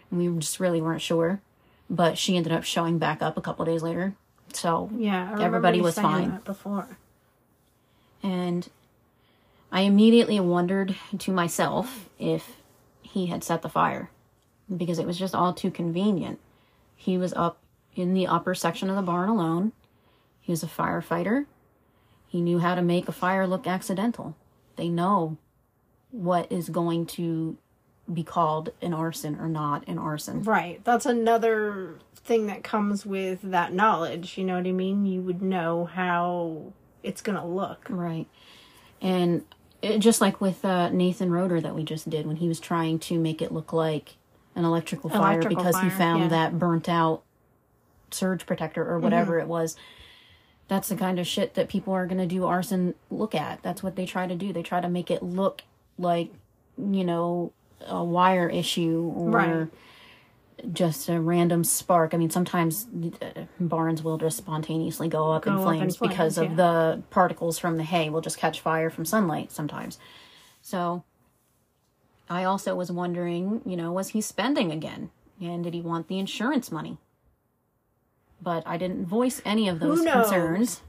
and 0.10 0.20
we 0.20 0.40
just 0.40 0.62
really 0.62 0.82
weren't 0.82 1.02
sure. 1.02 1.42
But 1.90 2.18
she 2.18 2.38
ended 2.38 2.54
up 2.54 2.64
showing 2.64 2.98
back 2.98 3.22
up 3.22 3.36
a 3.38 3.42
couple 3.42 3.66
days 3.66 3.84
later. 3.84 4.14
So. 4.54 4.90
Yeah, 4.96 5.36
Everybody 5.42 5.82
was 5.82 5.96
fine. 5.96 6.40
before. 6.46 6.98
and 8.24 8.70
I 9.72 9.82
immediately 9.82 10.40
wondered 10.40 10.96
to 11.20 11.32
myself 11.34 12.08
if 12.18 12.56
he 13.02 13.26
had 13.26 13.44
set 13.44 13.62
the 13.62 13.68
fire 13.70 14.10
because 14.76 14.98
it 15.00 15.06
was 15.06 15.18
just 15.20 15.36
all 15.36 15.54
too 15.54 15.70
convenient. 15.72 16.40
He 16.96 17.18
was 17.18 17.34
up 17.34 17.58
in 17.98 18.14
the 18.14 18.28
upper 18.28 18.54
section 18.54 18.90
of 18.90 18.96
the 18.96 19.02
barn 19.02 19.30
alone. 19.30 19.72
He 20.40 20.52
was 20.52 20.64
a 20.64 20.68
firefighter. 20.68 21.46
He 22.28 22.42
knew 22.42 22.60
how 22.60 22.76
to 22.76 22.82
make 22.82 23.08
a 23.08 23.14
fire 23.14 23.48
look 23.48 23.68
accidental. 23.68 24.36
They 24.76 24.90
know 24.90 25.38
what 26.12 26.52
is 26.52 26.70
going 26.70 27.06
to 27.06 27.58
be 28.12 28.24
called 28.24 28.70
an 28.82 28.94
arson 28.94 29.38
or 29.40 29.50
not 29.50 29.88
an 29.88 29.98
arson. 29.98 30.44
Right. 30.44 30.84
That's 30.84 31.06
another 31.06 32.00
thing 32.16 32.48
that 32.48 32.64
comes 32.64 33.06
with 33.06 33.42
that 33.44 33.74
knowledge. 33.74 34.38
You 34.38 34.46
know 34.46 34.56
what 34.56 34.68
I 34.68 34.72
mean? 34.72 35.06
You 35.06 35.22
would 35.22 35.42
know 35.42 35.86
how 35.86 36.74
it's 37.04 37.22
going 37.22 37.38
to 37.38 37.46
look. 37.46 37.88
Right. 37.90 38.28
And 39.02 39.44
it, 39.82 40.00
just 40.00 40.22
like 40.22 40.40
with 40.42 40.64
uh, 40.64 40.90
Nathan 40.90 41.32
Roeder 41.32 41.62
that 41.62 41.76
we 41.76 41.84
just 41.84 42.10
did 42.10 42.26
when 42.26 42.38
he 42.38 42.48
was 42.48 42.60
trying 42.60 43.00
to 43.00 43.20
make 43.20 43.42
it 43.42 43.52
look 43.52 43.74
like 43.74 44.16
an 44.56 44.66
electrical 44.66 45.10
fire 45.10 45.40
Electrical 45.40 45.64
because 45.64 45.82
he 45.82 45.90
found 45.90 46.24
yeah. 46.24 46.28
that 46.30 46.58
burnt 46.60 46.90
out 46.90 47.24
surge 48.12 48.46
protector 48.46 48.88
or 48.88 49.00
whatever 49.00 49.40
it 49.40 49.48
was. 49.48 49.76
That's 50.68 50.90
the 50.90 50.96
kind 50.96 51.18
of 51.20 51.26
shit 51.28 51.54
that 51.54 51.70
people 51.70 51.94
are 51.94 52.06
going 52.06 52.18
to 52.18 52.26
do 52.26 52.46
arson 52.46 52.94
look 53.10 53.34
at. 53.34 53.64
That's 53.64 53.82
what 53.82 53.96
they 53.96 54.06
try 54.06 54.28
to 54.28 54.36
do. 54.36 54.52
They 54.52 54.64
try 54.64 54.82
to 54.82 54.90
make 54.90 55.10
it 55.10 55.24
look 55.24 55.62
like, 55.98 56.30
you 56.78 57.04
know, 57.06 57.54
a 57.86 58.04
wire 58.04 58.50
issue 58.50 59.14
or 59.16 59.32
Right. 59.32 59.68
just 60.74 61.08
a 61.08 61.22
random 61.22 61.64
spark. 61.64 62.14
I 62.14 62.18
mean, 62.18 62.30
sometimes 62.32 62.88
uh, 63.22 63.44
barns 63.60 64.04
will 64.04 64.18
just 64.18 64.38
spontaneously 64.38 65.08
go 65.08 65.32
up, 65.32 65.44
Go 65.44 65.52
in, 65.52 65.58
up 65.58 65.60
in 65.60 65.64
flames 65.64 65.98
because 65.98 66.36
flames, 66.36 66.52
of 66.52 66.58
the 66.58 67.04
particles 67.12 67.60
from 67.60 67.78
the 67.78 67.84
hay 67.84 68.10
will 68.10 68.22
just 68.22 68.38
catch 68.38 68.60
fire 68.60 68.90
from 68.90 69.06
sunlight 69.06 69.52
sometimes. 69.52 70.00
So 70.62 71.04
I 72.30 72.44
also 72.44 72.76
was 72.76 72.92
wondering, 72.92 73.62
you 73.66 73.78
know, 73.78 73.92
was 73.94 74.10
he 74.10 74.20
spending 74.22 74.72
again? 74.72 75.12
And 75.40 75.64
did 75.64 75.74
he 75.74 75.82
want 75.82 76.08
the 76.08 76.20
insurance 76.20 76.72
money? 76.72 76.98
But 78.42 78.64
I 78.68 78.78
didn't 78.78 79.06
voice 79.06 79.42
any 79.46 79.68
of 79.70 79.80
those 79.80 80.02
concerns. 80.04 80.82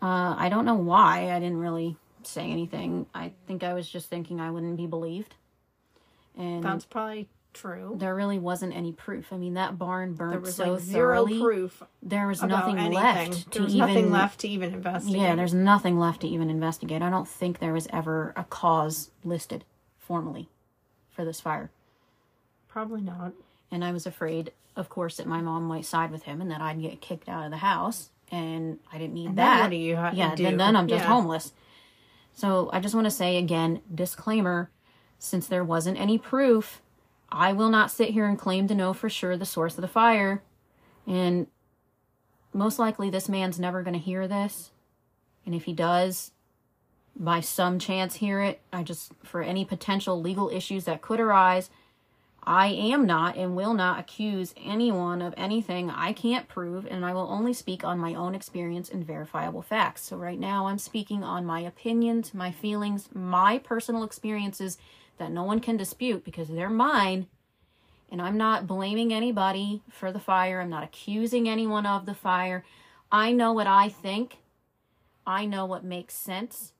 Uh, 0.00 0.34
I 0.38 0.48
don't 0.48 0.64
know 0.64 0.74
why 0.76 1.32
I 1.32 1.40
didn't 1.40 1.58
really 1.58 1.96
say 2.22 2.50
anything. 2.50 3.06
I 3.14 3.32
think 3.46 3.64
I 3.64 3.74
was 3.74 3.88
just 3.88 4.08
thinking 4.08 4.40
I 4.40 4.50
wouldn't 4.50 4.76
be 4.76 4.86
believed. 4.86 5.34
And 6.36 6.62
That's 6.62 6.84
probably 6.84 7.28
true. 7.52 7.96
there 7.98 8.14
really 8.14 8.38
wasn't 8.38 8.76
any 8.76 8.92
proof. 8.92 9.32
I 9.32 9.36
mean, 9.36 9.54
that 9.54 9.76
barn 9.76 10.14
There 10.14 10.28
burnt 10.30 10.42
was 10.42 10.54
so 10.54 10.74
like 10.74 10.82
zero 10.82 11.24
thoroughly. 11.26 11.40
proof 11.40 11.82
There 12.00 12.28
was 12.28 12.40
nothing 12.44 12.78
anything. 12.78 12.94
left 13.02 13.50
to 13.52 13.58
there 13.58 13.62
was 13.64 13.74
even. 13.74 13.88
nothing 13.88 14.10
left 14.12 14.40
to 14.40 14.48
even 14.48 14.74
investigate. 14.74 15.20
Yeah, 15.20 15.34
there's 15.34 15.54
nothing 15.54 15.98
left 15.98 16.20
to 16.20 16.28
even 16.28 16.48
investigate. 16.50 17.02
I 17.02 17.10
don't 17.10 17.26
think 17.26 17.58
there 17.58 17.72
was 17.72 17.88
ever 17.92 18.32
a 18.36 18.44
cause 18.44 19.10
listed 19.24 19.64
formally 19.98 20.48
for 21.10 21.24
this 21.24 21.40
fire. 21.40 21.70
probably 22.68 23.00
not. 23.00 23.32
And 23.72 23.84
I 23.84 23.90
was 23.90 24.06
afraid, 24.06 24.52
of 24.78 24.88
course, 24.88 25.16
that 25.18 25.26
my 25.26 25.40
mom 25.40 25.64
might 25.64 25.84
side 25.84 26.10
with 26.10 26.22
him 26.22 26.40
and 26.40 26.50
that 26.50 26.60
I'd 26.60 26.80
get 26.80 27.00
kicked 27.00 27.28
out 27.28 27.44
of 27.44 27.50
the 27.50 27.58
house. 27.58 28.10
And 28.30 28.78
I 28.92 28.98
didn't 28.98 29.14
need 29.14 29.28
then 29.28 29.36
that. 29.36 29.60
what 29.62 29.70
do 29.70 29.76
you 29.76 29.96
ha- 29.96 30.12
yeah, 30.14 30.34
do? 30.34 30.42
then, 30.44 30.56
then 30.56 30.76
I'm 30.76 30.86
just 30.88 31.02
Yeah. 31.04 31.08
homeless. 31.08 31.52
So 32.34 32.70
I 32.72 32.80
just 32.80 32.94
want 32.94 33.06
to 33.06 33.10
say 33.10 33.36
again, 33.38 33.80
disclaimer 33.92 34.70
since 35.18 35.46
there 35.48 35.64
wasn't 35.64 35.98
any 35.98 36.16
proof, 36.18 36.80
I 37.30 37.52
will 37.52 37.70
not 37.70 37.90
sit 37.90 38.10
here 38.10 38.26
and 38.26 38.38
claim 38.38 38.68
to 38.68 38.74
know 38.74 38.92
for 38.92 39.08
sure 39.10 39.36
the 39.36 39.44
source 39.44 39.74
of 39.76 39.82
the 39.82 39.88
fire. 39.88 40.42
And 41.06 41.48
most 42.52 42.78
likely, 42.78 43.10
this 43.10 43.28
man's 43.28 43.58
never 43.58 43.82
going 43.82 43.94
to 43.94 43.98
hear 43.98 44.28
this. 44.28 44.70
And 45.44 45.54
if 45.54 45.64
he 45.64 45.72
does, 45.72 46.30
by 47.16 47.40
some 47.40 47.78
chance 47.78 48.16
hear 48.16 48.40
it, 48.40 48.60
I 48.72 48.82
just, 48.82 49.12
for 49.24 49.42
any 49.42 49.64
potential 49.64 50.20
legal 50.20 50.48
issues 50.50 50.84
that 50.84 51.02
could 51.02 51.18
arise, 51.20 51.68
I 52.48 52.68
am 52.68 53.04
not 53.04 53.36
and 53.36 53.54
will 53.54 53.74
not 53.74 54.00
accuse 54.00 54.54
anyone 54.56 55.20
of 55.20 55.34
anything 55.36 55.90
I 55.90 56.14
can't 56.14 56.48
prove, 56.48 56.86
and 56.86 57.04
I 57.04 57.12
will 57.12 57.30
only 57.30 57.52
speak 57.52 57.84
on 57.84 57.98
my 57.98 58.14
own 58.14 58.34
experience 58.34 58.88
and 58.88 59.06
verifiable 59.06 59.60
facts. 59.60 60.04
So, 60.04 60.16
right 60.16 60.40
now, 60.40 60.66
I'm 60.66 60.78
speaking 60.78 61.22
on 61.22 61.44
my 61.44 61.60
opinions, 61.60 62.32
my 62.32 62.50
feelings, 62.50 63.10
my 63.12 63.58
personal 63.58 64.02
experiences 64.02 64.78
that 65.18 65.30
no 65.30 65.44
one 65.44 65.60
can 65.60 65.76
dispute 65.76 66.24
because 66.24 66.48
they're 66.48 66.70
mine. 66.70 67.26
And 68.10 68.22
I'm 68.22 68.38
not 68.38 68.66
blaming 68.66 69.12
anybody 69.12 69.82
for 69.90 70.10
the 70.10 70.18
fire, 70.18 70.62
I'm 70.62 70.70
not 70.70 70.84
accusing 70.84 71.50
anyone 71.50 71.84
of 71.84 72.06
the 72.06 72.14
fire. 72.14 72.64
I 73.12 73.30
know 73.30 73.52
what 73.52 73.66
I 73.66 73.90
think, 73.90 74.38
I 75.26 75.44
know 75.44 75.66
what 75.66 75.84
makes 75.84 76.14
sense. 76.14 76.72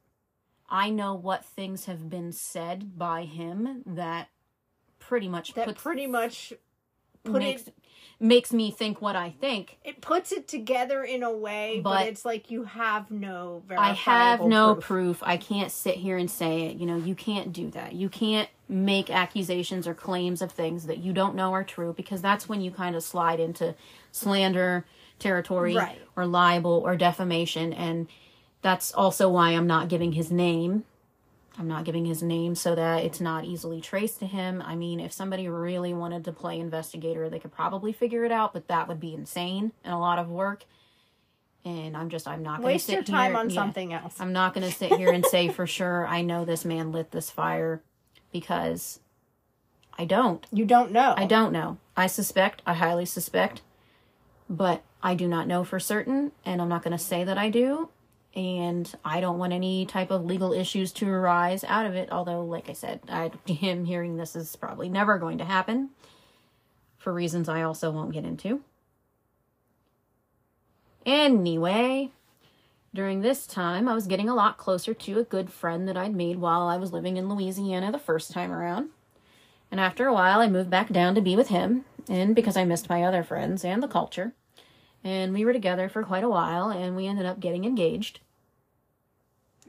I 0.70 0.88
know 0.88 1.14
what 1.14 1.44
things 1.44 1.84
have 1.84 2.08
been 2.08 2.32
said 2.32 2.96
by 2.98 3.24
him 3.24 3.82
that 3.84 4.28
pretty 5.08 5.28
much 5.28 5.54
That 5.54 5.66
puts 5.66 5.82
pretty 5.82 6.06
much 6.06 6.52
put 7.24 7.40
makes 7.42 7.66
it 7.66 7.74
makes 8.20 8.52
me 8.52 8.70
think 8.72 9.00
what 9.00 9.14
I 9.16 9.30
think. 9.40 9.78
it 9.84 10.00
puts 10.00 10.32
it 10.32 10.48
together 10.48 11.04
in 11.04 11.22
a 11.22 11.32
way, 11.32 11.80
but, 11.82 11.90
But 11.94 12.06
it's 12.08 12.24
like 12.24 12.50
you 12.50 12.64
have 12.64 13.10
no 13.12 13.62
I 13.76 13.92
have 13.92 14.40
no 14.40 14.74
proof. 14.74 14.84
proof. 15.18 15.22
I 15.22 15.36
can't 15.36 15.70
sit 15.70 15.94
here 15.96 16.16
and 16.18 16.28
say 16.30 16.62
it. 16.66 16.76
You 16.78 16.86
know, 16.86 16.96
you 16.96 17.14
can't 17.14 17.52
do 17.52 17.70
that. 17.70 17.92
You 17.94 18.08
can't 18.08 18.48
make 18.68 19.08
accusations 19.08 19.86
or 19.86 19.94
claims 19.94 20.42
of 20.42 20.50
things 20.52 20.86
that 20.86 20.98
you 20.98 21.12
don't 21.12 21.34
know 21.36 21.52
are 21.52 21.64
true 21.64 21.94
because 21.96 22.20
that's 22.20 22.48
when 22.48 22.60
you 22.60 22.70
kind 22.72 22.94
of 22.96 23.02
slide 23.04 23.38
into 23.40 23.74
slander 24.12 24.84
territory 25.20 25.74
Right. 25.76 25.98
or 26.16 26.26
libel 26.26 26.82
or 26.84 26.96
defamation 26.96 27.72
and 27.72 28.08
that's 28.62 28.92
also 28.92 29.28
why 29.28 29.50
I'm 29.50 29.66
not 29.68 29.88
giving 29.88 30.12
his 30.12 30.30
name. 30.32 30.84
I'm 31.58 31.66
not 31.68 31.84
giving 31.84 32.04
his 32.04 32.22
name 32.22 32.54
so 32.54 32.74
that 32.76 33.02
it's 33.04 33.20
not 33.20 33.44
easily 33.44 33.80
traced 33.80 34.20
to 34.20 34.26
him. 34.26 34.62
I 34.64 34.76
mean, 34.76 35.00
if 35.00 35.12
somebody 35.12 35.48
really 35.48 35.92
wanted 35.92 36.24
to 36.26 36.32
play 36.32 36.60
investigator, 36.60 37.28
they 37.28 37.40
could 37.40 37.52
probably 37.52 37.92
figure 37.92 38.24
it 38.24 38.30
out, 38.30 38.52
but 38.52 38.68
that 38.68 38.86
would 38.86 39.00
be 39.00 39.12
insane 39.12 39.72
and 39.82 39.92
a 39.92 39.98
lot 39.98 40.18
of 40.20 40.28
work. 40.30 40.64
And 41.64 41.96
I'm 41.96 42.08
just, 42.10 42.28
I'm 42.28 42.42
not 42.44 42.60
going 42.60 42.68
to 42.68 42.74
Waste 42.74 42.88
your 42.88 43.02
time 43.02 43.32
here- 43.32 43.40
on 43.40 43.50
yeah. 43.50 43.54
something 43.54 43.92
else. 43.92 44.14
I'm 44.20 44.32
not 44.32 44.54
going 44.54 44.66
to 44.66 44.72
sit 44.72 44.92
here 44.92 45.10
and 45.12 45.26
say 45.26 45.48
for 45.48 45.66
sure 45.66 46.06
I 46.06 46.22
know 46.22 46.44
this 46.44 46.64
man 46.64 46.92
lit 46.92 47.10
this 47.10 47.28
fire 47.30 47.82
because 48.32 49.00
I 49.98 50.04
don't. 50.04 50.46
you 50.52 50.64
don't 50.64 50.92
know. 50.92 51.14
I 51.16 51.26
don't 51.26 51.52
know. 51.52 51.78
I 51.96 52.06
suspect, 52.06 52.62
I 52.64 52.74
highly 52.74 53.04
suspect, 53.04 53.62
but 54.48 54.84
I 55.02 55.14
do 55.16 55.26
not 55.26 55.48
know 55.48 55.64
for 55.64 55.80
certain, 55.80 56.30
and 56.44 56.62
I'm 56.62 56.68
not 56.68 56.84
going 56.84 56.96
to 56.96 57.02
say 57.02 57.24
that 57.24 57.36
I 57.36 57.50
do. 57.50 57.88
And 58.38 58.88
I 59.04 59.20
don't 59.20 59.38
want 59.38 59.52
any 59.52 59.84
type 59.84 60.12
of 60.12 60.24
legal 60.24 60.52
issues 60.52 60.92
to 60.92 61.10
arise 61.10 61.64
out 61.64 61.86
of 61.86 61.96
it. 61.96 62.08
Although, 62.12 62.44
like 62.44 62.70
I 62.70 62.72
said, 62.72 63.00
I, 63.08 63.32
him 63.50 63.84
hearing 63.84 64.16
this 64.16 64.36
is 64.36 64.54
probably 64.54 64.88
never 64.88 65.18
going 65.18 65.38
to 65.38 65.44
happen 65.44 65.90
for 66.98 67.12
reasons 67.12 67.48
I 67.48 67.62
also 67.62 67.90
won't 67.90 68.12
get 68.12 68.24
into. 68.24 68.60
Anyway, 71.04 72.12
during 72.94 73.22
this 73.22 73.44
time, 73.44 73.88
I 73.88 73.94
was 73.94 74.06
getting 74.06 74.28
a 74.28 74.36
lot 74.36 74.56
closer 74.56 74.94
to 74.94 75.18
a 75.18 75.24
good 75.24 75.50
friend 75.50 75.88
that 75.88 75.96
I'd 75.96 76.14
made 76.14 76.38
while 76.38 76.68
I 76.68 76.76
was 76.76 76.92
living 76.92 77.16
in 77.16 77.28
Louisiana 77.28 77.90
the 77.90 77.98
first 77.98 78.30
time 78.30 78.52
around. 78.52 78.90
And 79.68 79.80
after 79.80 80.06
a 80.06 80.14
while, 80.14 80.38
I 80.38 80.46
moved 80.46 80.70
back 80.70 80.90
down 80.92 81.16
to 81.16 81.20
be 81.20 81.34
with 81.34 81.48
him, 81.48 81.86
and 82.08 82.36
because 82.36 82.56
I 82.56 82.64
missed 82.64 82.88
my 82.88 83.02
other 83.02 83.24
friends 83.24 83.64
and 83.64 83.82
the 83.82 83.88
culture. 83.88 84.32
And 85.02 85.34
we 85.34 85.44
were 85.44 85.52
together 85.52 85.88
for 85.88 86.04
quite 86.04 86.24
a 86.24 86.28
while, 86.28 86.68
and 86.68 86.94
we 86.94 87.08
ended 87.08 87.26
up 87.26 87.40
getting 87.40 87.64
engaged. 87.64 88.20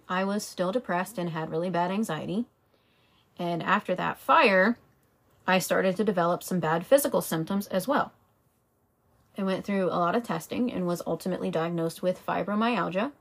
I 0.09 0.23
was 0.23 0.43
still 0.43 0.71
depressed 0.71 1.17
and 1.17 1.29
had 1.29 1.51
really 1.51 1.69
bad 1.69 1.91
anxiety. 1.91 2.45
And 3.37 3.61
after 3.63 3.93
that 3.95 4.17
fire, 4.17 4.77
I 5.47 5.59
started 5.59 5.95
to 5.97 6.03
develop 6.03 6.43
some 6.43 6.59
bad 6.59 6.85
physical 6.85 7.21
symptoms 7.21 7.67
as 7.67 7.87
well. 7.87 8.11
I 9.37 9.43
went 9.43 9.63
through 9.63 9.85
a 9.85 9.95
lot 9.95 10.15
of 10.15 10.23
testing 10.23 10.71
and 10.71 10.85
was 10.85 11.01
ultimately 11.07 11.49
diagnosed 11.49 12.01
with 12.01 12.25
fibromyalgia, 12.25 13.11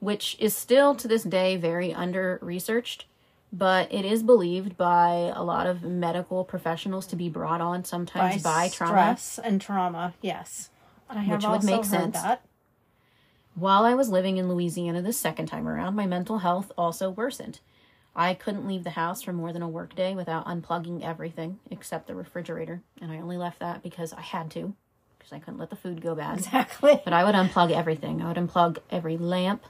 which 0.00 0.36
is 0.38 0.54
still 0.54 0.94
to 0.96 1.08
this 1.08 1.22
day 1.22 1.56
very 1.56 1.94
under 1.94 2.38
researched, 2.42 3.06
but 3.52 3.90
it 3.92 4.04
is 4.04 4.22
believed 4.22 4.76
by 4.76 5.32
a 5.34 5.42
lot 5.42 5.66
of 5.66 5.82
medical 5.82 6.44
professionals 6.44 7.06
to 7.06 7.16
be 7.16 7.28
brought 7.28 7.60
on 7.60 7.84
sometimes 7.84 8.42
by, 8.42 8.68
trauma. 8.68 8.92
stress 8.92 9.38
and 9.38 9.60
trauma. 9.60 10.14
Yes, 10.20 10.68
I 11.08 11.20
have 11.22 11.42
Which 11.42 11.48
would 11.50 11.64
make 11.64 11.76
heard 11.76 11.86
sense. 11.86 12.14
that. 12.20 12.42
While 13.54 13.84
I 13.84 13.94
was 13.94 14.08
living 14.08 14.38
in 14.38 14.48
Louisiana 14.48 15.02
the 15.02 15.12
second 15.12 15.46
time 15.46 15.68
around, 15.68 15.94
my 15.94 16.06
mental 16.06 16.38
health 16.38 16.72
also 16.76 17.10
worsened. 17.10 17.60
I 18.16 18.34
couldn't 18.34 18.66
leave 18.66 18.84
the 18.84 18.90
house 18.90 19.22
for 19.22 19.32
more 19.32 19.52
than 19.52 19.62
a 19.62 19.68
workday 19.68 20.14
without 20.14 20.46
unplugging 20.46 21.02
everything 21.02 21.60
except 21.70 22.06
the 22.06 22.14
refrigerator, 22.14 22.82
and 23.00 23.12
I 23.12 23.18
only 23.18 23.36
left 23.36 23.60
that 23.60 23.82
because 23.82 24.12
I 24.12 24.22
had 24.22 24.50
to, 24.52 24.74
because 25.18 25.32
I 25.32 25.38
couldn't 25.38 25.58
let 25.58 25.70
the 25.70 25.76
food 25.76 26.00
go 26.00 26.14
bad. 26.14 26.38
Exactly. 26.38 27.00
But 27.04 27.12
I 27.12 27.24
would 27.24 27.34
unplug 27.34 27.70
everything. 27.72 28.22
I 28.22 28.28
would 28.28 28.36
unplug 28.36 28.78
every 28.90 29.16
lamp, 29.18 29.64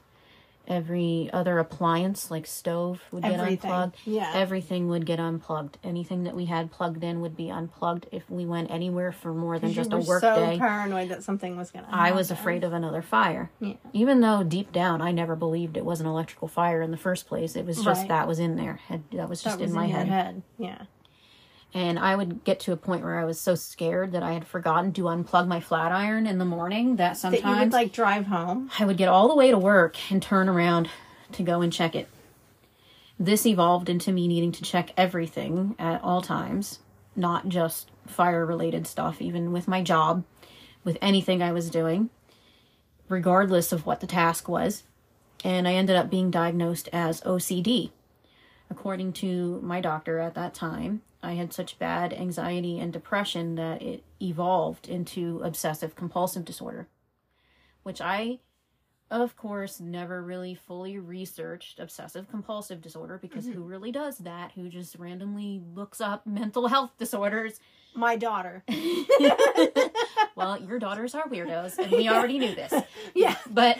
every 0.69 1.29
other 1.33 1.59
appliance 1.59 2.31
like 2.31 2.47
stove 2.47 3.01
would 3.11 3.23
get 3.23 3.33
Everything. 3.33 3.71
unplugged. 3.71 3.97
Yeah. 4.05 4.31
Everything 4.35 4.89
would 4.89 5.05
get 5.07 5.19
unplugged. 5.19 5.79
Anything 5.83 6.25
that 6.25 6.35
we 6.37 6.45
had 6.47 6.71
plugged 6.71 7.03
in 7.03 7.21
would 7.21 7.37
be 7.37 7.51
unplugged 7.51 8.07
if 8.13 8.29
we 8.31 8.47
went 8.47 8.71
anywhere 8.71 9.13
for 9.13 9.33
more 9.35 9.59
than 9.59 9.73
just 9.73 9.91
you 9.91 9.97
a 9.99 10.01
work 10.01 10.21
so 10.21 10.35
day. 10.37 10.59
paranoid 10.59 11.09
that 11.09 11.23
something 11.25 11.57
was 11.57 11.71
gonna. 11.71 11.89
I 11.91 12.13
was 12.13 12.31
afraid 12.31 12.65
of 12.65 12.73
another 12.73 13.03
fire. 13.03 13.51
Yeah. 13.61 13.75
Even 13.93 14.21
though 14.21 14.43
deep 14.43 14.73
down 14.73 15.01
I 15.03 15.11
never 15.13 15.35
believed 15.37 15.77
it 15.77 15.85
was 15.85 16.01
an 16.01 16.07
electrical 16.07 16.49
fire 16.49 16.81
in 16.83 16.91
the 16.91 16.97
first 16.97 17.27
place. 17.27 17.57
It 17.57 17.67
was 17.67 17.83
just 17.83 18.01
Right. 18.03 18.09
that 18.09 18.29
was 18.29 18.39
in 18.39 18.57
there. 18.57 18.79
That 19.13 19.29
was 19.29 19.43
just 19.43 19.59
That 19.59 19.63
was 19.65 19.71
in 19.73 19.77
my 19.77 19.87
your 19.87 19.99
head. 19.99 20.09
head. 20.09 20.43
Yeah. 20.59 20.83
And 21.75 21.99
I 21.99 22.15
would 22.17 22.45
get 22.45 22.61
to 22.61 22.73
a 22.73 22.77
point 22.77 23.03
where 23.03 23.19
I 23.19 23.25
was 23.25 23.41
so 23.41 23.55
scared 23.55 24.13
that 24.13 24.23
I 24.23 24.33
had 24.33 24.47
forgotten 24.47 24.93
to 24.93 25.03
unplug 25.05 25.49
my 25.49 25.61
flat 25.61 25.91
iron 25.91 26.27
in 26.27 26.39
the 26.39 26.45
morning 26.45 26.97
that 26.97 27.13
That 27.13 27.17
sometimes 27.17 27.45
you 27.45 27.65
would 27.65 27.73
like 27.73 27.93
drive 27.93 28.27
home. 28.27 28.71
I 28.79 28.85
would 28.85 28.99
get 28.99 29.09
all 29.09 29.29
the 29.29 29.35
way 29.35 29.51
to 29.51 29.59
work 29.59 29.97
and 30.11 30.23
turn 30.23 30.49
around 30.51 30.91
to 31.33 31.43
go 31.43 31.63
and 31.63 31.73
check 31.73 31.95
it. 31.95 32.09
This 33.19 33.47
evolved 33.47 33.89
into 33.89 34.13
me 34.13 34.29
needing 34.29 34.53
to 34.53 34.63
check 34.63 34.91
everything 34.97 35.75
at 35.79 36.03
all 36.03 36.21
times, 36.21 36.81
not 37.17 37.49
just 37.49 37.91
fire 38.07 38.45
related 38.45 38.87
stuff, 38.87 39.23
even 39.23 39.53
with 39.53 39.69
my 39.69 39.83
job, 39.83 40.25
with 40.85 40.99
anything 41.01 41.43
I 41.43 41.53
was 41.53 41.71
doing, 41.71 42.11
regardless 43.09 43.73
of 43.73 43.87
what 43.87 44.01
the 44.01 44.07
task 44.07 44.49
was. 44.49 44.83
And 45.45 45.67
I 45.67 45.75
ended 45.75 45.97
up 45.97 46.11
being 46.11 46.31
diagnosed 46.31 46.89
as 46.93 47.21
OCD. 47.23 47.91
According 48.71 49.13
to 49.15 49.61
my 49.63 49.81
doctor 49.81 50.19
at 50.19 50.35
that 50.35 50.55
time, 50.55 51.03
I 51.23 51.35
had 51.35 51.53
such 51.53 51.79
bad 51.79 52.13
anxiety 52.13 52.79
and 52.81 52.93
depression 52.93 53.55
that 53.55 53.81
it 53.83 54.03
evolved 54.21 54.89
into 54.89 55.41
obsessive 55.45 55.95
compulsive 55.95 56.45
disorder, 56.45 56.89
which 57.83 58.01
I 58.01 58.41
of 59.13 59.37
course, 59.37 59.79
never 59.79 60.23
really 60.23 60.55
fully 60.55 60.99
researched 60.99 61.79
obsessive 61.79 62.31
compulsive 62.31 62.81
disorder 62.81 63.19
because 63.19 63.45
mm-hmm. 63.45 63.59
who 63.59 63.65
really 63.65 63.93
does 63.93 64.17
that? 64.19 64.53
Who 64.53 64.71
just 64.71 64.97
randomly 64.97 65.61
looks 65.75 66.01
up 66.01 66.27
mental 66.27 66.67
health 66.69 66.93
disorders? 66.99 67.61
My 67.95 68.17
daughter. 68.17 68.65
well, 70.35 70.59
your 70.63 70.79
daughters 70.79 71.15
are 71.15 71.29
weirdos, 71.29 71.77
and 71.77 71.93
we 71.93 72.09
already 72.09 72.39
knew 72.39 72.55
this. 72.55 72.73
Yeah. 73.15 73.37
But 73.51 73.79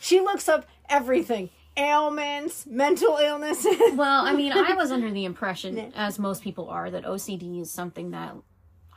She 0.00 0.20
looks 0.20 0.48
up 0.48 0.66
everything 0.90 1.48
ailments, 1.76 2.66
mental 2.66 3.16
illnesses. 3.16 3.76
well, 3.94 4.24
I 4.24 4.34
mean, 4.34 4.52
I 4.52 4.74
was 4.74 4.90
under 4.90 5.10
the 5.10 5.24
impression, 5.24 5.92
as 5.96 6.18
most 6.18 6.42
people 6.42 6.68
are, 6.68 6.90
that 6.90 7.04
OCD 7.04 7.60
is 7.60 7.70
something 7.70 8.10
that 8.10 8.34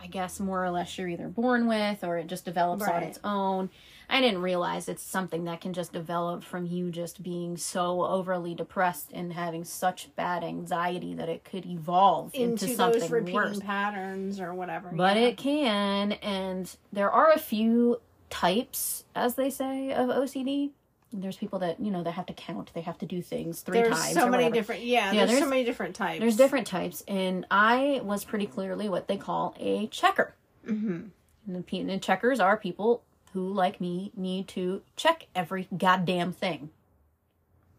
I 0.01 0.07
guess 0.07 0.39
more 0.39 0.63
or 0.63 0.69
less 0.69 0.97
you're 0.97 1.07
either 1.07 1.27
born 1.27 1.67
with 1.67 2.03
or 2.03 2.17
it 2.17 2.27
just 2.27 2.45
develops 2.45 2.83
on 2.83 3.03
its 3.03 3.19
own. 3.23 3.69
I 4.07 4.21
didn't 4.21 4.41
realize 4.41 4.87
it's 4.87 5.01
something 5.01 5.45
that 5.45 5.61
can 5.61 5.73
just 5.73 5.91
develop 5.91 6.43
from 6.43 6.67
you 6.67 6.91
just 6.91 7.23
being 7.23 7.57
so 7.57 8.03
overly 8.03 8.53
depressed 8.53 9.09
and 9.13 9.33
having 9.33 9.63
such 9.63 10.15
bad 10.15 10.43
anxiety 10.43 11.15
that 11.15 11.27
it 11.27 11.43
could 11.43 11.65
evolve 11.65 12.35
into, 12.35 12.65
into 12.65 12.75
something 12.75 12.99
those 12.99 13.09
repeating 13.09 13.35
worse. 13.35 13.59
patterns 13.59 14.39
or 14.39 14.53
whatever. 14.53 14.91
But 14.93 15.17
yeah. 15.17 15.23
it 15.23 15.37
can, 15.37 16.11
and 16.13 16.75
there 16.93 17.09
are 17.09 17.31
a 17.31 17.39
few 17.39 17.99
types, 18.29 19.05
as 19.15 19.35
they 19.35 19.49
say, 19.49 19.91
of 19.91 20.09
OCD. 20.09 20.71
There's 21.17 21.37
people 21.37 21.59
that 21.59 21.79
you 21.79 21.91
know 21.91 22.03
that 22.03 22.11
have 22.11 22.25
to 22.25 22.33
count. 22.33 22.71
They 22.73 22.81
have 22.81 22.97
to 22.99 23.05
do 23.05 23.21
things 23.21 23.61
three 23.61 23.81
there's 23.81 23.97
times. 23.97 24.13
so 24.13 24.27
many 24.27 24.51
different 24.51 24.83
yeah, 24.83 25.11
Yeah, 25.11 25.25
there's, 25.25 25.39
so 25.39 25.47
many 25.47 25.63
different 25.63 25.95
types. 25.95 26.19
There's 26.19 26.35
different 26.35 26.67
types, 26.67 27.03
and 27.07 27.45
I 27.49 28.01
was 28.03 28.25
pretty 28.25 28.45
clearly 28.45 28.89
what 28.89 29.07
they 29.07 29.17
call 29.17 29.55
a 29.59 29.87
checker. 29.87 30.33
Mm-hmm. 30.67 31.03
And, 31.47 31.65
the, 31.65 31.79
and 31.79 32.01
checkers 32.01 32.39
are 32.39 32.57
people 32.57 33.03
who, 33.33 33.53
like 33.53 33.79
me, 33.79 34.11
need 34.15 34.47
to 34.49 34.81
check 34.95 35.27
every 35.35 35.67
goddamn 35.77 36.33
thing. 36.33 36.69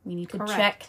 We 0.04 0.14
need 0.14 0.30
to 0.30 0.38
Correct. 0.38 0.52
check. 0.52 0.88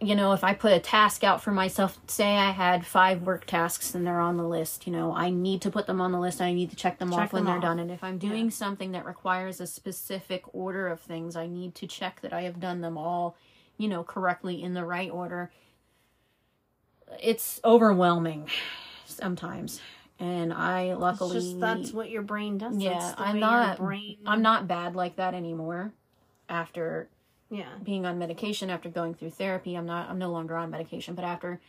You 0.00 0.16
know, 0.16 0.32
if 0.32 0.42
I 0.42 0.54
put 0.54 0.72
a 0.72 0.80
task 0.80 1.22
out 1.22 1.40
for 1.40 1.52
myself, 1.52 1.98
say 2.08 2.36
I 2.36 2.50
had 2.50 2.84
five 2.84 3.22
work 3.22 3.44
tasks 3.46 3.94
and 3.94 4.04
they're 4.04 4.18
on 4.20 4.36
the 4.36 4.42
list, 4.46 4.86
you 4.88 4.92
know, 4.92 5.14
I 5.14 5.30
need 5.30 5.62
to 5.62 5.70
put 5.70 5.86
them 5.86 6.00
on 6.00 6.10
the 6.10 6.18
list. 6.18 6.40
I 6.40 6.52
need 6.52 6.70
to 6.70 6.76
check 6.76 6.98
them 6.98 7.10
Check 7.10 7.18
off 7.20 7.32
when 7.32 7.44
them 7.44 7.52
they're 7.52 7.56
off. 7.58 7.62
done. 7.62 7.78
And 7.78 7.90
if 7.92 8.02
I'm 8.02 8.18
doing 8.18 8.50
something 8.50 8.90
that 8.92 9.04
requires 9.06 9.60
a 9.60 9.68
specific 9.68 10.42
order 10.52 10.88
of 10.88 11.00
things, 11.00 11.36
I 11.36 11.46
need 11.46 11.76
to 11.76 11.86
check 11.86 12.20
that 12.22 12.32
I 12.32 12.42
have 12.42 12.58
done 12.58 12.80
them 12.80 12.98
all, 12.98 13.36
you 13.76 13.86
know, 13.86 14.02
correctly 14.02 14.60
in 14.62 14.74
the 14.74 14.84
right 14.84 15.10
order 15.10 15.50
it's 17.22 17.58
overwhelming 17.64 18.48
sometimes 19.06 19.80
and 20.20 20.52
i 20.52 20.82
It's 20.90 21.00
luckily 21.00 21.32
just 21.36 21.58
that's 21.58 21.90
what 21.92 22.10
your 22.10 22.20
brain 22.20 22.58
does. 22.58 22.76
yeah 22.76 23.14
i'm 23.16 23.40
not 23.40 23.78
brain, 23.78 24.18
i'm 24.26 24.42
not 24.42 24.68
bad 24.68 24.94
like 24.94 25.16
that 25.16 25.32
anymore 25.32 25.92
after 26.50 27.08
yeah. 27.50 27.74
being 27.82 28.06
on 28.06 28.18
medication 28.18 28.70
after 28.70 28.88
going 28.88 29.14
through 29.14 29.30
therapy 29.30 29.74
i'm 29.74 29.86
not 29.86 30.08
i'm 30.08 30.18
no 30.18 30.30
longer 30.30 30.56
on 30.56 30.70
medication 30.70 31.14
but 31.14 31.24
after 31.24 31.60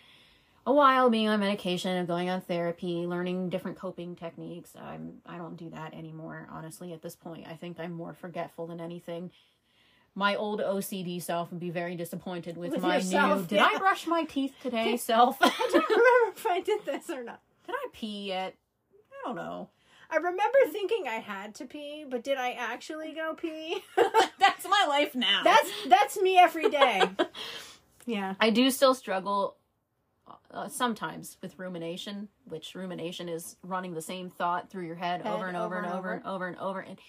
a 0.65 0.73
while 0.73 1.09
being 1.09 1.27
on 1.27 1.39
medication 1.39 1.91
and 1.91 2.07
going 2.07 2.29
on 2.29 2.41
therapy 2.41 3.05
learning 3.05 3.49
different 3.49 3.77
coping 3.77 4.15
techniques 4.15 4.73
i'm 4.81 5.13
i 5.25 5.37
don't 5.37 5.57
do 5.57 5.69
that 5.69 5.93
anymore 5.93 6.47
honestly 6.51 6.93
at 6.93 7.01
this 7.01 7.15
point 7.15 7.47
i 7.47 7.53
think 7.53 7.79
i'm 7.79 7.93
more 7.93 8.13
forgetful 8.13 8.67
than 8.67 8.79
anything 8.79 9.31
my 10.15 10.35
old 10.35 10.59
OCD 10.59 11.21
self 11.21 11.51
would 11.51 11.59
be 11.59 11.69
very 11.69 11.95
disappointed 11.95 12.57
with, 12.57 12.71
With 12.71 12.81
my 12.81 12.95
yourself, 12.95 13.41
new. 13.41 13.47
Did 13.47 13.55
yeah. 13.55 13.69
I 13.73 13.77
brush 13.77 14.07
my 14.07 14.23
teeth 14.25 14.53
today? 14.61 14.97
Self. 15.09 15.37
I 15.39 15.49
don't 15.71 15.89
remember 15.89 16.35
if 16.35 16.45
I 16.45 16.61
did 16.61 16.85
this 16.85 17.09
or 17.09 17.23
not. 17.23 17.41
Did 17.65 17.75
I 17.75 17.87
pee 17.93 18.27
yet? 18.27 18.55
I 18.93 19.27
don't 19.27 19.35
know. 19.35 19.69
I 20.11 20.15
remember 20.17 20.57
thinking 20.71 21.07
I 21.07 21.15
had 21.19 21.53
to 21.55 21.65
pee, 21.65 22.05
but 22.09 22.23
did 22.23 22.37
I 22.37 22.51
actually 22.51 23.13
go 23.13 23.33
pee? 23.35 23.79
That's 24.39 24.67
my 24.67 24.85
life 24.87 25.13
now. 25.15 25.41
that's 25.43 25.69
that's 25.87 26.17
me 26.19 26.37
every 26.37 26.69
day. 26.69 27.03
Yeah. 28.05 28.33
I 28.39 28.49
do 28.49 28.71
still 28.71 28.95
struggle 28.95 29.55
uh, 30.51 30.67
sometimes 30.67 31.37
with 31.43 31.59
rumination, 31.59 32.27
which 32.45 32.73
rumination 32.73 33.29
is 33.29 33.55
running 33.61 33.93
the 33.93 34.01
same 34.01 34.31
thought 34.31 34.71
through 34.71 34.87
your 34.87 34.95
head, 34.95 35.21
Head 35.21 35.31
over 35.31 35.45
and 35.45 35.55
over, 35.55 35.65
over 35.65 35.77
and 35.77 35.85
and 35.85 35.93
over 35.93 36.07
over. 36.07 36.15
and 36.15 36.25
over 36.25 36.47
and 36.47 36.57
over 36.57 36.79
and 36.79 36.99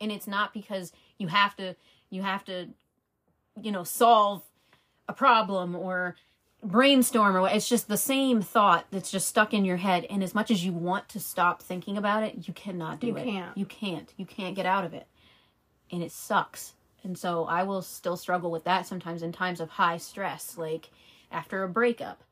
and 0.00 0.10
it's 0.10 0.26
not 0.26 0.52
because 0.52 0.90
you 1.16 1.28
have 1.28 1.54
to 1.56 1.76
you 2.10 2.22
have 2.22 2.44
to 2.46 2.70
you 3.62 3.70
know 3.70 3.84
solve 3.84 4.42
a 5.08 5.12
problem 5.12 5.76
or 5.76 6.16
brainstorm 6.62 7.36
or 7.36 7.40
what 7.40 7.54
it's 7.54 7.68
just 7.68 7.86
the 7.88 7.96
same 7.96 8.42
thought 8.42 8.84
that's 8.90 9.10
just 9.12 9.28
stuck 9.28 9.54
in 9.54 9.64
your 9.64 9.76
head 9.76 10.04
and 10.10 10.22
as 10.24 10.34
much 10.34 10.50
as 10.50 10.64
you 10.64 10.72
want 10.72 11.08
to 11.08 11.20
stop 11.20 11.62
thinking 11.62 11.96
about 11.96 12.22
it 12.24 12.48
you 12.48 12.52
cannot 12.54 12.98
do 13.00 13.06
You 13.08 13.16
it. 13.16 13.24
can't. 13.24 13.56
you 13.56 13.64
can't. 13.66 14.12
You 14.16 14.26
can't 14.26 14.56
get 14.56 14.66
out 14.66 14.84
of 14.84 14.92
it. 14.92 15.06
And 15.92 16.02
it 16.02 16.10
sucks. 16.12 16.74
And 17.04 17.16
so 17.16 17.44
i 17.44 17.62
will 17.62 17.80
still 17.82 18.16
struggle 18.16 18.50
with 18.50 18.64
that 18.64 18.86
sometimes 18.86 19.22
in 19.22 19.30
times 19.32 19.60
of 19.60 19.70
high 19.70 19.98
stress 19.98 20.58
like 20.58 20.90
after 21.30 21.62
a 21.62 21.68
breakup 21.68 22.22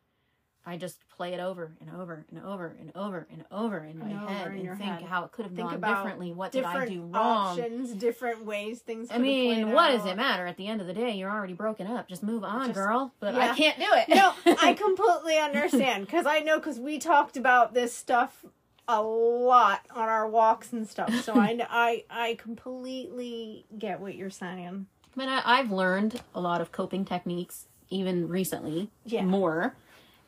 i 0.67 0.77
just 0.77 0.99
play 1.09 1.33
it 1.33 1.41
over 1.41 1.73
and 1.81 1.89
over 1.99 2.27
and 2.31 2.45
over 2.45 2.77
and 2.81 2.91
over 2.97 3.27
and 3.31 3.45
over 3.51 3.79
in 3.79 3.99
my 3.99 4.07
And 4.09 4.29
head 4.29 4.47
and 4.49 4.63
think 4.79 4.81
head. 4.83 5.03
how 5.05 5.25
it 5.25 5.33
could 5.33 5.45
have 5.47 5.55
Think 5.55 5.71
gone 5.71 5.81
differently 5.81 6.33
what 6.33 6.53
did 6.53 6.65
i 6.65 6.85
do 6.87 7.03
wrong 7.03 7.59
options, 7.59 7.93
different 7.93 8.45
ways 8.45 8.81
things. 8.81 9.09
I 9.11 9.19
mean, 9.19 9.71
what 9.73 9.91
does 9.93 10.05
it 10.05 10.17
matter? 10.17 10.47
At 10.47 10.57
the 10.57 10.67
end 10.67 10.81
of 10.81 10.87
the 10.87 10.93
day, 10.93 11.13
you're 11.13 11.31
already 11.31 11.53
broken 11.55 11.87
up. 11.87 12.09
Just 12.09 12.23
move 12.23 12.43
on, 12.45 12.67
Just- 12.69 12.75
girl. 12.75 13.13
But 13.21 13.35
yeah. 13.35 13.53
I 13.53 13.55
can't 13.57 13.79
do 13.79 13.87
it. 13.91 14.09
no, 14.09 14.33
I 14.61 14.75
completely 14.79 15.39
understand 15.39 16.07
because 16.07 16.27
I 16.27 16.41
know 16.41 16.59
because 16.59 16.79
we 16.81 16.99
talked 16.99 17.37
about 17.37 17.73
this 17.75 17.95
stuff 17.95 18.45
a 18.89 19.01
lot 19.03 19.81
on 19.95 20.09
our 20.09 20.29
walks 20.29 20.73
and 20.73 20.87
stuff. 20.89 21.13
So 21.25 21.35
I 21.35 21.59
I 21.71 22.05
I 22.11 22.35
completely 22.81 23.65
get 23.79 24.01
what 24.01 24.15
you're 24.15 24.31
saying. 24.31 24.87
But 25.15 25.29
I, 25.29 25.43
I've 25.45 25.71
learned 25.71 26.21
a 26.35 26.41
lot 26.41 26.61
of 26.61 26.73
coping 26.73 27.05
techniques, 27.05 27.67
even 27.91 28.29
recently, 28.29 28.91
Yeah. 29.05 29.23
more. 29.25 29.75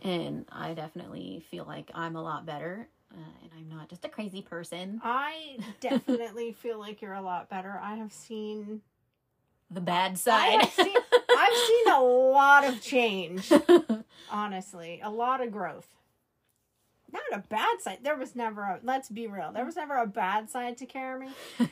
And 0.02 0.44
I 0.50 0.74
definitely 0.74 1.44
feel 1.50 1.64
like 1.64 1.90
I'm 1.94 2.16
a 2.16 2.22
lot 2.22 2.46
better. 2.46 2.88
Uh, 3.12 3.16
and 3.42 3.50
I'm 3.56 3.68
not 3.76 3.88
just 3.88 4.04
a 4.04 4.08
crazy 4.08 4.42
person. 4.42 5.00
I 5.02 5.58
definitely 5.80 6.52
feel 6.52 6.78
like 6.78 7.00
you're 7.02 7.14
a 7.14 7.22
lot 7.22 7.48
better. 7.48 7.80
I 7.82 7.94
have 7.96 8.12
seen 8.12 8.82
The 9.70 9.80
bad 9.80 10.12
I 10.12 10.14
side. 10.14 10.60
have 10.62 10.72
seen 10.72 10.96
I've 11.30 11.56
seen 11.56 11.88
a 11.94 12.00
lot 12.02 12.64
of 12.64 12.80
change. 12.82 13.50
Honestly, 14.30 15.00
a 15.02 15.10
lot 15.10 15.40
of 15.42 15.50
growth. 15.52 15.86
Not 17.12 17.22
a 17.32 17.38
bad 17.38 17.80
side. 17.80 17.98
There 18.02 18.16
was 18.16 18.36
never 18.36 18.60
a. 18.62 18.80
Let's 18.82 19.08
be 19.08 19.26
real. 19.26 19.50
There 19.52 19.64
was 19.64 19.76
never 19.76 19.96
a 19.96 20.06
bad 20.06 20.50
side 20.50 20.76
to 20.78 20.86
Carrie. 20.86 21.30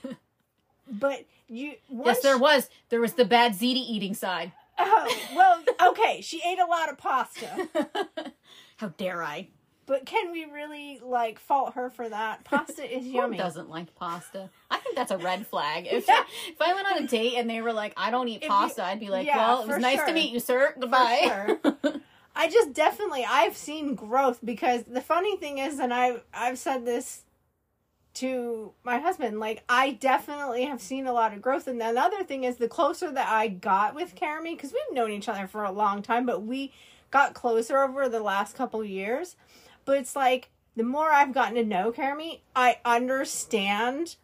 But 0.88 1.24
you. 1.48 1.72
yes, 1.90 2.20
there 2.20 2.38
was. 2.38 2.70
There 2.90 3.00
was 3.00 3.14
the 3.14 3.24
bad 3.24 3.54
ziti 3.54 3.84
eating 3.88 4.14
side. 4.14 4.52
Oh, 4.78 5.16
well, 5.34 5.62
okay. 5.90 6.20
She 6.20 6.40
ate 6.46 6.58
a 6.58 6.66
lot 6.66 6.90
of 6.90 6.98
pasta. 6.98 7.68
How 8.76 8.88
dare 8.88 9.22
I? 9.22 9.48
But 9.86 10.04
can 10.04 10.32
we 10.32 10.44
really 10.46 11.00
like 11.02 11.38
fault 11.38 11.74
her 11.74 11.90
for 11.90 12.08
that? 12.08 12.44
Pasta 12.44 12.82
is 12.84 13.04
Who 13.06 13.10
yummy. 13.12 13.36
doesn't 13.38 13.70
like 13.70 13.94
pasta? 13.94 14.50
I 14.70 14.78
think 14.78 14.96
that's 14.96 15.12
a 15.12 15.18
red 15.18 15.46
flag. 15.50 15.86
If 15.90 16.08
Yeah. 16.08 16.24
if 16.48 16.60
I 16.60 16.74
went 16.74 16.86
on 16.90 17.04
a 17.04 17.06
date 17.06 17.34
and 17.36 17.48
they 17.48 17.60
were 17.60 17.72
like, 17.72 17.94
"I 17.96 18.10
don't 18.10 18.28
eat 18.28 18.42
you- 18.42 18.48
pasta," 18.48 18.82
I'd 18.84 19.00
be 19.00 19.08
like, 19.08 19.26
yeah, 19.26 19.36
"Well, 19.36 19.62
it 19.62 19.68
was 19.68 19.78
nice 19.78 19.96
sure. 19.98 20.06
to 20.08 20.12
meet 20.12 20.32
you, 20.32 20.40
sir. 20.40 20.74
Goodbye." 20.78 21.58
I 22.38 22.48
just 22.50 22.74
definitely 22.74 23.24
I've 23.26 23.56
seen 23.56 23.94
growth 23.94 24.40
because 24.44 24.82
the 24.84 25.00
funny 25.00 25.36
thing 25.38 25.58
is, 25.58 25.78
and 25.78 25.94
I 25.94 26.16
I've 26.34 26.58
said 26.58 26.84
this 26.84 27.22
to 28.16 28.72
my 28.84 28.98
husband, 28.98 29.40
like 29.40 29.62
I 29.68 29.92
definitely 29.92 30.64
have 30.64 30.80
seen 30.80 31.06
a 31.06 31.12
lot 31.12 31.32
of 31.32 31.42
growth. 31.42 31.66
And 31.66 31.80
another 31.80 32.24
thing 32.24 32.44
is, 32.44 32.56
the 32.56 32.68
closer 32.68 33.10
that 33.12 33.28
I 33.28 33.48
got 33.48 33.94
with 33.94 34.14
Carime, 34.14 34.56
because 34.56 34.72
we've 34.72 34.94
known 34.94 35.10
each 35.10 35.28
other 35.28 35.46
for 35.46 35.64
a 35.64 35.72
long 35.72 36.02
time, 36.02 36.26
but 36.26 36.42
we 36.42 36.72
got 37.10 37.34
closer 37.34 37.78
over 37.78 38.08
the 38.08 38.20
last 38.20 38.56
couple 38.56 38.84
years. 38.84 39.36
But 39.84 39.98
it's 39.98 40.16
like 40.16 40.50
the 40.76 40.82
more 40.82 41.10
I've 41.10 41.32
gotten 41.32 41.54
to 41.54 41.64
know 41.64 41.92
Carime, 41.92 42.40
I 42.54 42.78
understand 42.84 44.16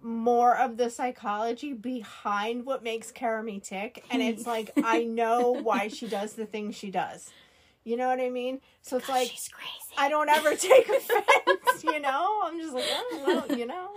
more 0.00 0.56
of 0.56 0.76
the 0.76 0.90
psychology 0.90 1.72
behind 1.72 2.64
what 2.64 2.84
makes 2.84 3.10
Carime 3.10 3.62
tick. 3.62 4.04
And 4.10 4.22
it's 4.22 4.46
like, 4.46 4.70
I 4.84 5.02
know 5.04 5.50
why 5.50 5.88
she 5.88 6.06
does 6.06 6.34
the 6.34 6.46
things 6.46 6.76
she 6.76 6.90
does. 6.90 7.30
You 7.88 7.96
know 7.96 8.08
what 8.08 8.20
I 8.20 8.28
mean? 8.28 8.60
So 8.82 8.98
it's 8.98 9.08
like, 9.08 9.28
She's 9.28 9.48
crazy. 9.48 9.94
I 9.96 10.10
don't 10.10 10.28
ever 10.28 10.54
take 10.56 10.90
offense, 10.90 11.82
you 11.84 11.98
know? 12.00 12.42
I'm 12.44 12.60
just 12.60 12.74
like, 12.74 12.84
oh, 12.86 13.22
well, 13.26 13.58
you 13.58 13.64
know, 13.64 13.88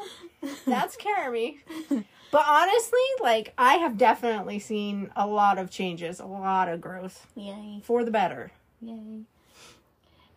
that's 0.65 0.95
Carime. 0.95 1.55
But 1.89 2.45
honestly, 2.47 2.99
like, 3.21 3.53
I 3.57 3.73
have 3.75 3.97
definitely 3.97 4.59
seen 4.59 5.11
a 5.17 5.27
lot 5.27 5.57
of 5.57 5.69
changes, 5.69 6.21
a 6.21 6.25
lot 6.25 6.69
of 6.69 6.79
growth 6.79 7.27
Yay. 7.35 7.81
for 7.83 8.05
the 8.05 8.11
better. 8.11 8.51
Yay. 8.81 9.23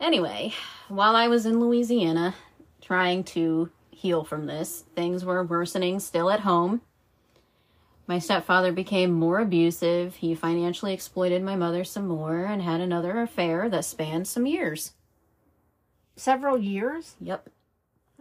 Anyway, 0.01 0.53
while 0.89 1.15
I 1.15 1.29
was 1.29 1.47
in 1.47 1.61
Louisiana 1.61 2.35
trying 2.83 3.23
to 3.25 3.71
heal 3.93 4.25
from 4.25 4.47
this, 4.47 4.83
things 4.97 5.25
were 5.25 5.45
worsening 5.45 6.01
still 6.01 6.29
at 6.29 6.41
home. 6.41 6.81
My 8.07 8.19
stepfather 8.19 8.71
became 8.73 9.13
more 9.13 9.39
abusive. 9.41 10.17
He 10.17 10.35
financially 10.35 10.93
exploited 10.93 11.43
my 11.43 11.57
mother 11.57 11.85
some 11.85 12.07
more 12.07 12.45
and 12.45 12.61
had 12.61 12.81
another 12.81 13.21
affair 13.21 13.69
that 13.71 13.85
spanned 13.85 14.29
some 14.29 14.47
years. 14.47 14.93
Several 16.17 16.59
years? 16.59 17.15
Yep. 17.21 17.49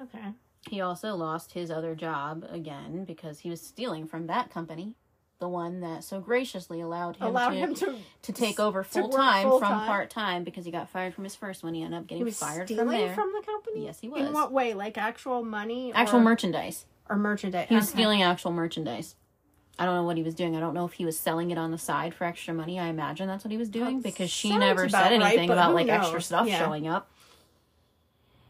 Okay. 0.02 0.30
He 0.70 0.80
also 0.82 1.16
lost 1.16 1.52
his 1.52 1.70
other 1.70 1.96
job 1.96 2.46
again 2.50 3.04
because 3.04 3.40
he 3.40 3.50
was 3.50 3.62
stealing 3.62 4.08
from 4.08 4.28
that 4.28 4.50
company, 4.50 4.96
the 5.40 5.50
one 5.50 5.82
that 5.82 6.06
so 6.06 6.22
graciously 6.22 6.80
allowed 6.80 7.18
him 7.18 7.28
Allowed 7.28 7.50
to 7.50 7.56
him 7.56 7.76
to 7.76 7.98
to 8.22 8.32
take 8.32 8.62
over 8.62 8.84
full 8.84 9.10
time 9.10 9.50
from 9.60 9.60
part 9.86 10.10
time 10.10 10.46
because 10.46 10.64
he 10.64 10.72
got 10.72 10.90
fired 10.90 11.14
from 11.14 11.26
his 11.26 11.36
first 11.36 11.62
one. 11.62 11.74
He 11.74 11.84
ended 11.84 12.00
up 12.00 12.08
getting 12.08 12.26
fired 12.32 12.70
again. 12.72 12.78
He 12.78 12.80
was 12.80 12.88
fired 12.88 12.88
stealing 12.88 12.88
from 12.88 12.98
there. 12.98 13.14
from 13.14 13.34
the 13.38 13.46
company. 13.46 13.86
Yes, 13.86 14.00
he 14.00 14.08
was. 14.08 14.22
In 14.22 14.32
what 14.34 14.54
way? 14.54 14.74
Like 14.74 14.98
actual 14.98 15.44
money? 15.44 15.92
actual 15.94 16.22
merchandise. 16.22 16.86
or 17.10 17.18
merchandise? 17.18 17.68
He 17.68 17.76
was 17.76 17.90
Okay. 17.90 17.98
stealing 18.00 18.24
actual 18.24 18.54
merchandise. 18.54 19.16
I 19.80 19.86
don't 19.86 19.96
know 19.96 20.04
what 20.04 20.18
he 20.18 20.24
was 20.24 20.36
doing. 20.36 20.56
I 20.56 20.60
don't 20.60 20.74
know 20.74 20.86
if 20.86 20.94
he 20.94 21.06
was 21.06 21.18
selling 21.18 21.50
it 21.52 21.58
on 21.58 21.72
the 21.72 21.78
side 21.78 22.14
for 22.14 22.26
extra 22.26 22.54
money. 22.54 22.80
I 22.80 22.88
imagine 22.88 23.28
that's 23.28 23.44
what 23.44 23.52
he 23.52 23.58
was 23.58 23.70
doing 23.70 23.98
That 24.02 24.04
because 24.04 24.30
she 24.30 24.56
never 24.56 24.88
said 24.88 25.12
anything 25.14 25.48
but 25.48 25.54
about 25.54 25.74
like 25.74 25.90
extra 25.90 26.22
stuff 26.22 26.48
Yeah. 26.48 26.60
showing 26.60 26.88
up. 26.88 27.10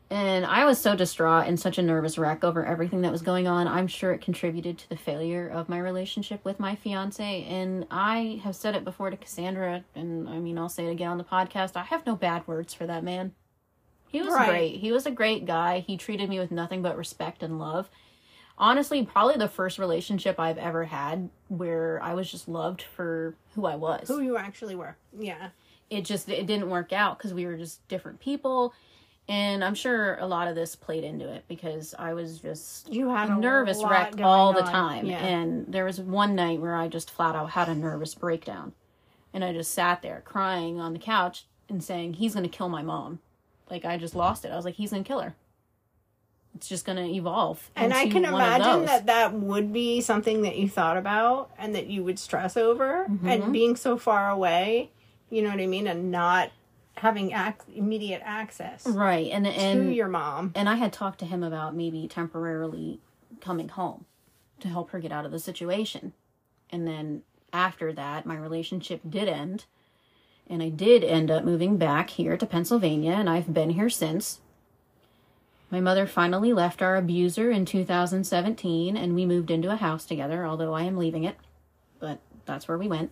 And 0.09 0.45
I 0.45 0.65
was 0.65 0.80
so 0.80 0.95
distraught 0.95 1.47
and 1.47 1.59
such 1.59 1.80
a 1.80 1.82
nervous 1.82 2.19
wreck 2.19 2.43
over 2.43 2.63
everything 2.63 3.01
that 3.01 3.11
was 3.11 3.24
going 3.24 3.47
on. 3.47 3.67
I'm 3.67 3.88
sure 3.88 4.11
it 4.11 4.21
contributed 4.21 4.78
to 4.80 4.89
the 4.89 4.95
failure 4.97 5.47
of 5.47 5.69
my 5.69 5.80
relationship 5.80 6.45
with 6.45 6.59
my 6.59 6.76
fiance. 6.76 7.43
And 7.45 7.88
I 7.89 8.39
have 8.43 8.55
said 8.55 8.76
it 8.76 8.84
before 8.84 9.09
to 9.09 9.17
Cassandra, 9.17 9.86
and 9.95 10.30
I 10.30 10.38
mean, 10.38 10.59
I'll 10.59 10.69
say 10.69 10.86
it 10.86 10.91
again 10.91 11.09
on 11.09 11.17
the 11.17 11.24
podcast. 11.24 11.76
I 11.76 11.84
have 11.84 12.05
no 12.05 12.15
bad 12.15 12.47
words 12.47 12.76
for 12.76 12.86
that 12.86 13.03
man. 13.03 13.34
He 14.07 14.21
was 14.21 14.36
Right. 14.36 14.49
great. 14.49 14.76
He 14.82 14.91
was 14.91 15.07
a 15.07 15.11
great 15.11 15.45
guy. 15.47 15.80
He 15.80 15.97
treated 15.97 16.30
me 16.30 16.38
with 16.38 16.51
nothing 16.51 16.84
but 16.84 16.95
respect 16.95 17.41
and 17.41 17.57
love. 17.57 17.89
Honestly, 18.57 19.03
probably 19.03 19.35
the 19.37 19.47
first 19.47 19.79
relationship 19.79 20.39
I've 20.39 20.57
ever 20.57 20.85
had 20.85 21.29
where 21.47 21.99
I 22.03 22.13
was 22.13 22.29
just 22.29 22.47
loved 22.47 22.81
for 22.81 23.35
who 23.55 23.65
I 23.65 23.75
was 23.75 24.07
who 24.07 24.21
you 24.21 24.37
actually 24.37 24.75
were. 24.75 24.95
Yeah. 25.17 25.49
it 25.89 26.05
just 26.05 26.29
it 26.29 26.45
didn't 26.45 26.69
work 26.69 26.93
out 26.93 27.17
because 27.17 27.33
we 27.33 27.45
were 27.45 27.57
just 27.57 27.85
different 27.87 28.19
people 28.19 28.73
and 29.29 29.63
i'm 29.63 29.73
sure 29.75 30.17
a 30.17 30.25
lot 30.27 30.47
of 30.49 30.55
this 30.55 30.75
played 30.75 31.03
into 31.05 31.25
it 31.31 31.45
because 31.47 31.95
i 31.97 32.13
was 32.13 32.39
just 32.39 32.91
You 32.93 33.09
had 33.09 33.29
a 33.29 33.35
nervous 33.37 33.81
wreck 33.83 34.11
going 34.11 34.23
all 34.23 34.51
the 34.51 34.63
on. 34.65 34.71
time 34.71 35.05
Yeah. 35.05 35.23
and 35.25 35.65
there 35.71 35.85
was 35.85 35.99
one 36.01 36.35
night 36.35 36.59
where 36.59 36.75
i 36.75 36.89
just 36.89 37.09
flat 37.09 37.33
out 37.35 37.51
had 37.51 37.69
a 37.69 37.75
nervous 37.75 38.15
breakdown 38.15 38.73
and 39.33 39.41
i 39.43 39.53
just 39.53 39.71
sat 39.71 40.01
there 40.01 40.21
crying 40.25 40.77
on 40.79 40.91
the 40.91 40.99
couch 40.99 41.45
and 41.69 41.81
saying 41.81 42.15
he's 42.15 42.33
gonna 42.33 42.49
kill 42.49 42.67
my 42.67 42.81
mom 42.81 43.19
like 43.69 43.85
i 43.85 43.95
just 43.97 44.13
lost 44.15 44.43
it 44.43 44.51
i 44.51 44.55
was 44.57 44.65
like 44.65 44.75
he's 44.75 44.91
gonna 44.91 45.03
kill 45.05 45.21
her 45.21 45.35
it's 46.55 46.67
just 46.67 46.85
gonna 46.85 47.05
evolve 47.05 47.71
And 47.75 47.93
I 47.93 48.07
can 48.07 48.25
imagine 48.25 48.85
that 48.85 49.07
that 49.07 49.33
would 49.33 49.73
be 49.73 50.01
something 50.01 50.43
that 50.43 50.57
you 50.57 50.69
thought 50.69 50.97
about 50.97 51.51
and 51.57 51.75
that 51.75 51.87
you 51.87 52.03
would 52.03 52.19
stress 52.19 52.55
over. 52.57 53.05
Mm-hmm. 53.09 53.27
And 53.27 53.53
being 53.53 53.75
so 53.75 53.97
far 53.97 54.29
away, 54.29 54.91
you 55.29 55.41
know 55.41 55.49
what 55.49 55.59
I 55.59 55.67
mean, 55.67 55.87
and 55.87 56.11
not 56.11 56.51
having 56.97 57.31
ac- 57.31 57.55
immediate 57.75 58.21
access 58.23 58.85
right 58.85 59.31
and 59.31 59.45
to 59.45 59.51
and 59.51 59.95
your 59.95 60.07
mom. 60.07 60.51
and 60.55 60.69
I 60.69 60.75
had 60.75 60.93
talked 60.93 61.19
to 61.19 61.25
him 61.25 61.41
about 61.43 61.75
maybe 61.75 62.07
temporarily 62.07 62.99
coming 63.41 63.69
home 63.69 64.05
to 64.59 64.67
help 64.67 64.91
her 64.91 64.99
get 64.99 65.11
out 65.11 65.25
of 65.25 65.31
the 65.31 65.39
situation. 65.39 66.13
And 66.69 66.87
then 66.87 67.23
after 67.51 67.93
that, 67.93 68.25
my 68.25 68.35
relationship 68.35 69.01
did 69.07 69.27
end. 69.27 69.65
And 70.47 70.61
I 70.61 70.69
did 70.69 71.03
end 71.03 71.31
up 71.31 71.45
moving 71.45 71.77
back 71.77 72.11
here 72.11 72.35
to 72.35 72.45
Pennsylvania, 72.45 73.13
and 73.13 73.29
I've 73.29 73.53
been 73.53 73.71
here 73.71 73.89
since. 73.89 74.39
My 75.74 75.80
mother 75.80 76.05
finally 76.05 76.53
left 76.53 76.84
our 76.84 76.95
abuser 76.97 77.49
in 77.49 77.65
2017, 77.65 78.95
and 78.95 79.15
we 79.15 79.26
moved 79.26 79.49
into 79.49 79.71
a 79.71 79.76
house 79.76 80.05
together, 80.05 80.45
although 80.45 80.71
I 80.76 80.84
am 80.84 80.97
leaving 80.97 81.24
it. 81.24 81.36
But 81.99 82.19
that's 82.45 82.67
where 82.67 82.78
we 82.78 82.88
went. 82.88 83.09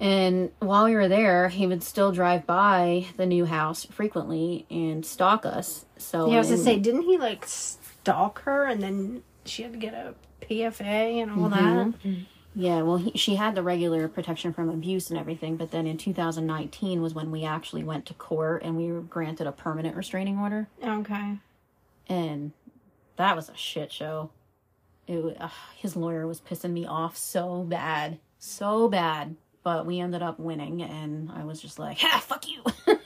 And 0.00 0.50
while 0.60 0.86
we 0.86 0.94
were 0.94 1.08
there, 1.08 1.50
he 1.50 1.66
would 1.66 1.82
still 1.82 2.10
drive 2.10 2.46
by 2.46 3.04
the 3.18 3.26
new 3.26 3.44
house 3.44 3.84
frequently 3.84 4.64
and 4.70 5.04
stalk 5.04 5.44
us. 5.44 5.84
So 5.98 6.30
Yeah, 6.30 6.36
I 6.36 6.38
was 6.38 6.48
to 6.48 6.56
say, 6.56 6.78
didn't 6.78 7.02
he 7.02 7.18
like 7.18 7.44
stalk 7.46 8.40
her 8.44 8.64
and 8.64 8.82
then 8.82 9.22
she 9.44 9.62
had 9.62 9.72
to 9.74 9.78
get 9.78 9.92
a 9.92 10.14
PFA 10.40 11.20
and 11.22 11.30
all 11.32 11.50
Mm-hmm. 11.50 11.90
that? 12.08 12.16
Yeah, 12.54 12.82
well, 12.82 12.96
he, 12.96 13.12
she 13.16 13.36
had 13.36 13.54
the 13.54 13.62
regular 13.62 14.08
protection 14.08 14.52
from 14.52 14.68
abuse 14.68 15.08
and 15.08 15.18
everything, 15.18 15.56
but 15.56 15.70
then 15.70 15.86
in 15.86 15.96
2019 15.96 17.00
was 17.00 17.14
when 17.14 17.30
we 17.30 17.44
actually 17.44 17.84
went 17.84 18.06
to 18.06 18.14
court 18.14 18.62
and 18.64 18.76
we 18.76 18.90
were 18.90 19.00
granted 19.02 19.46
a 19.46 19.52
permanent 19.52 19.94
restraining 19.96 20.36
order, 20.38 20.68
Okay. 20.82 21.36
and 22.08 22.50
that 23.16 23.36
was 23.36 23.48
a 23.48 23.56
shit 23.56 23.92
show. 23.92 24.30
It 25.06 25.36
ugh, 25.38 25.50
his 25.76 25.94
lawyer 25.94 26.26
was 26.26 26.40
pissing 26.40 26.72
me 26.72 26.86
off 26.86 27.16
so 27.16 27.62
bad, 27.62 28.18
so 28.40 28.88
bad, 28.88 29.36
but 29.62 29.86
we 29.86 30.00
ended 30.00 30.22
up 30.22 30.40
winning, 30.40 30.82
and 30.82 31.30
I 31.30 31.44
was 31.44 31.60
just 31.62 31.78
like, 31.78 31.98
"Ha, 32.00 32.18
fuck 32.18 32.46
you! 32.48 32.64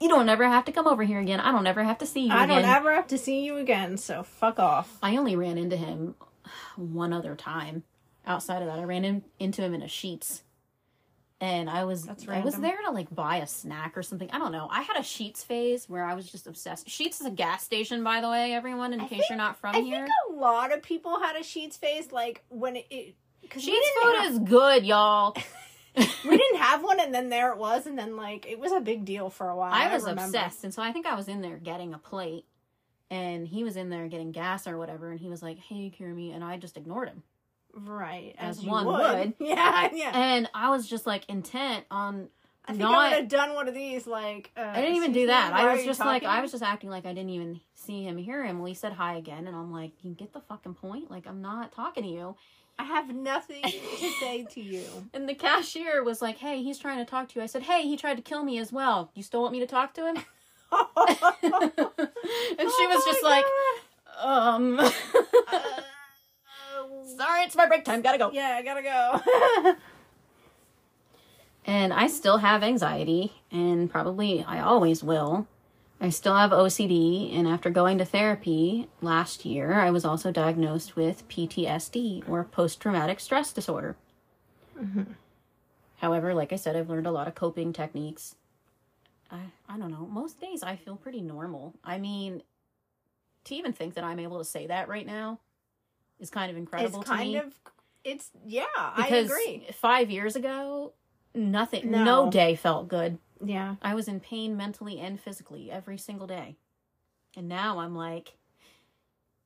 you 0.00 0.08
don't 0.08 0.28
ever 0.28 0.46
have 0.46 0.64
to 0.66 0.72
come 0.72 0.86
over 0.86 1.04
here 1.04 1.20
again. 1.20 1.40
I 1.40 1.52
don't 1.52 1.66
ever 1.66 1.84
have 1.84 1.98
to 1.98 2.06
see 2.06 2.26
you 2.26 2.32
I 2.32 2.44
again." 2.44 2.62
don't 2.62 2.70
ever 2.70 2.94
have 2.94 3.06
to 3.08 3.18
see 3.18 3.44
you 3.44 3.56
again, 3.56 3.96
so 3.96 4.22
fuck 4.22 4.58
off. 4.58 4.98
I 5.02 5.16
only 5.16 5.36
ran 5.36 5.56
into 5.56 5.76
him 5.76 6.16
one 6.76 7.12
other 7.14 7.34
time. 7.34 7.84
Outside 8.26 8.62
of 8.62 8.68
that, 8.68 8.78
I 8.78 8.84
ran 8.84 9.04
in, 9.04 9.22
into 9.38 9.62
him 9.62 9.74
in 9.74 9.82
a 9.82 9.86
Sheetz, 9.86 10.42
and 11.40 11.68
I 11.68 11.84
was 11.84 12.04
That's 12.04 12.28
I 12.28 12.40
was 12.40 12.54
there 12.56 12.78
to 12.86 12.92
like 12.92 13.12
buy 13.12 13.38
a 13.38 13.46
snack 13.46 13.96
or 13.96 14.02
something. 14.02 14.30
I 14.32 14.38
don't 14.38 14.52
know. 14.52 14.68
I 14.70 14.82
had 14.82 14.96
a 14.96 15.00
Sheetz 15.00 15.44
phase 15.44 15.88
where 15.88 16.04
I 16.04 16.14
was 16.14 16.30
just 16.30 16.46
obsessed. 16.46 16.86
Sheetz 16.86 17.20
is 17.20 17.26
a 17.26 17.30
gas 17.30 17.64
station, 17.64 18.04
by 18.04 18.20
the 18.20 18.28
way, 18.28 18.52
everyone. 18.54 18.92
In 18.92 19.00
case 19.00 19.08
think- 19.10 19.24
you're 19.28 19.38
not 19.38 19.56
from 19.58 19.74
I 19.74 19.80
here, 19.80 19.96
I 19.96 20.00
think 20.02 20.10
a 20.30 20.34
lot 20.34 20.72
of 20.72 20.82
people 20.82 21.18
had 21.18 21.34
a 21.34 21.40
Sheetz 21.40 21.76
phase. 21.78 22.12
like 22.12 22.44
when 22.48 22.76
it. 22.76 22.86
it 22.90 23.14
Sheetz 23.50 23.64
food 24.02 24.16
have- 24.18 24.32
is 24.32 24.38
good, 24.38 24.84
y'all. 24.86 25.36
we 25.96 26.36
didn't 26.38 26.56
have 26.58 26.82
one, 26.82 26.98
and 27.00 27.12
then 27.12 27.28
there 27.28 27.52
it 27.52 27.58
was, 27.58 27.86
and 27.86 27.98
then 27.98 28.16
like 28.16 28.46
it 28.48 28.58
was 28.58 28.72
a 28.72 28.80
big 28.80 29.04
deal 29.04 29.28
for 29.28 29.50
a 29.50 29.56
while. 29.56 29.72
I 29.74 29.92
was 29.92 30.04
remember. 30.04 30.22
obsessed, 30.24 30.64
and 30.64 30.72
so 30.72 30.80
I 30.82 30.90
think 30.90 31.04
I 31.04 31.14
was 31.14 31.28
in 31.28 31.42
there 31.42 31.58
getting 31.58 31.92
a 31.92 31.98
plate, 31.98 32.46
and 33.10 33.46
he 33.46 33.62
was 33.62 33.76
in 33.76 33.90
there 33.90 34.08
getting 34.08 34.32
gas 34.32 34.66
or 34.66 34.78
whatever, 34.78 35.10
and 35.10 35.20
he 35.20 35.28
was 35.28 35.42
like, 35.42 35.58
"Hey, 35.58 35.92
Kirby," 35.96 36.30
and 36.30 36.42
I 36.42 36.56
just 36.56 36.78
ignored 36.78 37.08
him. 37.10 37.22
Right? 37.74 38.34
As 38.38 38.58
As, 38.58 38.64
one 38.64 38.86
would. 38.86 38.94
would. 39.18 39.34
Yeah, 39.40 39.88
yeah. 39.92 40.12
And 40.14 40.50
I 40.54 40.70
was 40.70 40.88
just 40.88 41.06
like 41.06 41.28
intent 41.28 41.84
on 41.90 42.28
I 42.64 42.72
think 42.72 42.80
not 42.80 42.94
I 42.94 43.08
would 43.10 43.18
have 43.20 43.28
done 43.28 43.54
one 43.54 43.68
of 43.68 43.74
these. 43.74 44.06
Like 44.06 44.50
uh, 44.56 44.60
I 44.60 44.80
didn't 44.80 44.96
even 44.96 45.12
do 45.12 45.26
that. 45.26 45.52
I 45.52 45.74
was 45.74 45.84
just 45.84 46.00
like. 46.00 46.22
I 46.24 46.40
was 46.40 46.50
just 46.52 46.62
acting 46.62 46.90
like 46.90 47.06
I 47.06 47.12
didn't 47.12 47.30
even 47.30 47.60
see 47.74 48.04
him, 48.04 48.16
hear 48.16 48.44
him. 48.44 48.58
Well, 48.58 48.66
he 48.66 48.74
said 48.74 48.92
hi 48.92 49.16
again, 49.16 49.46
and 49.46 49.56
I'm 49.56 49.72
like, 49.72 49.92
you 50.02 50.12
get 50.12 50.32
the 50.32 50.40
fucking 50.40 50.74
point. 50.74 51.10
Like, 51.10 51.26
I'm 51.26 51.42
not 51.42 51.72
talking 51.72 52.04
to 52.04 52.08
you. 52.08 52.36
I 52.78 52.84
have 52.84 53.12
nothing 53.14 53.62
to 53.62 54.10
say 54.20 54.46
to 54.50 54.60
you. 54.60 54.84
And 55.14 55.28
the 55.28 55.34
cashier 55.34 56.02
was 56.02 56.22
like, 56.22 56.38
hey, 56.38 56.62
he's 56.62 56.78
trying 56.78 56.98
to 56.98 57.04
talk 57.04 57.28
to 57.30 57.38
you. 57.38 57.42
I 57.42 57.46
said, 57.46 57.64
hey, 57.64 57.82
he 57.82 57.96
tried 57.96 58.16
to 58.16 58.22
kill 58.22 58.44
me 58.44 58.58
as 58.58 58.72
well. 58.72 59.10
You 59.14 59.22
still 59.22 59.42
want 59.42 59.52
me 59.52 59.60
to 59.60 59.66
talk 59.66 59.92
to 59.94 60.06
him? 60.06 60.16
and 60.16 60.24
she 61.42 62.86
was 62.86 63.02
Oh 63.02 63.02
just 63.06 63.22
my 63.22 63.28
like, 63.28 63.44
um, 64.24 64.76
God. 64.76 65.84
Sorry, 67.04 67.42
it's 67.42 67.56
my 67.56 67.66
break 67.66 67.84
time. 67.84 68.02
Gotta 68.02 68.18
go. 68.18 68.30
yeah, 68.32 68.56
I 68.58 68.62
gotta 68.62 68.82
go. 68.82 69.74
And 71.64 71.92
I 71.92 72.08
still 72.08 72.38
have 72.38 72.62
anxiety, 72.62 73.32
and 73.50 73.90
probably 73.90 74.42
I 74.42 74.60
always 74.60 75.04
will. 75.04 75.46
I 76.00 76.10
still 76.10 76.34
have 76.34 76.50
OCD, 76.50 77.32
and 77.36 77.46
after 77.46 77.70
going 77.70 77.98
to 77.98 78.04
therapy 78.04 78.88
last 79.00 79.44
year, 79.44 79.74
I 79.74 79.92
was 79.92 80.04
also 80.04 80.32
diagnosed 80.32 80.96
with 80.96 81.28
PTSD 81.28 82.28
or 82.28 82.42
post 82.42 82.80
traumatic 82.80 83.20
stress 83.20 83.52
disorder. 83.52 83.94
Hmm. 84.76 85.02
However, 85.98 86.34
like 86.34 86.52
I 86.52 86.56
said, 86.56 86.74
I've 86.74 86.90
learned 86.90 87.06
a 87.06 87.12
lot 87.12 87.28
of 87.28 87.36
coping 87.36 87.72
techniques. 87.72 88.34
I, 89.30 89.38
I 89.68 89.78
don't 89.78 89.92
know. 89.92 90.08
Most 90.10 90.40
days 90.40 90.64
I 90.64 90.74
feel 90.74 90.96
pretty 90.96 91.20
normal. 91.20 91.74
I 91.84 91.98
mean, 91.98 92.42
to 93.44 93.54
even 93.54 93.72
think 93.72 93.94
that 93.94 94.02
I'm 94.02 94.18
able 94.18 94.38
to 94.38 94.44
say 94.44 94.66
that 94.66 94.88
right 94.88 95.06
now 95.06 95.38
is 96.22 96.30
kind 96.30 96.50
of 96.50 96.56
it's 96.56 96.60
incredible 96.62 97.02
to 97.02 97.08
kind 97.08 97.32
me. 97.32 97.36
of. 97.36 97.52
It's 98.04 98.30
yeah. 98.46 98.64
because 98.96 99.30
I 99.30 99.34
agree. 99.34 99.66
five 99.74 100.10
years 100.10 100.34
ago, 100.36 100.94
nothing, 101.34 101.90
No. 101.90 102.04
no 102.04 102.30
day 102.30 102.54
felt 102.56 102.88
good. 102.88 103.18
Yeah. 103.44 103.76
I 103.82 103.94
was 103.94 104.08
in 104.08 104.20
pain 104.20 104.56
mentally 104.56 104.98
and 105.00 105.20
physically 105.20 105.70
every 105.70 105.98
single 105.98 106.26
day. 106.26 106.56
And 107.36 107.48
now 107.48 107.78
I'm 107.80 107.94
like, 107.94 108.32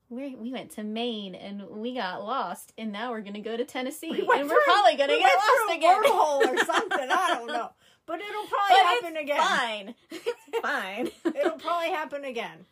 we 0.08 0.34
we 0.36 0.52
went 0.52 0.70
to 0.72 0.84
Maine 0.84 1.34
and 1.34 1.62
we 1.68 1.94
got 1.94 2.22
lost, 2.22 2.72
and 2.78 2.92
now 2.92 3.10
we're 3.10 3.22
gonna 3.22 3.40
go 3.40 3.56
to 3.56 3.64
Tennessee, 3.64 4.10
We 4.10 4.20
and 4.20 4.48
we're 4.48 4.60
probably 4.64 4.96
gonna 4.96 5.14
we 5.14 5.18
get 5.20 5.34
lost 5.36 5.76
again. 5.76 6.02
wormhole 6.04 6.46
or 6.46 6.56
something. 6.64 7.08
I 7.10 7.34
don't 7.34 7.46
know, 7.48 7.70
but 8.06 8.20
it'll 8.20 8.46
probably 8.46 8.68
But 8.68 8.86
happen 8.86 9.16
it's 9.16 9.22
again. 9.22 9.38
fine. 9.38 9.94
It's 10.48 10.60
fine. 10.62 11.10
It'll 11.34 11.58
probably 11.58 11.88
happen 11.90 12.24
again. 12.24 12.66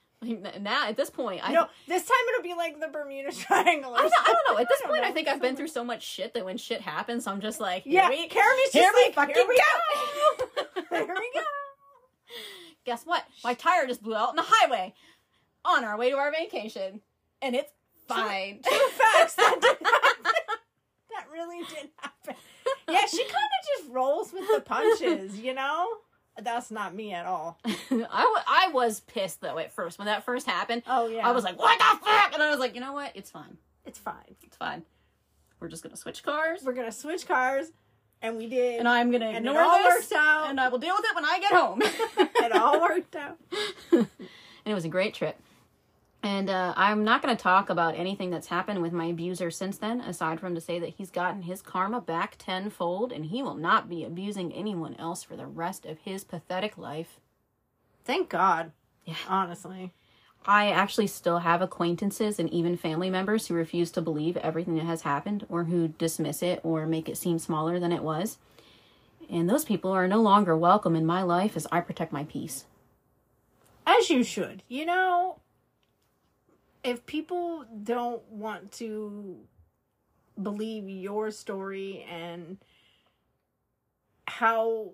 Now 0.60 0.88
at 0.88 0.96
this 0.96 1.10
point, 1.10 1.40
I 1.46 1.52
no, 1.52 1.66
this 1.86 2.04
time 2.04 2.16
it'll 2.30 2.42
be 2.42 2.54
like 2.54 2.80
the 2.80 2.88
Bermuda 2.88 3.32
Triangle. 3.36 3.94
I 3.94 4.02
don't, 4.02 4.12
I 4.12 4.32
don't 4.32 4.54
know. 4.54 4.60
At 4.60 4.68
this 4.68 4.82
point, 4.82 5.04
I 5.04 5.10
think 5.12 5.28
I've 5.28 5.40
been 5.40 5.56
through 5.56 5.68
so 5.68 5.84
much 5.84 6.02
shit 6.02 6.34
that 6.34 6.44
when 6.44 6.56
shit 6.56 6.80
happens, 6.80 7.26
I'm 7.26 7.40
just 7.40 7.60
like, 7.60 7.82
Yeah, 7.86 8.08
we, 8.08 8.28
just 8.28 8.72
here 8.72 8.90
we 8.94 9.04
like, 9.04 9.14
fucking 9.14 9.34
here 9.34 9.46
we 9.48 9.56
go. 9.56 10.66
Here 10.90 11.06
we 11.06 11.30
go. 11.34 11.40
Guess 12.84 13.04
what? 13.04 13.24
My 13.42 13.54
tire 13.54 13.86
just 13.86 14.02
blew 14.02 14.14
out 14.14 14.28
on 14.30 14.36
the 14.36 14.44
highway 14.46 14.94
on 15.64 15.84
our 15.84 15.96
way 15.96 16.10
to 16.10 16.16
our 16.16 16.30
vacation, 16.30 17.00
and 17.42 17.54
it's 17.54 17.72
fine. 18.06 18.60
True 18.66 18.88
facts. 18.90 19.34
That 19.38 19.60
did 19.60 19.76
happen. 19.84 20.32
That 21.10 21.26
really 21.32 21.60
did 21.60 21.90
happen. 21.96 22.34
Yeah, 22.88 23.06
she 23.06 23.22
kind 23.24 23.30
of 23.32 23.78
just 23.84 23.92
rolls 23.92 24.32
with 24.32 24.44
the 24.54 24.60
punches, 24.60 25.38
you 25.38 25.54
know? 25.54 25.86
That's 26.40 26.70
not 26.70 26.94
me 26.94 27.12
at 27.12 27.26
all. 27.26 27.58
I, 27.64 27.70
w- 27.90 28.06
I 28.10 28.70
was 28.72 29.00
pissed 29.00 29.40
though 29.40 29.58
at 29.58 29.72
first 29.72 29.98
when 29.98 30.06
that 30.06 30.24
first 30.24 30.46
happened. 30.46 30.82
Oh, 30.86 31.06
yeah. 31.06 31.26
I 31.26 31.30
was 31.30 31.44
like, 31.44 31.58
what 31.58 31.78
the 31.78 32.04
fuck? 32.04 32.32
And 32.34 32.42
I 32.42 32.50
was 32.50 32.58
like, 32.58 32.74
you 32.74 32.80
know 32.80 32.92
what? 32.92 33.12
It's 33.14 33.30
fine. 33.30 33.56
It's 33.86 33.98
fine. 33.98 34.34
It's 34.42 34.56
fine. 34.56 34.82
we're 35.60 35.68
just 35.68 35.82
gonna 35.82 35.96
switch 35.96 36.22
cars, 36.22 36.60
We're 36.64 36.72
gonna 36.72 36.90
switch 36.92 37.26
cars, 37.28 37.66
and 38.20 38.36
we 38.36 38.48
did. 38.48 38.80
and 38.80 38.88
I'm 38.88 39.10
gonna 39.12 39.26
And 39.26 39.46
it 39.46 39.48
ignore 39.50 39.62
all 39.62 39.78
this, 39.78 39.94
worked 40.10 40.12
out. 40.12 40.50
and 40.50 40.58
I 40.60 40.68
will 40.68 40.78
deal 40.78 40.94
with 40.96 41.04
it 41.08 41.14
when 41.14 41.24
I 41.24 41.38
get 41.38 41.52
home. 41.52 41.82
it 41.82 42.52
all 42.52 42.80
worked 42.80 43.14
out. 43.16 43.38
and 43.92 44.08
it 44.66 44.74
was 44.74 44.84
a 44.84 44.88
great 44.88 45.14
trip. 45.14 45.38
And 46.24 46.48
uh, 46.48 46.72
I'm 46.74 47.04
not 47.04 47.20
going 47.20 47.36
to 47.36 47.42
talk 47.42 47.68
about 47.68 47.98
anything 47.98 48.30
that's 48.30 48.46
happened 48.46 48.80
with 48.80 48.94
my 48.94 49.04
abuser 49.04 49.50
since 49.50 49.76
then, 49.76 50.00
aside 50.00 50.40
from 50.40 50.54
to 50.54 50.60
say 50.60 50.78
that 50.78 50.94
he's 50.96 51.10
gotten 51.10 51.42
his 51.42 51.60
karma 51.60 52.00
back 52.00 52.36
tenfold, 52.38 53.12
and 53.12 53.26
he 53.26 53.42
will 53.42 53.54
not 53.54 53.90
be 53.90 54.04
abusing 54.04 54.50
anyone 54.50 54.96
else 54.98 55.22
for 55.22 55.36
the 55.36 55.46
rest 55.46 55.84
of 55.84 55.98
his 55.98 56.24
pathetic 56.24 56.78
life. 56.78 57.20
Thank 58.06 58.30
God. 58.30 58.72
Yeah. 59.04 59.16
Honestly. 59.28 59.92
I 60.46 60.70
actually 60.70 61.08
still 61.08 61.40
have 61.40 61.60
acquaintances 61.60 62.38
and 62.38 62.48
even 62.48 62.78
family 62.78 63.10
members 63.10 63.46
who 63.46 63.54
refuse 63.54 63.90
to 63.90 64.00
believe 64.00 64.38
everything 64.38 64.76
that 64.76 64.86
has 64.86 65.02
happened 65.02 65.44
or 65.50 65.64
who 65.64 65.88
dismiss 65.88 66.42
it 66.42 66.60
or 66.62 66.86
make 66.86 67.06
it 67.06 67.18
seem 67.18 67.38
smaller 67.38 67.78
than 67.78 67.92
it 67.92 68.02
was. 68.02 68.38
And 69.28 69.48
those 69.48 69.66
people 69.66 69.90
are 69.90 70.08
no 70.08 70.22
longer 70.22 70.56
welcome 70.56 70.96
in 70.96 71.04
my 71.04 71.22
life 71.22 71.54
as 71.54 71.66
I 71.70 71.82
protect 71.82 72.12
my 72.12 72.24
peace. 72.24 72.64
As 73.86 74.08
you 74.08 74.24
should. 74.24 74.62
You 74.68 74.86
know, 74.86 75.38
if 76.84 77.06
people 77.06 77.64
don't 77.82 78.22
want 78.30 78.72
to 78.72 79.38
believe 80.40 80.88
your 80.88 81.30
story 81.30 82.06
and 82.10 82.58
how 84.26 84.90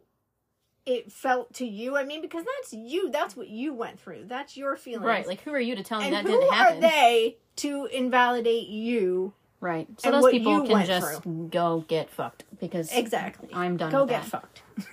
it 0.87 1.11
felt 1.13 1.53
to 1.55 1.67
you, 1.67 1.97
I 1.97 2.05
mean, 2.05 2.21
because 2.23 2.45
that's 2.59 2.73
you, 2.73 3.11
that's 3.11 3.37
what 3.37 3.49
you 3.49 3.75
went 3.75 4.01
through. 4.01 4.25
That's 4.27 4.57
your 4.57 4.77
feelings. 4.77 5.07
Right. 5.07 5.27
Like, 5.27 5.43
who 5.43 5.53
are 5.53 5.61
you 5.61 5.77
to 5.77 5.83
tell 5.83 6.01
me 6.01 6.07
and 6.07 6.15
that 6.15 6.25
didn't 6.25 6.53
happen? 6.53 6.79
Who 6.81 6.87
are 6.87 6.91
they 6.91 7.37
to 7.57 7.87
invalidate 7.87 8.69
you? 8.69 9.35
Right. 9.61 9.87
So 9.99 10.11
those 10.11 10.31
people 10.31 10.67
can 10.67 10.87
just 10.87 11.21
go 11.51 11.85
get 11.87 12.09
fucked 12.11 12.45
because 12.61 12.91
Exactly. 12.93 13.51
I'm 13.53 13.77
done 13.77 13.91
Go 13.91 14.03
with 14.03 14.11
get 14.11 14.23
that. 14.23 14.31
fucked. 14.31 14.63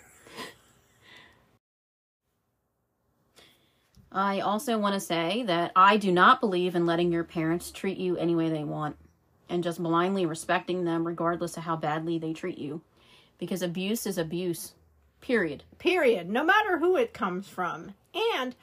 I 4.12 4.40
also 4.40 4.78
want 4.78 4.94
to 4.94 5.00
say 5.00 5.44
that 5.44 5.72
I 5.76 5.98
do 5.98 6.12
not 6.12 6.40
believe 6.40 6.76
in 6.76 6.86
letting 6.86 7.12
your 7.12 7.24
parents 7.24 7.72
treat 7.72 7.98
you 7.98 8.18
any 8.18 8.36
way 8.36 8.50
they 8.50 8.64
want 8.64 8.96
and 9.50 9.64
just 9.64 9.82
blindly 9.82 10.26
respecting 10.26 10.86
them 10.86 11.06
regardless 11.06 11.58
of 11.58 11.64
how 11.64 11.76
badly 11.76 12.18
they 12.18 12.34
treat 12.34 12.58
you. 12.58 12.82
Because 13.38 13.62
abuse 13.62 14.06
is 14.08 14.18
abuse. 14.18 14.74
Period. 15.22 15.64
Period. 15.78 16.30
No 16.30 16.44
matter 16.44 16.80
who 16.80 16.96
it 16.96 17.14
comes 17.14 17.48
from. 17.48 17.94
And 18.36 18.56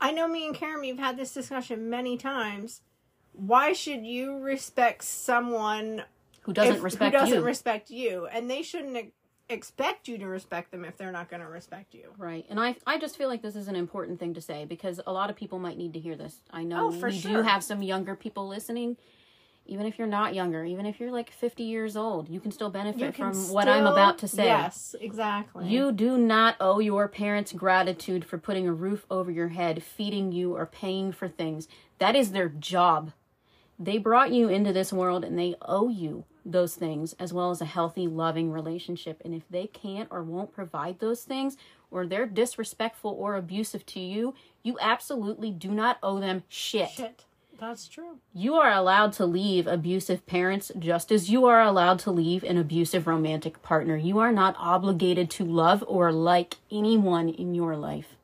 I 0.00 0.12
know 0.12 0.26
me 0.28 0.46
and 0.46 0.54
Karen, 0.54 0.84
you've 0.84 0.98
had 0.98 1.16
this 1.16 1.34
discussion 1.34 1.90
many 1.90 2.16
times. 2.16 2.80
Why 3.32 3.72
should 3.72 4.04
you 4.06 4.38
respect 4.38 5.04
someone 5.04 6.04
Who 6.42 6.52
doesn't 6.52 6.76
if- 6.76 6.82
respect 6.82 7.14
who 7.14 7.20
doesn't 7.20 7.38
you? 7.38 7.44
respect 7.44 7.90
you? 7.90 8.26
And 8.26 8.48
they 8.50 8.62
shouldn't 8.62 9.12
expect 9.52 10.08
you 10.08 10.18
to 10.18 10.26
respect 10.26 10.70
them 10.70 10.84
if 10.84 10.96
they're 10.96 11.12
not 11.12 11.28
going 11.28 11.42
to 11.42 11.48
respect 11.48 11.94
you. 11.94 12.12
Right. 12.18 12.44
And 12.50 12.58
I 12.58 12.76
I 12.86 12.98
just 12.98 13.16
feel 13.16 13.28
like 13.28 13.42
this 13.42 13.56
is 13.56 13.68
an 13.68 13.76
important 13.76 14.18
thing 14.18 14.34
to 14.34 14.40
say 14.40 14.64
because 14.64 15.00
a 15.06 15.12
lot 15.12 15.30
of 15.30 15.36
people 15.36 15.58
might 15.58 15.78
need 15.78 15.92
to 15.94 16.00
hear 16.00 16.16
this. 16.16 16.40
I 16.50 16.64
know 16.64 16.88
Oh, 16.88 16.92
for 16.92 17.08
we 17.08 17.20
do 17.20 17.42
have 17.42 17.62
some 17.62 17.82
younger 17.82 18.16
people 18.16 18.48
listening. 18.48 18.96
Even 19.64 19.86
if 19.86 19.96
you're 19.96 20.08
not 20.08 20.34
younger, 20.34 20.64
even 20.64 20.86
if 20.86 20.98
you're 20.98 21.12
like 21.12 21.30
50 21.30 21.62
years 21.62 21.96
old, 21.96 22.28
you 22.28 22.40
can 22.40 22.50
still 22.50 22.68
benefit 22.68 23.14
can 23.14 23.32
from 23.32 23.52
what 23.52 23.68
I'm 23.68 23.86
about 23.86 24.18
to 24.18 24.26
say. 24.28 24.46
Yes, 24.46 24.96
exactly. 25.00 25.68
You 25.68 25.92
do 25.92 26.18
not 26.18 26.56
owe 26.58 26.80
your 26.80 27.06
parents 27.06 27.52
gratitude 27.52 28.24
for 28.24 28.38
putting 28.38 28.66
a 28.66 28.72
roof 28.72 29.06
over 29.08 29.30
your 29.30 29.48
head, 29.50 29.80
feeding 29.80 30.32
you, 30.32 30.56
or 30.56 30.66
paying 30.66 31.12
for 31.12 31.28
things. 31.28 31.68
That 31.98 32.16
is 32.16 32.32
their 32.32 32.48
job. 32.48 33.12
They 33.78 33.98
brought 33.98 34.32
you 34.32 34.48
into 34.48 34.72
this 34.72 34.92
world 34.92 35.24
and 35.24 35.38
they 35.38 35.54
owe 35.62 35.88
you 35.88 36.24
those 36.44 36.74
things 36.74 37.14
as 37.18 37.32
well 37.32 37.50
as 37.50 37.60
a 37.60 37.66
healthy, 37.66 38.06
loving 38.06 38.50
relationship. 38.52 39.20
And 39.24 39.34
if 39.34 39.42
they 39.48 39.66
can't 39.66 40.08
or 40.10 40.22
won't 40.22 40.52
provide 40.52 40.98
those 40.98 41.22
things, 41.22 41.56
or 41.90 42.06
they're 42.06 42.26
disrespectful 42.26 43.10
or 43.10 43.36
abusive 43.36 43.84
to 43.86 44.00
you, 44.00 44.34
you 44.62 44.78
absolutely 44.80 45.50
do 45.50 45.70
not 45.70 45.98
owe 46.02 46.18
them 46.18 46.42
shit. 46.48 46.88
Shit. 46.88 47.24
That's 47.60 47.86
true. 47.86 48.18
You 48.34 48.54
are 48.54 48.72
allowed 48.72 49.12
to 49.14 49.26
leave 49.26 49.68
abusive 49.68 50.26
parents 50.26 50.72
just 50.76 51.12
as 51.12 51.30
you 51.30 51.46
are 51.46 51.62
allowed 51.62 52.00
to 52.00 52.10
leave 52.10 52.42
an 52.42 52.58
abusive 52.58 53.06
romantic 53.06 53.62
partner. 53.62 53.96
You 53.96 54.18
are 54.18 54.32
not 54.32 54.56
obligated 54.58 55.30
to 55.32 55.44
love 55.44 55.84
or 55.86 56.10
like 56.10 56.56
anyone 56.72 57.28
in 57.28 57.54
your 57.54 57.76
life. 57.76 58.16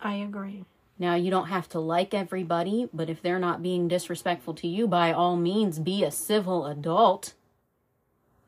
I 0.00 0.14
agree. 0.14 0.64
Now, 1.00 1.14
you 1.14 1.30
don't 1.30 1.46
have 1.46 1.66
to 1.70 1.80
like 1.80 2.12
everybody, 2.12 2.86
but 2.92 3.08
if 3.08 3.22
they're 3.22 3.38
not 3.38 3.62
being 3.62 3.88
disrespectful 3.88 4.52
to 4.56 4.68
you, 4.68 4.86
by 4.86 5.12
all 5.14 5.34
means, 5.34 5.78
be 5.78 6.04
a 6.04 6.10
civil 6.10 6.66
adult. 6.66 7.32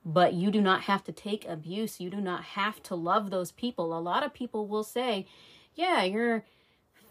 But 0.05 0.35
you 0.35 0.51
do 0.51 0.61
not 0.61 0.83
have 0.83 1.03
to 1.05 1.13
take 1.13 1.49
abuse. 1.49 1.99
You 1.99 2.11
do 2.11 2.21
not 2.21 2.45
have 2.45 2.83
to 2.83 2.95
love 2.95 3.31
those 3.31 3.53
people. 3.53 3.97
A 3.97 4.01
lot 4.01 4.23
of 4.23 4.35
people 4.35 4.67
will 4.67 4.85
say, 4.85 5.27
yeah, 5.75 6.03
your 6.03 6.45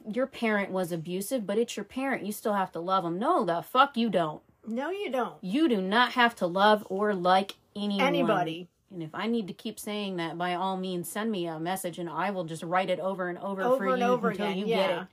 your 0.07 0.27
parent 0.27 0.69
was 0.69 0.91
abusive, 0.91 1.47
but 1.47 1.57
it's 1.57 1.75
your 1.75 1.85
parent. 1.85 2.23
You 2.23 2.31
still 2.31 2.53
have 2.53 2.71
to 2.73 2.79
love 2.79 3.03
them. 3.03 3.17
No, 3.17 3.43
the 3.43 3.63
fuck 3.63 3.97
you 3.97 4.09
don't. 4.09 4.43
No, 4.67 4.91
you 4.91 5.11
don't. 5.11 5.35
You 5.41 5.67
do 5.67 5.81
not 5.81 6.11
have 6.11 6.35
to 6.35 6.45
love 6.45 6.85
or 6.87 7.15
like 7.15 7.55
anyone. 7.75 8.05
Anybody. 8.05 8.67
And 8.91 9.01
if 9.01 9.15
I 9.15 9.25
need 9.25 9.47
to 9.47 9.53
keep 9.53 9.79
saying 9.79 10.17
that, 10.17 10.37
by 10.37 10.53
all 10.53 10.77
means, 10.77 11.09
send 11.09 11.31
me 11.31 11.47
a 11.47 11.59
message 11.59 11.97
and 11.97 12.09
I 12.09 12.29
will 12.29 12.43
just 12.43 12.61
write 12.61 12.89
it 12.89 12.99
over 12.99 13.29
and 13.29 13.39
over, 13.39 13.61
Over 13.63 13.77
for 13.77 13.93
and 13.93 14.01
you 14.01 14.07
over 14.07 14.29
until 14.29 14.47
again, 14.47 14.57
you 14.57 14.65
get 14.65 14.89
it. 14.89 15.07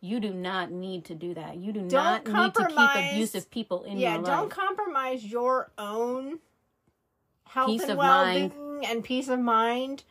You 0.00 0.18
do 0.18 0.32
not 0.32 0.70
need 0.70 1.04
to 1.06 1.14
do 1.14 1.34
that. 1.34 1.56
You 1.56 1.72
do 1.72 1.80
Don't 1.80 2.26
not 2.26 2.26
need 2.26 2.54
to 2.54 2.66
keep 2.66 3.12
abusive 3.12 3.50
people 3.50 3.82
in 3.82 3.98
yeah, 3.98 4.14
your 4.14 4.22
life. 4.22 4.28
Yeah, 4.28 4.36
don't 4.36 4.50
compromise 4.50 5.24
your 5.24 5.70
own 5.76 6.38
health 7.44 7.68
Peace 7.68 7.82
and 7.82 7.98
well-being 7.98 8.84
and 8.86 9.04
peace 9.04 9.28
of 9.28 9.40
mind 9.40 10.04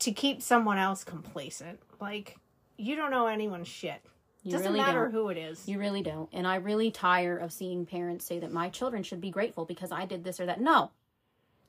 to 0.00 0.10
keep 0.10 0.42
someone 0.42 0.78
else 0.78 1.04
complacent. 1.04 1.78
Like 2.00 2.36
you 2.76 2.96
don't 2.96 3.10
know 3.10 3.26
anyone's 3.26 3.68
shit. 3.68 4.02
You 4.42 4.50
Doesn't 4.50 4.72
really 4.72 4.80
matter 4.80 5.04
don't. 5.04 5.12
who 5.12 5.28
it 5.28 5.36
is. 5.38 5.68
You 5.68 5.78
really 5.78 6.02
don't. 6.02 6.28
And 6.32 6.48
I 6.48 6.56
really 6.56 6.90
tire 6.90 7.36
of 7.36 7.52
seeing 7.52 7.86
parents 7.86 8.24
say 8.24 8.40
that 8.40 8.52
my 8.52 8.70
children 8.70 9.04
should 9.04 9.20
be 9.20 9.30
grateful 9.30 9.64
because 9.64 9.92
I 9.92 10.04
did 10.04 10.24
this 10.24 10.40
or 10.40 10.46
that. 10.46 10.60
No. 10.60 10.90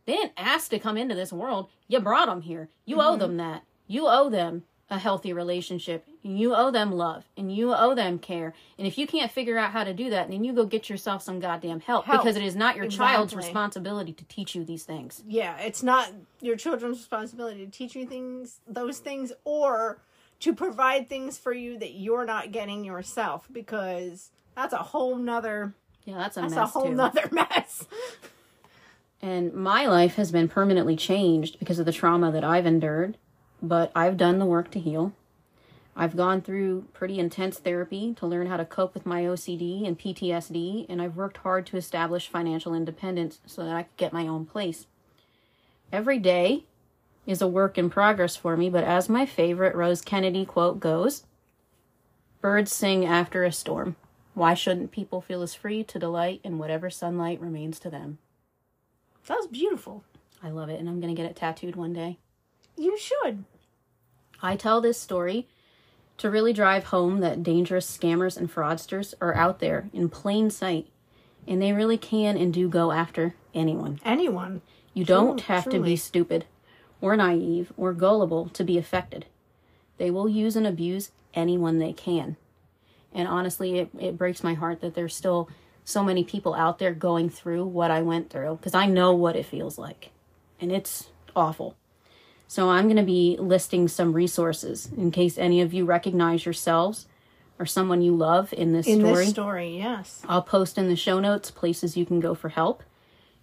They 0.05 0.13
didn't 0.13 0.33
ask 0.37 0.71
to 0.71 0.79
come 0.79 0.97
into 0.97 1.13
this 1.13 1.31
world. 1.31 1.69
You 1.87 1.99
brought 1.99 2.25
them 2.25 2.41
here. 2.41 2.69
You 2.85 2.99
owe 2.99 3.11
mm-hmm. 3.11 3.19
them 3.19 3.37
that. 3.37 3.63
You 3.85 4.07
owe 4.07 4.29
them 4.29 4.63
a 4.89 4.99
healthy 4.99 5.33
relationship. 5.33 6.05
You 6.21 6.53
owe 6.55 6.69
them 6.69 6.91
love. 6.91 7.25
And 7.37 7.53
you 7.55 7.73
owe 7.73 7.95
them 7.95 8.19
care. 8.19 8.53
And 8.77 8.85
if 8.85 8.97
you 8.97 9.07
can't 9.07 9.31
figure 9.31 9.57
out 9.57 9.71
how 9.71 9.83
to 9.83 9.93
do 9.93 10.09
that, 10.11 10.29
then 10.29 10.43
you 10.43 10.53
go 10.53 10.65
get 10.65 10.89
yourself 10.89 11.21
some 11.23 11.39
goddamn 11.39 11.79
help, 11.79 12.05
Help. 12.05 12.21
because 12.21 12.35
it 12.35 12.43
is 12.43 12.55
not 12.55 12.75
your 12.75 12.87
child's 12.87 13.35
responsibility 13.35 14.13
to 14.13 14.23
teach 14.25 14.55
you 14.55 14.63
these 14.63 14.83
things. 14.83 15.23
yeah, 15.27 15.57
it's 15.59 15.81
not 15.83 16.11
your 16.41 16.55
children's 16.57 16.97
responsibility 16.97 17.65
to 17.65 17.71
teach 17.71 17.95
you 17.95 18.05
things, 18.05 18.59
those 18.67 18.99
things, 18.99 19.31
or 19.45 19.99
to 20.41 20.53
provide 20.53 21.07
things 21.09 21.37
for 21.37 21.53
you 21.53 21.79
that 21.79 21.93
you're 21.93 22.25
not 22.25 22.51
getting 22.51 22.83
yourself 22.83 23.47
because 23.51 24.31
that's 24.55 24.73
a 24.73 24.77
whole 24.77 25.15
nother 25.15 25.73
Yeah, 26.03 26.17
that's 26.17 26.35
a 26.37 26.41
that's 26.41 26.53
a 26.53 26.65
whole 26.65 26.83
too. 26.89 26.95
nother 26.95 27.27
mess. 27.31 27.87
And 29.21 29.53
my 29.53 29.85
life 29.87 30.15
has 30.15 30.31
been 30.31 30.49
permanently 30.49 30.97
changed 30.97 31.57
because 31.59 31.79
of 31.79 31.85
the 31.85 31.93
trauma 31.93 32.31
that 32.31 32.43
I've 32.43 32.65
endured, 32.65 33.17
but 33.63 33.93
I've 33.95 34.17
done 34.17 34.39
the 34.39 34.45
work 34.45 34.69
to 34.71 34.79
heal. 34.79 35.13
I've 35.95 36.17
gone 36.17 36.41
through 36.41 36.87
pretty 36.93 37.17
intense 37.17 37.59
therapy 37.59 38.13
to 38.15 38.27
learn 38.27 38.47
how 38.47 38.57
to 38.57 38.65
cope 38.65 38.93
with 38.93 39.05
my 39.05 39.23
OCD 39.23 39.87
and 39.87 39.97
PTSD, 39.97 40.85
and 40.89 41.01
I've 41.01 41.15
worked 41.15 41.37
hard 41.37 41.65
to 41.67 41.77
establish 41.77 42.27
financial 42.27 42.73
independence 42.73 43.39
so 43.45 43.63
that 43.63 43.75
I 43.75 43.83
could 43.83 43.97
get 43.97 44.11
my 44.13 44.27
own 44.27 44.45
place. 44.45 44.85
Every 45.91 46.19
day 46.19 46.65
is 47.25 47.41
a 47.41 47.47
work 47.47 47.77
in 47.77 47.89
progress 47.89 48.35
for 48.35 48.57
me, 48.57 48.69
but 48.69 48.83
as 48.83 49.07
my 49.07 49.25
favorite 49.25 49.75
Rose 49.75 50.01
Kennedy 50.01 50.45
quote 50.45 50.79
goes, 50.79 51.23
birds 52.41 52.73
sing 52.73 53.05
after 53.05 53.45
a 53.45 53.51
storm. 53.51 53.95
Why 54.33 54.55
shouldn't 54.55 54.91
people 54.91 55.21
feel 55.21 55.43
as 55.43 55.53
free 55.53 55.83
to 55.85 55.99
delight 55.99 56.41
in 56.43 56.57
whatever 56.57 56.89
sunlight 56.89 57.39
remains 57.39 57.79
to 57.79 57.89
them? 57.89 58.17
That 59.27 59.37
was 59.37 59.47
beautiful. 59.47 60.03
I 60.41 60.49
love 60.49 60.69
it, 60.69 60.79
and 60.79 60.89
I'm 60.89 60.99
going 60.99 61.15
to 61.15 61.21
get 61.21 61.29
it 61.29 61.37
tattooed 61.37 61.77
one 61.77 61.93
day. 61.93 62.17
You 62.75 62.97
should. 62.97 63.45
I 64.43 64.57
tell 64.57 64.81
this 64.81 64.99
story 64.99 65.47
to 66.17 66.29
really 66.29 66.51
drive 66.51 66.85
home 66.85 67.21
that 67.21 67.43
dangerous 67.43 67.97
scammers 67.97 68.37
and 68.37 68.53
fraudsters 68.53 69.13
are 69.21 69.33
out 69.33 69.59
there 69.59 69.89
in 69.93 70.09
plain 70.09 70.49
sight, 70.49 70.87
and 71.47 71.61
they 71.61 71.71
really 71.71 71.97
can 71.97 72.35
and 72.35 72.53
do 72.53 72.67
go 72.67 72.91
after 72.91 73.35
anyone. 73.53 74.01
Anyone. 74.03 74.61
You 74.93 75.05
don't 75.05 75.41
have 75.41 75.69
to 75.69 75.79
be 75.79 75.95
stupid 75.95 76.45
or 77.01 77.15
naive 77.15 77.71
or 77.77 77.93
gullible 77.93 78.49
to 78.49 78.63
be 78.63 78.77
affected. 78.77 79.25
They 79.97 80.11
will 80.11 80.27
use 80.27 80.55
and 80.55 80.67
abuse 80.67 81.11
anyone 81.33 81.79
they 81.79 81.93
can. 81.93 82.35
And 83.13 83.27
honestly, 83.27 83.79
it, 83.79 83.89
it 83.97 84.17
breaks 84.17 84.43
my 84.43 84.55
heart 84.55 84.81
that 84.81 84.93
there's 84.93 85.15
still 85.15 85.49
so 85.85 86.03
many 86.03 86.23
people 86.23 86.53
out 86.53 86.79
there 86.79 86.93
going 86.93 87.29
through 87.29 87.65
what 87.65 87.91
I 87.91 88.01
went 88.01 88.29
through 88.29 88.57
because 88.57 88.73
I 88.73 88.87
know 88.87 89.13
what 89.13 89.35
it 89.35 89.45
feels 89.45 89.77
like. 89.77 90.11
And 90.59 90.71
it's 90.71 91.09
awful. 91.35 91.75
So 92.53 92.69
I'm 92.69 92.83
going 92.85 92.97
to 92.97 93.01
be 93.01 93.35
listing 93.39 93.87
some 93.87 94.13
resources 94.13 94.87
in 94.95 95.09
case 95.09 95.39
any 95.39 95.61
of 95.61 95.73
you 95.73 95.85
recognize 95.85 96.45
yourselves 96.45 97.07
or 97.57 97.65
someone 97.65 98.03
you 98.03 98.15
love 98.15 98.53
in 98.53 98.73
this 98.73 98.85
In 98.85 98.99
story. 98.99 99.15
this 99.25 99.29
story, 99.31 99.77
yes. 99.77 100.21
I'll 100.29 100.43
post 100.43 100.77
in 100.77 100.87
the 100.87 100.95
show 100.95 101.19
notes 101.19 101.49
places 101.49 101.97
you 101.97 102.05
can 102.05 102.19
go 102.19 102.35
for 102.35 102.49
help. 102.49 102.83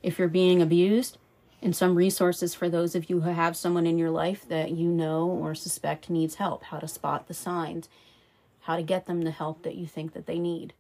if 0.00 0.16
you're 0.16 0.28
being 0.28 0.62
abused, 0.62 1.18
and 1.60 1.74
some 1.74 1.96
resources 1.96 2.54
for 2.54 2.68
those 2.68 2.94
of 2.94 3.10
you 3.10 3.22
who 3.22 3.30
have 3.30 3.56
someone 3.56 3.84
in 3.84 3.98
your 3.98 4.12
life 4.12 4.46
that 4.48 4.70
you 4.70 4.88
know 4.88 5.28
or 5.28 5.56
suspect 5.56 6.08
needs 6.08 6.36
help, 6.36 6.62
how 6.62 6.78
to 6.78 6.86
spot 6.86 7.26
the 7.26 7.34
signs, 7.34 7.88
how 8.60 8.76
to 8.76 8.82
get 8.84 9.06
them 9.06 9.22
the 9.22 9.32
help 9.32 9.64
that 9.64 9.74
you 9.74 9.88
think 9.88 10.12
that 10.12 10.26
they 10.26 10.38
need. 10.38 10.72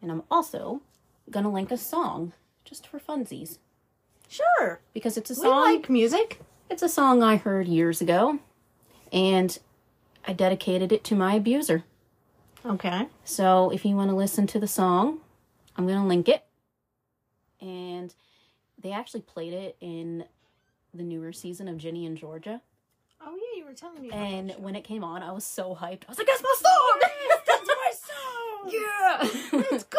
And 0.00 0.12
I'm 0.12 0.22
also 0.30 0.80
going 1.28 1.42
to 1.44 1.50
link 1.50 1.72
a 1.72 1.76
song 1.76 2.34
just 2.64 2.86
for 2.86 3.00
funsies 3.00 3.58
Sure. 4.28 4.78
because 4.94 5.16
it's 5.16 5.30
a 5.30 5.34
song. 5.34 5.66
We 5.66 5.72
like 5.76 5.90
music. 5.90 6.40
It's 6.68 6.82
a 6.82 6.88
song 6.88 7.22
I 7.22 7.36
heard 7.36 7.68
years 7.68 8.00
ago 8.00 8.38
and 9.12 9.58
I 10.26 10.32
dedicated 10.32 10.92
it 10.92 11.04
to 11.04 11.14
my 11.14 11.34
abuser. 11.34 11.84
Okay. 12.64 13.06
So 13.24 13.70
if 13.70 13.84
you 13.84 13.94
want 13.96 14.10
to 14.10 14.16
listen 14.16 14.46
to 14.48 14.58
the 14.58 14.66
song, 14.66 15.20
I'm 15.76 15.86
going 15.86 16.00
to 16.00 16.06
link 16.06 16.28
it. 16.28 16.44
And 17.60 18.12
they 18.78 18.92
actually 18.92 19.20
played 19.22 19.52
it 19.52 19.76
in 19.80 20.24
the 20.92 21.02
newer 21.02 21.32
season 21.32 21.68
of 21.68 21.78
Ginny 21.78 22.06
and 22.06 22.16
Georgia. 22.16 22.60
Oh 23.20 23.34
yeah, 23.34 23.58
you 23.60 23.64
were 23.64 23.72
telling 23.72 24.02
me. 24.02 24.08
About 24.08 24.20
And 24.20 24.52
when 24.58 24.76
it 24.76 24.84
came 24.84 25.02
on, 25.02 25.22
I 25.22 25.32
was 25.32 25.44
so 25.44 25.74
hyped. 25.74 26.02
I 26.06 26.10
was 26.10 26.18
like, 26.18 26.26
that's 26.26 26.42
my 26.42 26.54
song! 26.58 27.00
that's 27.46 27.68
my 27.68 27.92
song. 27.92 28.72
yeah! 29.52 29.64
Let's 29.70 29.84
go, 29.84 29.98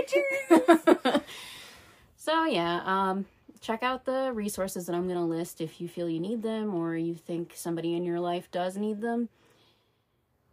bitches. 0.00 1.22
so 2.16 2.44
yeah, 2.44 2.82
um, 2.84 3.26
check 3.66 3.82
out 3.82 4.04
the 4.04 4.30
resources 4.32 4.86
that 4.86 4.94
I'm 4.94 5.04
going 5.08 5.18
to 5.18 5.24
list 5.24 5.60
if 5.60 5.80
you 5.80 5.88
feel 5.88 6.08
you 6.08 6.20
need 6.20 6.42
them 6.42 6.74
or 6.74 6.96
you 6.96 7.14
think 7.14 7.52
somebody 7.56 7.94
in 7.94 8.04
your 8.04 8.20
life 8.20 8.48
does 8.50 8.76
need 8.76 9.00
them. 9.00 9.28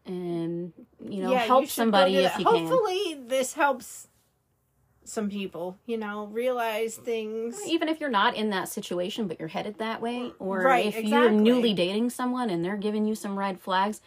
And, 0.05 0.74
you 0.99 1.22
know, 1.22 1.32
Yeah, 1.32 1.45
help 1.45 1.61
you 1.61 1.68
somebody 1.68 2.16
if 2.18 2.38
you 2.39 2.45
can. 2.45 2.68
Hopefully, 2.68 3.20
this 3.26 3.53
helps 3.53 4.07
some 5.05 5.30
people. 5.30 5.78
You 5.86 5.97
know, 5.97 6.26
realize 6.26 6.95
things. 6.95 7.59
even 7.68 7.88
if 7.88 8.01
you're 8.01 8.09
not 8.09 8.36
in 8.36 8.49
that 8.49 8.68
situation 8.70 9.28
but 9.28 9.39
you're 9.39 9.49
headed 9.49 9.78
that 9.78 10.01
way 10.01 10.32
or 10.39 10.61
Right, 10.61 10.88
if 10.88 11.03
you're 11.03 11.30
newly 11.30 11.74
dating 11.74 12.09
someone 12.09 12.49
and 12.49 12.66
they're 12.66 12.78
giving 12.78 13.05
you 13.05 13.16
some 13.16 13.38
red 13.38 13.59
flags 13.59 14.01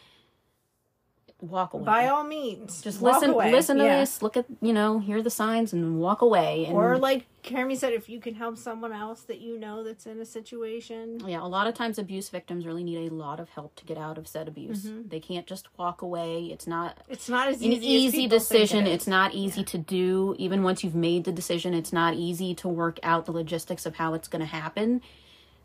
walk 1.43 1.75
away 1.75 1.85
By 1.85 2.09
all 2.09 2.25
means, 2.25 2.81
just 2.81 3.03
listen 3.03 3.31
away. 3.31 3.53
listen 3.53 3.77
to 3.77 3.85
Yeah. 3.85 4.01
this 4.01 4.23
look 4.23 4.39
at 4.39 4.47
you 4.63 4.73
know 4.73 5.01
hear 5.01 5.21
the 5.23 5.29
signs 5.31 5.73
and 5.75 6.01
walk 6.01 6.23
away 6.23 6.65
and 6.65 6.75
Or 6.75 6.97
like 6.97 7.27
Jeremy 7.43 7.77
said, 7.77 7.93
if 7.93 8.09
you 8.09 8.19
can 8.21 8.35
help 8.35 8.57
someone 8.57 8.93
else 8.93 9.21
that 9.25 9.41
you 9.41 9.57
know 9.59 9.85
that's 9.85 10.07
in 10.07 10.19
a 10.19 10.25
situation. 10.25 11.21
yeah 11.27 11.43
a 11.43 11.47
lot 11.47 11.67
of 11.67 11.75
times 11.75 11.99
abuse 11.99 12.31
victims 12.31 12.65
really 12.67 12.83
need 12.83 13.11
a 13.11 13.15
lot 13.15 13.39
of 13.39 13.51
help 13.51 13.77
to 13.77 13.85
get 13.85 13.99
out 13.99 14.17
of 14.17 14.27
said 14.27 14.49
abuse 14.49 14.85
Mm-hmm. 14.87 15.09
they 15.09 15.21
can't 15.21 15.47
just 15.47 15.69
walk 15.79 16.01
away 16.01 16.47
it's 16.47 16.67
not 16.67 16.97
It's 17.09 17.29
not 17.29 17.49
as 17.49 17.61
an 17.61 17.71
easy. 17.73 17.87
easy 17.87 18.27
decision 18.27 18.87
it 18.87 18.93
it's 18.95 19.07
not 19.07 19.35
easy 19.35 19.63
to 19.65 19.79
do 19.79 20.35
even 20.39 20.63
once 20.63 20.83
you've 20.83 20.95
made 20.95 21.25
the 21.25 21.33
decision 21.33 21.75
it's 21.75 21.93
not 21.93 22.15
easy 22.15 22.55
to 22.55 22.69
work 22.69 22.99
out 23.03 23.27
the 23.27 23.33
logistics 23.33 23.85
of 23.85 23.97
how 23.97 24.15
it's 24.15 24.27
going 24.29 24.41
to 24.41 24.47
happen 24.47 25.03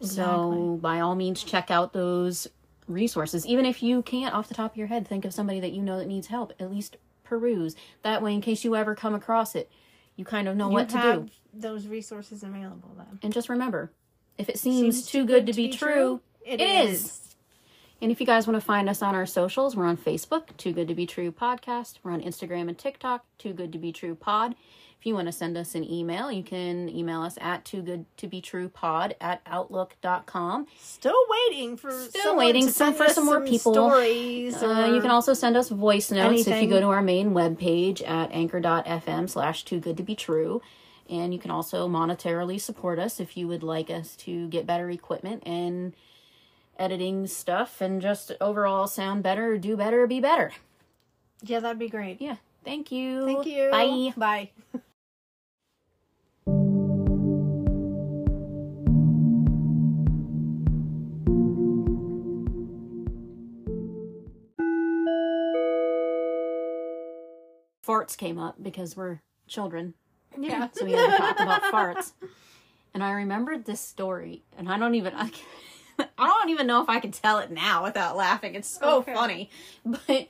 so 0.01 0.79
by 0.81 0.99
all 0.99 1.15
means 1.15 1.43
check 1.43 1.69
out 1.71 1.93
those 1.93 2.47
resources 2.91 3.45
even 3.45 3.65
if 3.65 3.81
you 3.81 4.01
can't 4.01 4.33
off 4.33 4.47
the 4.47 4.53
top 4.53 4.71
of 4.71 4.77
your 4.77 4.87
head 4.87 5.07
think 5.07 5.25
of 5.25 5.33
somebody 5.33 5.59
that 5.59 5.71
you 5.71 5.81
know 5.81 5.97
that 5.99 6.07
needs 6.07 6.27
help 6.27 6.53
at 6.59 6.71
least 6.71 6.97
peruse 7.23 7.75
that 8.03 8.21
way 8.21 8.33
in 8.33 8.41
case 8.41 8.63
you 8.63 8.75
ever 8.75 8.93
come 8.95 9.13
across 9.15 9.55
it 9.55 9.69
you 10.15 10.25
kind 10.25 10.47
of 10.47 10.55
know 10.57 10.67
You 10.67 10.73
what 10.73 10.89
to 10.89 10.97
have 10.97 11.25
do 11.25 11.31
those 11.53 11.87
resources 11.87 12.43
available 12.43 12.91
then. 12.97 13.19
and 13.23 13.33
just 13.33 13.49
remember 13.49 13.91
if 14.37 14.49
it 14.49 14.57
seems, 14.57 15.05
too 15.05 15.25
good, 15.25 15.45
to 15.47 15.53
be, 15.53 15.69
true, 15.69 16.21
it 16.43 16.59
it 16.61 16.87
is. 16.87 17.03
is. 17.03 17.35
And 18.01 18.11
if 18.11 18.19
you 18.19 18.25
guys 18.25 18.47
want 18.47 18.59
to 18.59 18.65
find 18.65 18.89
us 18.89 19.03
on 19.03 19.13
our 19.13 19.27
socials, 19.27 19.75
we're 19.75 19.85
on 19.85 19.97
Facebook, 19.97 20.57
Too 20.57 20.71
Good 20.73 20.87
to 20.87 20.95
Be 20.95 21.05
True 21.05 21.31
Podcast. 21.31 21.95
We're 22.01 22.11
on 22.13 22.21
Instagram 22.21 22.67
and 22.67 22.75
TikTok, 22.77 23.25
Too 23.37 23.53
Good 23.53 23.71
to 23.73 23.77
Be 23.77 23.91
True 23.91 24.15
Pod. 24.15 24.55
If 25.01 25.07
you 25.07 25.15
want 25.15 25.29
to 25.29 25.31
send 25.31 25.57
us 25.57 25.73
an 25.73 25.83
email, 25.91 26.31
you 26.31 26.43
can 26.43 26.87
email 26.87 27.23
us 27.23 27.35
at 27.41 27.65
too 27.65 27.81
good 27.81 28.05
to 28.17 28.27
be 28.27 28.39
true 28.39 28.69
pod 28.69 29.15
at 29.19 29.41
outlook.com. 29.47 30.67
Still 30.79 31.15
waiting 31.27 31.75
for 31.75 31.89
Still 31.89 32.35
waiting 32.37 32.69
some- 32.69 32.93
for 32.93 33.09
some 33.09 33.25
more 33.25 33.41
people. 33.41 33.73
stories. 33.73 34.61
Uh, 34.61 34.91
you 34.93 35.01
can 35.01 35.09
also 35.09 35.33
send 35.33 35.57
us 35.57 35.69
voice 35.69 36.11
notes 36.11 36.45
if 36.45 36.61
you 36.61 36.67
go 36.69 36.79
to 36.79 36.85
our 36.85 37.01
main 37.01 37.31
webpage 37.31 38.07
at 38.07 38.31
anchor.fm 38.31 39.27
slash 39.27 39.63
too 39.65 39.79
good 39.79 39.97
to 39.97 40.03
be 40.03 40.13
true. 40.13 40.61
And 41.09 41.33
you 41.33 41.39
can 41.39 41.49
also 41.49 41.89
monetarily 41.89 42.61
support 42.61 42.99
us 42.99 43.19
if 43.19 43.35
you 43.35 43.47
would 43.47 43.63
like 43.63 43.89
us 43.89 44.15
to 44.17 44.47
get 44.49 44.67
better 44.67 44.91
equipment 44.91 45.41
and 45.47 45.93
editing 46.77 47.25
stuff 47.25 47.81
and 47.81 48.03
just 48.03 48.33
overall 48.39 48.85
sound 48.85 49.23
better, 49.23 49.57
do 49.57 49.75
better, 49.75 50.05
be 50.05 50.19
better. 50.19 50.51
yeah, 51.41 51.59
that'd 51.59 51.79
be 51.79 51.89
great. 51.89 52.21
Yeah. 52.21 52.35
Thank 52.63 52.91
you. 52.91 53.25
Thank 53.25 53.47
you. 53.47 53.71
Bye. 53.71 54.13
Bye. 54.15 54.79
Farts 67.91 68.17
came 68.17 68.39
up 68.39 68.61
because 68.61 68.95
we're 68.95 69.19
children. 69.47 69.93
Yeah. 70.39 70.69
so 70.73 70.85
we 70.85 70.93
had 70.93 71.11
to 71.11 71.17
talk 71.17 71.39
about 71.39 71.61
farts. 71.63 72.13
And 72.93 73.03
I 73.03 73.11
remembered 73.11 73.65
this 73.65 73.79
story, 73.81 74.43
and 74.57 74.69
I 74.69 74.77
don't 74.77 74.95
even 74.95 75.13
I, 75.13 75.29
can, 75.97 76.07
I 76.17 76.27
don't 76.27 76.49
even 76.49 76.67
know 76.67 76.81
if 76.81 76.89
I 76.89 76.99
can 76.99 77.11
tell 77.11 77.39
it 77.39 77.51
now 77.51 77.83
without 77.83 78.15
laughing. 78.15 78.55
It's 78.55 78.67
so 78.67 78.99
Okay. 78.99 79.13
funny. 79.13 79.49
But 79.85 80.27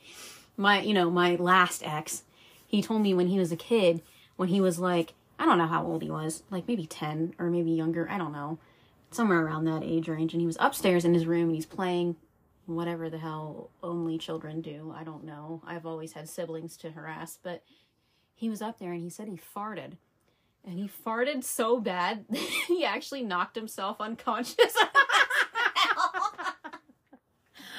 my 0.58 0.82
you 0.82 0.94
know 0.94 1.10
my 1.10 1.36
last 1.36 1.82
ex, 1.86 2.24
he 2.68 2.82
told 2.82 3.02
me 3.02 3.14
when 3.14 3.28
he 3.28 3.40
was 3.40 3.52
a 3.52 3.56
kid, 3.58 4.02
when 4.38 4.50
he 4.50 4.62
was 4.62 4.80
like 4.80 5.14
I 5.40 5.46
don't 5.46 5.58
know 5.58 5.68
how 5.68 5.84
old 5.86 6.04
he 6.04 6.12
was, 6.12 6.44
like 6.52 6.68
maybe 6.68 6.86
ten 6.86 7.34
or 7.40 7.50
maybe 7.50 7.72
younger. 7.72 8.08
I 8.10 8.18
don't 8.18 8.32
know, 8.34 8.58
somewhere 9.12 9.44
around 9.46 9.66
that 9.66 9.84
age 9.84 10.08
range. 10.08 10.34
And 10.34 10.42
he 10.42 10.48
was 10.48 10.58
upstairs 10.60 11.06
in 11.06 11.14
his 11.14 11.26
room 11.26 11.44
and 11.48 11.56
he's 11.56 11.66
playing 11.66 12.16
whatever 12.66 13.10
the 13.10 13.18
hell 13.18 13.70
only 13.84 14.18
children 14.18 14.62
do. 14.62 14.94
I 14.96 15.04
don't 15.04 15.24
know. 15.24 15.62
I've 15.66 15.86
always 15.86 16.14
had 16.14 16.30
siblings 16.30 16.78
to 16.78 16.92
harass, 16.92 17.38
but 17.42 17.64
he 18.36 18.50
was 18.50 18.62
up 18.62 18.80
there 18.80 18.92
and 18.92 19.02
he 19.02 19.10
said 19.10 19.28
he 19.28 19.40
farted. 19.56 19.94
And 20.64 20.78
he 20.78 20.88
farted 20.88 21.44
so 21.44 21.80
bad 21.80 22.26
he 22.68 22.86
actually 22.86 23.24
knocked 23.24 23.56
himself 23.56 24.00
unconscious. 24.00 24.76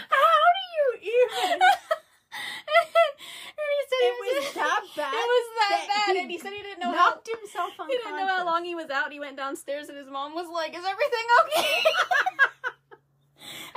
How 0.09 0.18
do 0.57 0.62
you 0.74 0.87
even? 1.01 1.61
and 2.33 3.68
he 3.70 3.83
said 3.89 4.03
It 4.03 4.14
was 4.18 4.55
that 4.55 4.83
bad. 4.97 5.14
It 5.14 5.28
was 5.30 5.47
that, 5.59 5.70
that 5.70 5.87
bad, 5.89 6.16
he 6.16 6.22
and 6.22 6.30
he 6.30 6.39
said 6.39 6.53
he 6.53 6.62
didn't 6.62 6.80
know 6.80 6.93
how. 6.93 7.11
knocked 7.11 7.28
himself 7.28 7.70
He 7.89 7.97
didn't 7.97 8.16
know 8.16 8.26
how 8.26 8.45
long 8.45 8.64
he 8.64 8.74
was 8.74 8.91
out. 8.91 9.12
He 9.12 9.20
went 9.20 9.37
downstairs, 9.37 9.89
and 9.89 9.97
his 9.97 10.09
mom 10.09 10.35
was 10.35 10.49
like, 10.49 10.72
"Is 10.76 10.85
everything 10.85 11.26
okay?" 11.45 11.83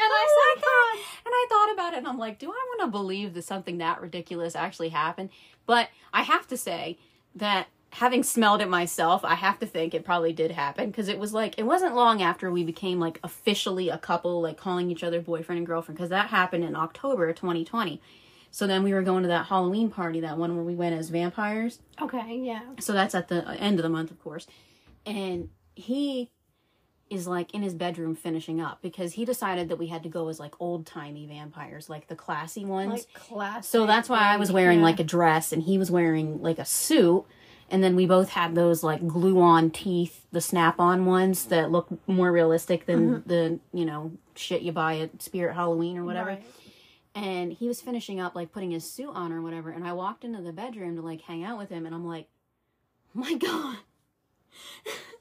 and 0.01 0.09
I 0.11 0.23
Oh 0.25 0.33
sat 0.37 0.61
there 0.61 0.64
and 0.95 1.33
I 1.33 1.45
thought 1.49 1.73
about 1.73 1.93
it, 1.93 1.97
and 1.97 2.07
I'm 2.07 2.17
like, 2.17 2.39
"Do 2.39 2.49
I 2.49 2.49
want 2.69 2.81
to 2.81 2.87
believe 2.87 3.33
that 3.33 3.43
something 3.43 3.77
that 3.79 4.01
ridiculous 4.01 4.55
actually 4.55 4.89
happened?" 4.89 5.29
But 5.65 5.89
I 6.13 6.23
have 6.23 6.47
to 6.47 6.57
say 6.57 6.97
that 7.35 7.67
having 7.91 8.23
smelled 8.23 8.61
it 8.61 8.67
myself, 8.67 9.23
I 9.23 9.35
have 9.35 9.57
to 9.59 9.65
think 9.65 9.93
it 9.93 10.03
probably 10.03 10.33
did 10.33 10.51
happen 10.51 10.87
because 10.87 11.07
it 11.07 11.17
was 11.17 11.33
like 11.33 11.57
it 11.57 11.63
wasn't 11.63 11.95
long 11.95 12.21
after 12.21 12.51
we 12.51 12.63
became 12.63 12.99
like 12.99 13.19
officially 13.23 13.89
a 13.89 13.97
couple, 13.97 14.41
like 14.41 14.57
calling 14.57 14.91
each 14.91 15.03
other 15.03 15.21
boyfriend 15.21 15.57
and 15.57 15.67
girlfriend, 15.67 15.97
because 15.97 16.09
that 16.09 16.27
happened 16.27 16.63
in 16.63 16.75
October 16.75 17.31
2020. 17.31 18.01
So 18.51 18.67
then 18.67 18.83
we 18.83 18.93
were 18.93 19.01
going 19.01 19.23
to 19.23 19.29
that 19.29 19.47
Halloween 19.47 19.89
party, 19.89 20.21
that 20.21 20.37
one 20.37 20.55
where 20.55 20.63
we 20.63 20.75
went 20.75 20.95
as 20.95 21.09
vampires. 21.09 21.79
Okay, 22.01 22.39
yeah. 22.41 22.61
So 22.79 22.93
that's 22.93 23.13
at 23.13 23.27
the 23.27 23.49
end 23.59 23.79
of 23.79 23.83
the 23.83 23.89
month, 23.89 24.11
of 24.11 24.23
course. 24.23 24.47
And 25.05 25.49
he 25.75 26.31
is 27.09 27.27
like 27.27 27.53
in 27.53 27.61
his 27.61 27.73
bedroom 27.73 28.15
finishing 28.15 28.59
up 28.59 28.81
because 28.81 29.13
he 29.13 29.25
decided 29.25 29.69
that 29.69 29.77
we 29.77 29.87
had 29.87 30.03
to 30.03 30.09
go 30.09 30.27
as 30.27 30.39
like 30.39 30.59
old 30.59 30.85
timey 30.85 31.25
vampires, 31.27 31.89
like 31.89 32.07
the 32.07 32.15
classy 32.15 32.65
ones. 32.65 32.89
Like 32.91 33.13
classic. 33.13 33.69
so 33.69 33.85
that's 33.85 34.09
why 34.09 34.19
I 34.19 34.37
was 34.37 34.51
wearing 34.51 34.79
yeah. 34.79 34.85
like 34.85 34.99
a 34.99 35.03
dress 35.03 35.51
and 35.51 35.61
he 35.63 35.77
was 35.77 35.91
wearing 35.91 36.41
like 36.41 36.57
a 36.57 36.65
suit. 36.65 37.25
And 37.69 37.83
then 37.83 37.95
we 37.95 38.05
both 38.05 38.29
had 38.29 38.55
those 38.55 38.83
like 38.83 39.07
glue 39.07 39.39
on 39.39 39.71
teeth, 39.71 40.25
the 40.31 40.41
snap 40.41 40.79
on 40.79 41.05
ones 41.05 41.45
that 41.45 41.71
look 41.71 41.87
more 42.07 42.31
realistic 42.31 42.85
than 42.85 43.09
mm-hmm. 43.21 43.29
the, 43.29 43.59
you 43.73 43.85
know, 43.85 44.11
shit 44.35 44.61
you 44.61 44.71
buy 44.71 44.99
at 44.99 45.21
Spirit 45.21 45.55
Halloween 45.55 45.97
or 45.97 46.05
whatever 46.05 46.29
Right. 46.29 46.45
and 47.13 47.53
he 47.53 47.67
was 47.67 47.81
finishing 47.81 48.19
up 48.19 48.35
like 48.35 48.51
putting 48.51 48.71
his 48.71 48.89
suit 48.89 49.11
on 49.13 49.31
or 49.31 49.41
whatever 49.41 49.69
and 49.71 49.87
i 49.87 49.93
walked 49.93 50.25
into 50.25 50.41
the 50.41 50.51
bedroom 50.51 50.95
to 50.97 51.01
like 51.01 51.21
hang 51.21 51.43
out 51.43 51.57
with 51.57 51.69
him 51.69 51.85
and 51.85 51.95
i'm 51.95 52.05
like 52.05 52.27
oh 53.15 53.19
my 53.19 53.33
god 53.35 53.77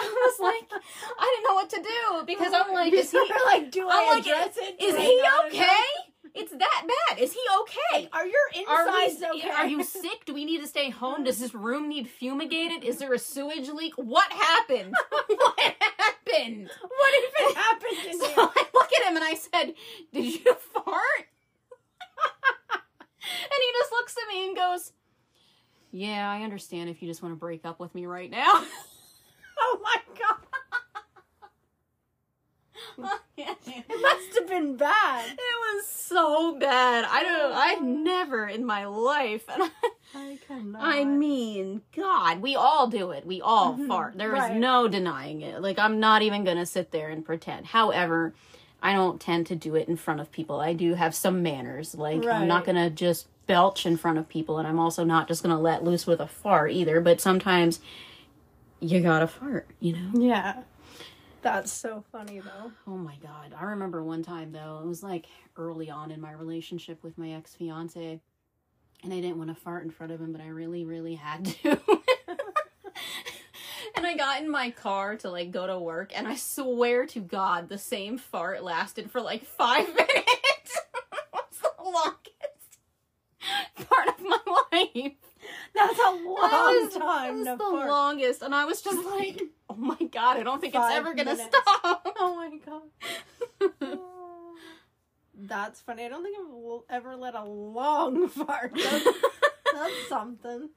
i 0.00 0.30
was 0.30 0.40
like 0.40 0.82
i 1.18 1.34
didn't 1.34 1.48
know 1.48 1.54
what 1.54 1.70
to 1.70 1.82
do 1.82 2.26
because 2.26 2.52
i'm 2.54 2.72
like 2.72 2.92
is 2.92 3.10
he 3.10 3.18
like, 3.46 3.70
do 3.70 3.88
I 3.88 4.00
I'm 4.00 4.06
like, 4.08 4.26
address 4.26 4.56
it? 4.56 4.78
Do 4.78 4.86
is 4.86 4.96
he 4.96 5.22
okay 5.46 6.08
it's 6.34 6.52
that 6.52 6.86
bad 6.86 7.18
is 7.18 7.32
he 7.32 7.40
okay 7.62 8.04
it? 8.04 8.10
Are 8.12 8.26
your 8.26 8.68
are, 8.68 8.84
we, 8.84 9.04
insides 9.04 9.22
okay? 9.36 9.50
are 9.50 9.66
you 9.66 9.82
sick? 9.82 10.24
Do 10.26 10.34
we 10.34 10.44
need 10.44 10.60
to 10.60 10.66
stay 10.66 10.90
home? 10.90 11.24
Does 11.24 11.38
this 11.38 11.54
room 11.54 11.88
need 11.88 12.08
fumigated? 12.08 12.84
Is 12.84 12.98
there 12.98 13.12
a 13.12 13.18
sewage 13.18 13.68
leak? 13.68 13.94
What 13.96 14.30
happened? 14.32 14.94
what 15.26 15.58
happened? 15.58 16.70
What 16.80 17.14
even 17.14 17.56
happened 17.62 18.12
in 18.12 18.20
So 18.20 18.26
here? 18.26 18.34
I 18.38 18.64
look 18.74 18.90
at 18.92 19.08
him 19.08 19.16
and 19.16 19.24
I 19.24 19.34
said, 19.34 19.74
Did 20.12 20.24
you 20.34 20.54
fart? 20.54 20.86
and 22.72 23.60
he 23.60 23.72
just 23.80 23.92
looks 23.92 24.14
at 24.16 24.32
me 24.32 24.48
and 24.48 24.56
goes, 24.56 24.92
Yeah, 25.90 26.30
I 26.30 26.42
understand 26.42 26.90
if 26.90 27.02
you 27.02 27.08
just 27.08 27.22
want 27.22 27.34
to 27.34 27.38
break 27.38 27.64
up 27.64 27.80
with 27.80 27.94
me 27.94 28.06
right 28.06 28.30
now. 28.30 28.64
Oh 29.60 29.80
my 29.82 29.96
god. 30.18 30.36
it 33.36 34.00
must 34.00 34.38
have 34.38 34.48
been 34.48 34.76
bad. 34.76 35.30
It 35.30 35.38
was 35.38 35.86
so 35.86 36.58
bad. 36.58 37.04
I 37.08 37.22
don't 37.22 37.52
I've 37.52 37.82
oh. 37.82 38.02
never 38.02 38.46
in 38.46 38.64
my 38.64 38.86
life 38.86 39.44
and 39.48 39.62
I, 39.62 39.70
I 40.14 40.38
cannot. 40.46 40.82
I 40.82 41.04
mean, 41.04 41.82
god, 41.94 42.40
we 42.40 42.56
all 42.56 42.86
do 42.88 43.10
it. 43.10 43.26
We 43.26 43.40
all 43.40 43.74
mm-hmm. 43.74 43.88
fart. 43.88 44.16
There 44.16 44.34
is 44.34 44.40
right. 44.40 44.56
no 44.56 44.88
denying 44.88 45.42
it. 45.42 45.60
Like 45.60 45.78
I'm 45.78 46.00
not 46.00 46.22
even 46.22 46.44
going 46.44 46.56
to 46.56 46.66
sit 46.66 46.90
there 46.90 47.08
and 47.08 47.24
pretend. 47.24 47.66
However, 47.66 48.34
I 48.82 48.92
don't 48.92 49.20
tend 49.20 49.46
to 49.48 49.56
do 49.56 49.74
it 49.74 49.88
in 49.88 49.96
front 49.96 50.20
of 50.20 50.32
people. 50.32 50.60
I 50.60 50.72
do 50.72 50.94
have 50.94 51.14
some 51.14 51.42
manners. 51.42 51.94
Like 51.94 52.24
right. 52.24 52.36
I'm 52.36 52.48
not 52.48 52.64
going 52.64 52.76
to 52.76 52.90
just 52.90 53.26
belch 53.46 53.86
in 53.86 53.96
front 53.96 54.18
of 54.18 54.28
people 54.28 54.58
and 54.58 54.68
I'm 54.68 54.78
also 54.78 55.04
not 55.04 55.26
just 55.26 55.42
going 55.42 55.54
to 55.54 55.60
let 55.60 55.82
loose 55.82 56.06
with 56.06 56.20
a 56.20 56.28
fart 56.28 56.70
either, 56.70 57.00
but 57.00 57.20
sometimes 57.20 57.80
you 58.80 59.00
gotta 59.00 59.26
fart, 59.26 59.68
you 59.80 59.92
know. 59.94 60.10
Yeah. 60.20 60.62
That's 61.42 61.72
so 61.72 62.04
funny 62.10 62.40
though. 62.40 62.72
Oh 62.86 62.96
my 62.96 63.14
god. 63.22 63.54
I 63.58 63.64
remember 63.64 64.02
one 64.02 64.22
time 64.22 64.52
though, 64.52 64.80
it 64.82 64.86
was 64.86 65.02
like 65.02 65.26
early 65.56 65.90
on 65.90 66.10
in 66.10 66.20
my 66.20 66.32
relationship 66.32 67.02
with 67.02 67.16
my 67.16 67.30
ex 67.30 67.54
fiance, 67.54 68.20
and 69.04 69.12
I 69.12 69.20
didn't 69.20 69.38
want 69.38 69.50
to 69.50 69.54
fart 69.54 69.84
in 69.84 69.90
front 69.90 70.12
of 70.12 70.20
him, 70.20 70.32
but 70.32 70.40
I 70.40 70.48
really, 70.48 70.84
really 70.84 71.14
had 71.14 71.44
to. 71.44 71.70
and 73.96 74.06
I 74.06 74.16
got 74.16 74.40
in 74.42 74.50
my 74.50 74.70
car 74.70 75.16
to 75.16 75.30
like 75.30 75.50
go 75.50 75.66
to 75.66 75.78
work, 75.78 76.12
and 76.14 76.26
I 76.26 76.34
swear 76.34 77.06
to 77.06 77.20
God, 77.20 77.68
the 77.68 77.78
same 77.78 78.18
fart 78.18 78.62
lasted 78.64 79.10
for 79.10 79.20
like 79.20 79.44
five 79.44 79.86
minutes. 79.94 80.08
it 80.16 81.24
was 81.32 81.44
the 81.62 81.70
longest 81.84 82.78
part 83.88 84.08
of 84.08 84.20
my 84.20 84.38
life. 84.72 85.12
That's 85.86 85.98
a 85.98 86.10
long 86.10 86.24
was- 86.24 86.94
time 86.94 87.44
that 87.44 87.58
was 87.58 87.58
the 87.58 87.64
fart. 87.76 87.88
longest, 87.90 88.42
and 88.42 88.54
I 88.54 88.64
was 88.64 88.82
just 88.82 89.04
like, 89.18 89.40
"Oh 89.70 89.74
my 89.76 89.96
god, 90.10 90.36
I 90.38 90.42
don't 90.42 90.60
think 90.60 90.74
Five 90.74 90.90
it's 90.90 90.98
ever 90.98 91.14
gonna 91.14 91.36
minutes. 91.36 91.56
stop." 91.56 92.06
Oh 92.20 92.34
my 92.36 92.50
god. 92.66 93.98
That's 95.40 95.80
funny. 95.80 96.04
I 96.04 96.08
don't 96.08 96.22
think 96.24 96.36
I 96.38 96.42
will 96.50 96.84
ever 96.90 97.14
let 97.16 97.34
a 97.36 97.44
long 97.44 98.28
fart. 98.28 98.72
That's, 98.74 99.04
that's 99.72 100.08
something. 100.08 100.70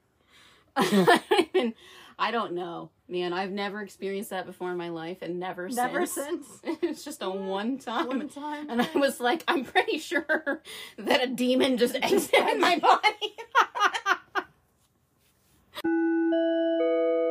I 0.76 1.48
mean, 1.52 1.74
I 2.18 2.30
don't 2.30 2.52
know, 2.52 2.90
man. 3.08 3.32
I've 3.32 3.50
never 3.50 3.80
experienced 3.82 4.30
that 4.30 4.46
before 4.46 4.70
in 4.70 4.78
my 4.78 4.88
life, 4.90 5.18
and 5.20 5.40
never, 5.40 5.68
Never 5.68 6.06
since. 6.06 6.46
since. 6.64 6.78
it's 6.80 7.04
just 7.04 7.22
a 7.22 7.28
one 7.28 7.78
time. 7.78 8.06
One 8.06 8.28
time. 8.28 8.70
And 8.70 8.80
I 8.80 8.88
was 8.94 9.18
like, 9.20 9.42
I'm 9.48 9.64
pretty 9.64 9.98
sure 9.98 10.62
that 10.96 11.22
a 11.22 11.26
demon 11.26 11.76
just 11.76 11.96
exited 12.00 12.58
my 12.60 12.78
body. 12.78 13.34
Música 15.84 17.21